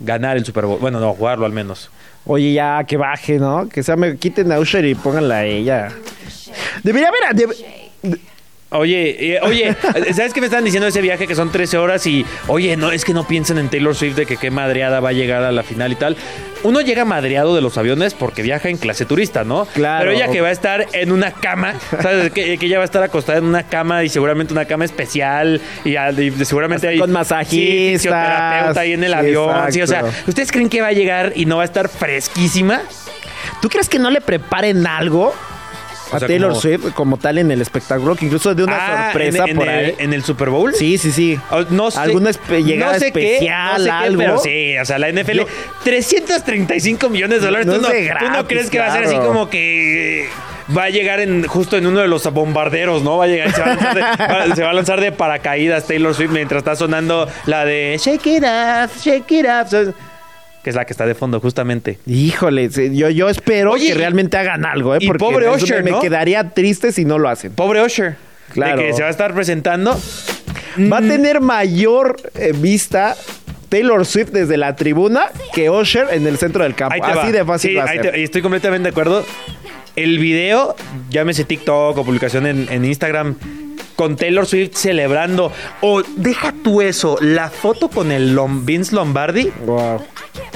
ganar 0.00 0.36
el 0.36 0.44
Super 0.44 0.66
Bowl. 0.66 0.78
Bueno, 0.80 1.00
no, 1.00 1.12
jugarlo 1.14 1.46
al 1.46 1.52
menos. 1.52 1.90
Oye, 2.26 2.52
ya 2.52 2.82
que 2.84 2.96
baje, 2.96 3.38
¿no? 3.38 3.68
Que 3.68 3.82
se 3.82 3.94
me 3.96 4.16
quiten 4.16 4.50
a 4.52 4.58
Usher 4.58 4.84
y 4.84 4.94
pónganla 4.94 5.36
a 5.38 5.44
ella. 5.44 5.88
Debería 6.82 7.08
haber. 7.08 7.34
debe- 7.36 8.20
Oye, 8.74 9.34
eh, 9.36 9.40
oye, 9.42 9.74
¿sabes 10.14 10.32
qué 10.32 10.40
me 10.40 10.46
están 10.46 10.64
diciendo 10.64 10.84
de 10.84 10.90
ese 10.90 11.00
viaje 11.00 11.26
que 11.26 11.34
son 11.34 11.50
13 11.50 11.78
horas 11.78 12.06
y, 12.06 12.26
oye, 12.48 12.76
no, 12.76 12.90
es 12.92 13.04
que 13.04 13.14
no 13.14 13.26
piensen 13.26 13.58
en 13.58 13.68
Taylor 13.68 13.94
Swift 13.94 14.16
de 14.16 14.26
que 14.26 14.36
qué 14.36 14.50
madreada 14.50 15.00
va 15.00 15.10
a 15.10 15.12
llegar 15.12 15.42
a 15.44 15.52
la 15.52 15.62
final 15.62 15.92
y 15.92 15.96
tal? 15.96 16.16
Uno 16.64 16.80
llega 16.80 17.04
madreado 17.04 17.54
de 17.54 17.60
los 17.60 17.76
aviones 17.76 18.14
porque 18.14 18.42
viaja 18.42 18.68
en 18.70 18.78
clase 18.78 19.04
turista, 19.04 19.44
¿no? 19.44 19.66
Claro. 19.74 20.00
Pero 20.06 20.12
ella 20.16 20.28
que 20.28 20.40
va 20.40 20.48
a 20.48 20.52
estar 20.52 20.86
en 20.92 21.12
una 21.12 21.30
cama, 21.30 21.74
¿sabes? 22.00 22.32
Que, 22.32 22.56
que 22.56 22.66
ella 22.66 22.78
va 22.78 22.84
a 22.84 22.86
estar 22.86 23.02
acostada 23.02 23.38
en 23.38 23.44
una 23.44 23.64
cama 23.64 24.02
y 24.02 24.08
seguramente 24.08 24.52
una 24.54 24.64
cama 24.64 24.84
especial 24.86 25.60
y, 25.84 25.96
y 25.96 26.44
seguramente 26.44 26.88
hay... 26.88 26.98
Con 26.98 27.10
sí, 27.10 27.12
masajistas. 27.12 27.92
fisioterapeuta 28.02 28.80
ahí 28.80 28.92
en 28.94 29.04
el 29.04 29.12
Sí, 29.12 29.18
avión. 29.18 29.72
Sí, 29.72 29.82
o 29.82 29.86
sea. 29.86 30.04
¿ustedes 30.26 30.50
creen 30.50 30.68
que 30.70 30.80
va 30.80 30.88
a 30.88 30.92
llegar 30.92 31.32
y 31.36 31.44
no 31.44 31.56
va 31.58 31.62
a 31.62 31.66
estar 31.66 31.88
fresquísima? 31.88 32.80
¿Tú 33.60 33.68
crees 33.68 33.88
que 33.90 33.98
no 33.98 34.10
le 34.10 34.20
preparen 34.22 34.86
algo 34.86 35.34
O 36.12 36.16
a 36.16 36.18
sea, 36.18 36.28
Taylor 36.28 36.50
como- 36.50 36.60
Swift 36.60 36.92
como 36.94 37.16
tal 37.16 37.38
en 37.38 37.50
el 37.50 37.60
espectáculo? 37.62 38.14
Que 38.16 38.26
incluso 38.26 38.54
de 38.54 38.64
una 38.64 38.76
Ah, 38.76 39.04
sorpresa 39.12 39.44
en, 39.44 39.48
en 39.50 39.56
por 39.56 39.68
el, 39.68 39.84
ahí. 39.86 39.94
en 39.98 40.12
el 40.12 40.22
Super 40.24 40.50
Bowl. 40.50 40.74
Sí, 40.74 40.98
sí, 40.98 41.10
sí. 41.12 41.38
O- 41.50 41.62
No 41.70 41.90
sé, 41.90 41.98
Alguna 42.00 42.30
espe- 42.30 42.62
llegada 42.64 42.98
sé 42.98 43.12
qué, 43.12 43.34
especial, 43.34 43.72
no 43.72 43.78
sé 43.78 43.84
qué, 43.84 43.90
algo. 43.90 44.18
pero 44.22 44.38
sí, 44.38 44.78
o 44.78 44.84
sea, 44.84 44.98
la 44.98 45.08
NFL, 45.08 45.40
335 45.82 47.08
millones 47.08 47.40
de 47.40 47.46
dólares. 47.46 47.66
No 47.66 47.74
¿Tú, 47.74 47.80
no, 47.82 47.88
tú 47.88 48.46
crees 48.46 48.70
que 48.70 48.78
va 48.78 48.86
a 48.86 48.92
ser 48.92 49.04
así 49.04 49.16
como 49.16 49.48
que 49.48 50.28
va 50.76 50.84
a 50.84 50.90
llegar 50.90 51.20
en 51.20 51.46
justo 51.46 51.76
en 51.76 51.86
uno 51.86 52.00
de 52.00 52.08
los 52.08 52.24
bombarderos, 52.32 53.02
¿no? 53.02 53.18
Va 53.18 53.24
a 53.24 53.28
llegar 53.28 53.48
y 53.48 53.52
se 53.52 53.60
va 53.60 53.66
a 53.66 53.74
lanzar 53.74 53.94
de, 53.94 54.00
va- 54.50 54.56
se 54.56 54.62
va 54.62 54.70
a 54.70 54.72
lanzar 54.72 55.00
de 55.00 55.12
paracaídas 55.12 55.86
Taylor 55.86 56.14
Swift 56.14 56.30
mientras 56.30 56.58
está 56.58 56.76
sonando 56.76 57.28
la 57.46 57.64
de 57.64 57.98
Shake 58.00 58.26
It 58.26 58.42
Up, 58.44 58.90
Shake 59.02 59.30
It 59.32 59.46
Up. 59.46 59.94
Que 60.64 60.70
es 60.70 60.76
la 60.76 60.84
que 60.86 60.92
está 60.94 61.04
de 61.06 61.14
fondo, 61.14 61.38
justamente. 61.40 61.98
Híjole, 62.06 62.68
yo, 62.70 63.10
yo 63.10 63.28
espero 63.28 63.72
Oye, 63.72 63.88
que 63.88 63.94
realmente 63.94 64.36
hagan 64.38 64.64
algo, 64.64 64.94
¿eh? 64.94 64.98
y 65.00 65.06
Porque 65.06 65.18
pobre 65.18 65.48
Usher, 65.50 65.84
me, 65.84 65.90
¿no? 65.90 65.96
me 65.98 66.02
quedaría 66.02 66.50
triste 66.50 66.90
si 66.90 67.04
no 67.04 67.18
lo 67.18 67.28
hacen. 67.28 67.52
Pobre 67.52 67.82
Usher. 67.84 68.16
Claro. 68.52 68.80
De 68.80 68.86
que 68.88 68.92
se 68.94 69.02
va 69.02 69.08
a 69.08 69.10
estar 69.10 69.34
presentando. 69.34 69.92
Va 70.90 70.96
a 70.96 71.00
Mm. 71.00 71.08
tener 71.08 71.40
mayor 71.40 72.16
eh, 72.34 72.52
vista 72.56 73.14
Taylor 73.68 74.04
Swift 74.06 74.30
desde 74.30 74.56
la 74.56 74.74
tribuna 74.74 75.26
que 75.52 75.68
Usher 75.70 76.06
en 76.12 76.26
el 76.26 76.38
centro 76.38 76.62
del 76.64 76.74
campo. 76.74 76.94
Ahí 76.94 77.00
te 77.00 77.06
Así 77.08 77.16
va. 77.18 77.32
de 77.32 77.44
fácil 77.44 77.70
Sí, 77.70 77.76
va 77.76 77.84
a 77.84 77.90
ahí 77.90 77.98
ser. 77.98 78.12
te- 78.12 78.20
y 78.20 78.22
estoy 78.24 78.40
completamente 78.42 78.84
de 78.84 78.90
acuerdo. 78.90 79.24
El 79.96 80.18
video, 80.18 80.74
llámese 81.10 81.44
TikTok 81.44 81.98
o 81.98 82.04
publicación 82.04 82.46
en, 82.46 82.66
en 82.70 82.84
Instagram, 82.84 83.36
con 83.96 84.16
Taylor 84.16 84.44
Swift 84.46 84.74
celebrando. 84.74 85.52
O 85.80 86.02
deja 86.16 86.52
tú 86.64 86.82
eso, 86.82 87.16
la 87.20 87.48
foto 87.50 87.88
con 87.88 88.10
el 88.10 88.34
Lom- 88.36 88.64
Vince 88.64 88.92
Lombardi 88.94 89.52
Wow. 89.64 90.02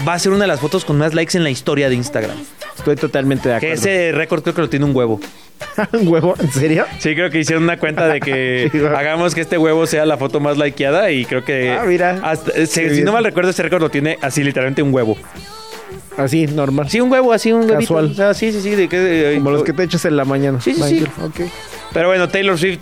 Va 0.06 0.14
a 0.14 0.18
ser 0.18 0.32
una 0.32 0.42
de 0.42 0.48
las 0.48 0.60
fotos 0.60 0.84
con 0.84 0.98
más 0.98 1.14
likes 1.14 1.36
en 1.36 1.44
la 1.44 1.50
historia 1.50 1.88
de 1.88 1.94
Instagram. 1.94 2.36
Estoy 2.76 2.96
totalmente 2.96 3.48
de 3.48 3.58
Que 3.58 3.72
acuerdo. 3.72 3.82
ese 3.90 4.12
récord 4.12 4.42
creo 4.42 4.54
que 4.54 4.60
lo 4.62 4.68
tiene 4.68 4.84
un 4.84 4.94
huevo. 4.94 5.20
¿Un 5.92 6.06
huevo? 6.08 6.34
¿En 6.38 6.52
serio? 6.52 6.84
Sí, 6.98 7.14
creo 7.14 7.30
que 7.30 7.40
hicieron 7.40 7.64
una 7.64 7.76
cuenta 7.78 8.06
de 8.06 8.20
que 8.20 8.70
hagamos 8.96 9.34
que 9.34 9.40
este 9.40 9.58
huevo 9.58 9.86
sea 9.86 10.06
la 10.06 10.16
foto 10.16 10.38
más 10.40 10.56
likeada 10.56 11.10
y 11.10 11.24
creo 11.24 11.44
que... 11.44 11.72
Ah, 11.72 11.84
mira. 11.86 12.20
hasta- 12.22 12.52
eh, 12.52 12.66
si 12.66 12.84
bien. 12.84 13.04
no 13.04 13.12
mal 13.12 13.24
recuerdo, 13.24 13.50
ese 13.50 13.62
récord 13.62 13.80
lo 13.82 13.90
tiene 13.90 14.18
así 14.22 14.42
literalmente 14.44 14.82
un 14.82 14.94
huevo. 14.94 15.16
Así, 16.16 16.46
normal. 16.46 16.88
Sí, 16.88 17.00
un 17.00 17.10
huevo, 17.12 17.32
así 17.32 17.52
un 17.52 17.60
huevito. 17.60 17.78
Casual. 17.78 18.10
O 18.10 18.14
sea, 18.14 18.34
sí, 18.34 18.50
sí, 18.52 18.60
sí. 18.60 18.70
De 18.70 18.88
que, 18.88 19.34
Como 19.38 19.50
los 19.52 19.62
que 19.62 19.72
te 19.72 19.84
echas 19.84 20.04
en 20.04 20.16
la 20.16 20.24
mañana. 20.24 20.60
Sí, 20.60 20.74
sí, 20.74 20.82
sí. 20.82 21.00
Tranquilo, 21.00 21.10
ok. 21.26 21.52
Pero 21.92 22.08
bueno, 22.08 22.28
Taylor 22.28 22.58
Swift, 22.58 22.80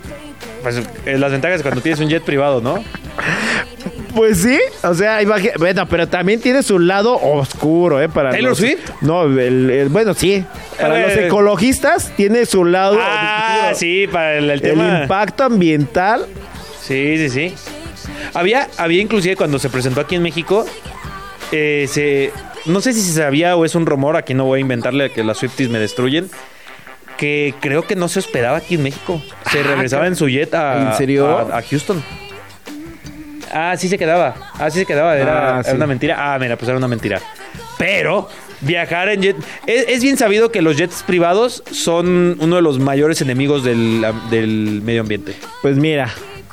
pues 0.63 0.81
eh, 1.05 1.17
las 1.19 1.31
ventajas 1.31 1.59
de 1.59 1.63
cuando 1.63 1.81
tienes 1.81 1.99
un 1.99 2.09
jet 2.09 2.23
privado, 2.23 2.61
¿no? 2.61 2.83
Pues 4.17 4.39
sí, 4.39 4.59
o 4.83 4.93
sea, 4.95 5.19
bueno, 5.57 5.87
pero 5.87 6.07
también 6.07 6.41
tiene 6.41 6.63
su 6.63 6.79
lado 6.79 7.15
oscuro, 7.21 8.01
¿eh? 8.01 8.09
Para 8.09 8.31
¿Taylor 8.31 8.49
los- 8.49 8.57
Swift? 8.57 8.89
No, 9.01 9.23
el- 9.23 9.69
el- 9.69 9.89
bueno, 9.89 10.13
sí. 10.13 10.43
Para 10.79 10.99
Eh, 10.99 11.01
los 11.03 11.25
ecologistas 11.25 12.11
tiene 12.17 12.45
su 12.45 12.65
lado 12.65 12.97
Ah, 12.99 13.57
oscuro. 13.71 13.75
sí, 13.77 14.07
para 14.11 14.35
el, 14.37 14.45
el 14.45 14.49
El 14.51 14.61
tema. 14.61 14.99
impacto 15.03 15.43
ambiental. 15.45 16.25
Sí, 16.81 17.17
sí, 17.17 17.29
sí. 17.29 17.55
Había, 18.33 18.67
había 18.77 19.01
inclusive 19.01 19.35
cuando 19.35 19.59
se 19.59 19.69
presentó 19.69 20.01
aquí 20.01 20.15
en 20.15 20.23
México, 20.23 20.65
eh, 21.51 21.85
se, 21.89 22.31
no 22.65 22.81
sé 22.81 22.93
si 22.93 23.01
se 23.01 23.13
sabía 23.13 23.55
o 23.55 23.65
es 23.65 23.75
un 23.75 23.85
rumor, 23.85 24.17
aquí 24.17 24.33
no 24.33 24.45
voy 24.45 24.57
a 24.57 24.61
inventarle 24.61 25.11
que 25.11 25.23
las 25.23 25.37
Swifties 25.37 25.69
me 25.69 25.79
destruyen, 25.79 26.29
que 27.17 27.53
creo 27.61 27.83
que 27.85 27.95
no 27.95 28.07
se 28.07 28.19
hospedaba 28.19 28.57
aquí 28.57 28.75
en 28.75 28.83
México. 28.83 29.21
Se 29.51 29.59
Ah, 29.59 29.63
regresaba 29.63 30.07
en 30.07 30.15
su 30.15 30.27
jet 30.27 30.53
a, 30.53 30.91
¿En 30.91 30.97
serio? 30.97 31.27
a, 31.27 31.57
a 31.57 31.61
Houston. 31.61 32.03
Ah, 33.53 33.75
sí 33.77 33.87
se 33.89 33.97
quedaba. 33.97 34.35
Ah, 34.59 34.69
sí 34.69 34.79
se 34.79 34.85
quedaba. 34.85 35.17
Era, 35.17 35.57
Ah, 35.57 35.61
era 35.65 35.73
una 35.75 35.87
mentira. 35.87 36.15
Ah, 36.17 36.37
mira, 36.39 36.55
pues 36.57 36.67
era 36.69 36.77
una 36.77 36.87
mentira. 36.87 37.19
Pero 37.77 38.27
viajar 38.61 39.09
en 39.09 39.21
jet... 39.21 39.37
Es, 39.67 39.85
es 39.87 40.01
bien 40.03 40.17
sabido 40.17 40.51
que 40.51 40.61
los 40.61 40.77
jets 40.77 41.03
privados 41.03 41.63
son 41.71 42.37
uno 42.39 42.55
de 42.55 42.61
los 42.61 42.79
mayores 42.79 43.21
enemigos 43.21 43.63
del, 43.63 44.05
del 44.29 44.81
medio 44.83 45.01
ambiente. 45.01 45.35
Pues 45.61 45.77
mira, 45.77 46.09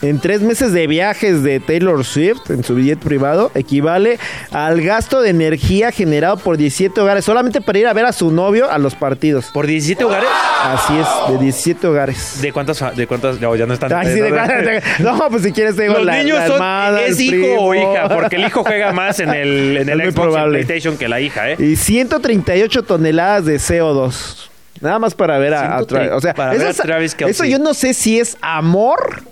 en 0.09 0.21
tres 0.21 0.43
meses 0.43 0.73
de 0.73 0.87
viajes 0.87 1.43
de 1.43 1.61
Taylor 1.61 2.05
Swift 2.05 2.51
en 2.51 2.63
su 2.63 2.75
billete 2.75 3.05
privado 3.05 3.51
equivale 3.55 4.19
al 4.51 4.81
gasto 4.83 5.23
de 5.23 5.31
energía 5.31 5.93
generado 5.93 6.37
por 6.37 6.57
17 6.57 7.01
hogares 7.01 7.25
solamente 7.25 7.61
para 7.61 7.79
ir 7.79 7.87
a 7.87 7.93
ver 7.93 8.05
a 8.05 8.13
su 8.13 8.31
novio 8.31 8.71
a 8.71 8.79
los 8.79 8.95
partidos. 8.95 9.47
¿Por 9.53 9.67
17 9.67 10.05
hogares? 10.05 10.29
Así 10.63 10.95
es, 10.99 11.07
de 11.33 11.39
17 11.43 11.87
hogares. 11.87 12.39
¿De 12.43 12.53
cuántas? 12.53 12.97
¿De 12.97 13.07
cuántas? 13.07 13.41
No, 13.41 13.57
ya 13.57 13.67
no 13.67 13.75
están. 13.75 13.93
Ay, 13.93 14.09
sí, 14.15 14.21
de 14.21 14.29
cuántas- 14.31 15.01
no, 15.01 15.19
pues 15.31 15.43
si 15.43 15.53
quieres 15.53 15.77
te 15.77 15.83
digo 15.83 15.95
Los 15.95 16.05
la, 16.05 16.23
niños 16.23 16.39
la 16.39 16.47
son. 16.47 16.99
¿Es 16.99 17.21
hijo 17.21 17.33
primo. 17.37 17.61
o 17.63 17.75
hija? 17.75 18.09
Porque 18.09 18.37
el 18.37 18.45
hijo 18.47 18.63
juega 18.65 18.93
más 18.93 19.21
en 19.21 19.31
el, 19.31 19.77
en 19.81 19.89
el 19.89 20.13
Xbox. 20.13 20.35
PlayStation 20.51 20.97
que 20.99 21.09
la 21.09 21.21
hija, 21.21 21.51
¿eh? 21.51 21.57
Y 21.59 21.77
138 21.77 22.83
toneladas 22.83 23.45
de 23.47 23.57
CO2. 23.57 24.49
Nada 24.81 24.99
más 24.99 25.15
para 25.15 25.39
ver 25.39 25.55
a, 25.55 25.77
a 25.77 25.79
130 25.79 25.87
Travis. 25.87 26.13
O 26.13 26.21
sea, 26.21 26.35
para 26.35 26.55
eso, 26.55 26.69
es- 27.01 27.17
eso 27.21 27.45
yo 27.45 27.59
no 27.59 27.73
sé 27.75 27.95
si 27.95 28.19
es 28.21 28.37
amor 28.43 29.23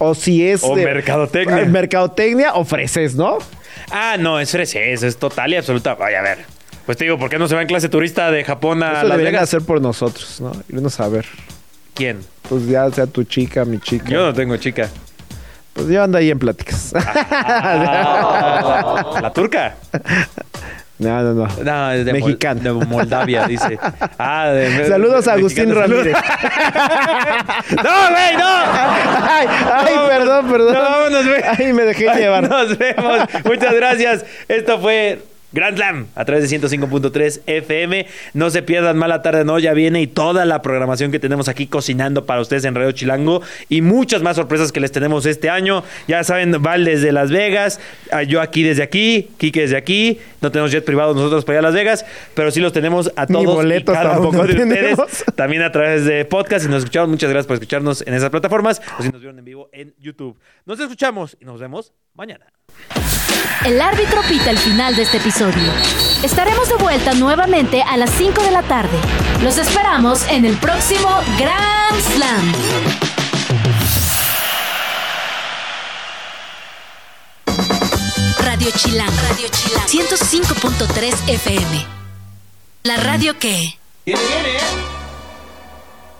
o 0.00 0.14
si 0.16 0.44
es... 0.46 0.64
O 0.64 0.74
de- 0.74 0.84
mercadotecnia. 0.84 1.60
eh, 1.60 1.66
mercadotecnia 1.66 2.54
o 2.54 2.64
freses, 2.64 3.14
¿no? 3.14 3.38
Ah, 3.92 4.16
no, 4.18 4.40
es 4.40 4.50
freses, 4.50 5.02
es 5.04 5.16
total 5.16 5.52
y 5.52 5.56
absoluta. 5.56 5.94
Vaya, 5.94 6.18
a 6.18 6.22
ver. 6.22 6.38
Pues 6.86 6.98
te 6.98 7.04
digo, 7.04 7.18
¿por 7.18 7.30
qué 7.30 7.38
no 7.38 7.46
se 7.46 7.54
va 7.54 7.62
en 7.62 7.68
clase 7.68 7.88
turista 7.88 8.30
de 8.32 8.42
Japón 8.42 8.82
a 8.82 8.98
Eso 8.98 9.06
Las 9.08 9.18
Vegas? 9.18 9.42
hacer 9.44 9.62
por 9.62 9.80
nosotros, 9.80 10.40
¿no? 10.40 10.50
Irnos 10.68 10.98
a 10.98 11.08
ver. 11.08 11.26
¿Quién? 11.94 12.18
Pues 12.48 12.66
ya 12.66 12.90
sea 12.90 13.06
tu 13.06 13.22
chica, 13.24 13.64
mi 13.64 13.78
chica. 13.78 14.06
Yo 14.08 14.26
no 14.26 14.34
tengo 14.34 14.56
chica. 14.56 14.88
Pues 15.74 15.86
yo 15.88 16.02
ando 16.02 16.18
ahí 16.18 16.30
en 16.30 16.38
pláticas. 16.38 16.92
Ah, 16.94 19.18
la 19.22 19.32
turca. 19.32 19.76
No, 21.00 21.22
no, 21.22 21.34
no. 21.34 21.48
No, 21.64 21.90
es 21.92 22.04
de 22.04 22.12
Mol- 22.12 22.20
Mexicana. 22.22 22.60
de 22.60 22.72
Moldavia, 22.72 23.46
dice. 23.46 23.78
Ah, 24.18 24.48
de, 24.50 24.86
Saludos 24.88 25.26
a 25.28 25.32
Agustín. 25.34 25.74
Ramírez. 25.74 26.14
¡No, 27.70 28.10
güey, 28.10 28.36
no! 28.38 28.46
ay, 28.46 29.46
ay, 29.72 29.94
perdón, 30.08 30.50
perdón. 30.50 30.74
No, 30.74 30.80
vámonos, 30.80 31.26
güey. 31.26 31.42
Ay, 31.58 31.72
me 31.72 31.82
dejé 31.82 32.08
Ay, 32.08 32.20
llevar. 32.22 32.48
Nos 32.48 32.76
vemos. 32.78 33.20
Muchas 33.44 33.74
gracias. 33.74 34.24
Esto 34.48 34.78
fue 34.80 35.20
Grand 35.52 35.76
Slam 35.76 36.06
a 36.14 36.24
través 36.24 36.48
de 36.48 36.58
105.3 36.58 37.42
FM. 37.46 38.06
No 38.34 38.50
se 38.50 38.62
pierdan 38.62 38.96
Mala 38.96 39.22
Tarde 39.22 39.44
No, 39.44 39.58
ya 39.58 39.72
viene 39.72 40.00
y 40.00 40.06
toda 40.06 40.44
la 40.44 40.62
programación 40.62 41.10
que 41.10 41.18
tenemos 41.18 41.48
aquí 41.48 41.66
cocinando 41.66 42.26
para 42.26 42.40
ustedes 42.40 42.64
en 42.64 42.74
Radio 42.74 42.92
Chilango 42.92 43.42
y 43.68 43.82
muchas 43.82 44.22
más 44.22 44.36
sorpresas 44.36 44.72
que 44.72 44.80
les 44.80 44.92
tenemos 44.92 45.26
este 45.26 45.50
año. 45.50 45.82
Ya 46.06 46.22
saben, 46.24 46.62
Val 46.62 46.84
desde 46.84 47.12
Las 47.12 47.30
Vegas, 47.30 47.80
ah, 48.12 48.22
yo 48.22 48.40
aquí 48.40 48.62
desde 48.62 48.82
aquí, 48.82 49.30
Kike 49.38 49.62
desde 49.62 49.76
aquí. 49.76 50.18
No 50.40 50.50
tenemos 50.50 50.70
jet 50.70 50.84
privado 50.84 51.14
nosotros 51.14 51.44
para 51.44 51.56
ir 51.56 51.58
a 51.60 51.62
Las 51.62 51.74
Vegas, 51.74 52.06
pero 52.34 52.50
sí 52.50 52.60
los 52.60 52.72
tenemos 52.72 53.12
a 53.16 53.26
Ni 53.26 53.44
todos 53.44 53.56
boletos 53.56 53.94
y 53.94 53.98
cada 53.98 54.18
de 54.18 54.26
ustedes 54.26 54.98
también 55.34 55.62
a 55.62 55.72
través 55.72 56.04
de 56.04 56.24
podcast 56.24 56.66
y 56.66 56.68
nos 56.68 56.78
escuchamos. 56.78 57.08
Muchas 57.10 57.30
gracias 57.30 57.46
por 57.46 57.54
escucharnos 57.54 58.02
en 58.06 58.14
esas 58.14 58.30
plataformas 58.30 58.80
o 58.98 59.02
si 59.02 59.10
nos 59.10 59.20
vieron 59.20 59.38
en 59.38 59.44
vivo 59.44 59.68
en 59.72 59.94
YouTube. 59.98 60.38
Nos 60.64 60.78
escuchamos 60.80 61.36
y 61.40 61.44
nos 61.44 61.60
vemos 61.60 61.92
mañana. 62.14 62.46
El 63.64 63.80
árbitro 63.80 64.22
pita 64.28 64.50
el 64.50 64.58
final 64.58 64.96
de 64.96 65.02
este 65.02 65.18
episodio. 65.18 65.39
Estaremos 66.22 66.68
de 66.68 66.74
vuelta 66.74 67.14
nuevamente 67.14 67.80
a 67.80 67.96
las 67.96 68.10
5 68.10 68.42
de 68.42 68.50
la 68.50 68.62
tarde. 68.62 68.98
Los 69.42 69.56
esperamos 69.56 70.28
en 70.28 70.44
el 70.44 70.54
próximo 70.58 71.08
Grand 71.38 71.98
Slam. 72.14 72.52
Radio 78.44 78.70
Chilán, 78.76 79.08
Radio 79.28 79.48
Chilán, 79.48 79.86
105.3 79.86 81.28
FM. 81.30 81.86
La 82.82 82.98
radio 82.98 83.38
que... 83.38 83.78
Viene, 84.04 84.20
viene, 84.20 84.56
¿eh? 84.58 84.99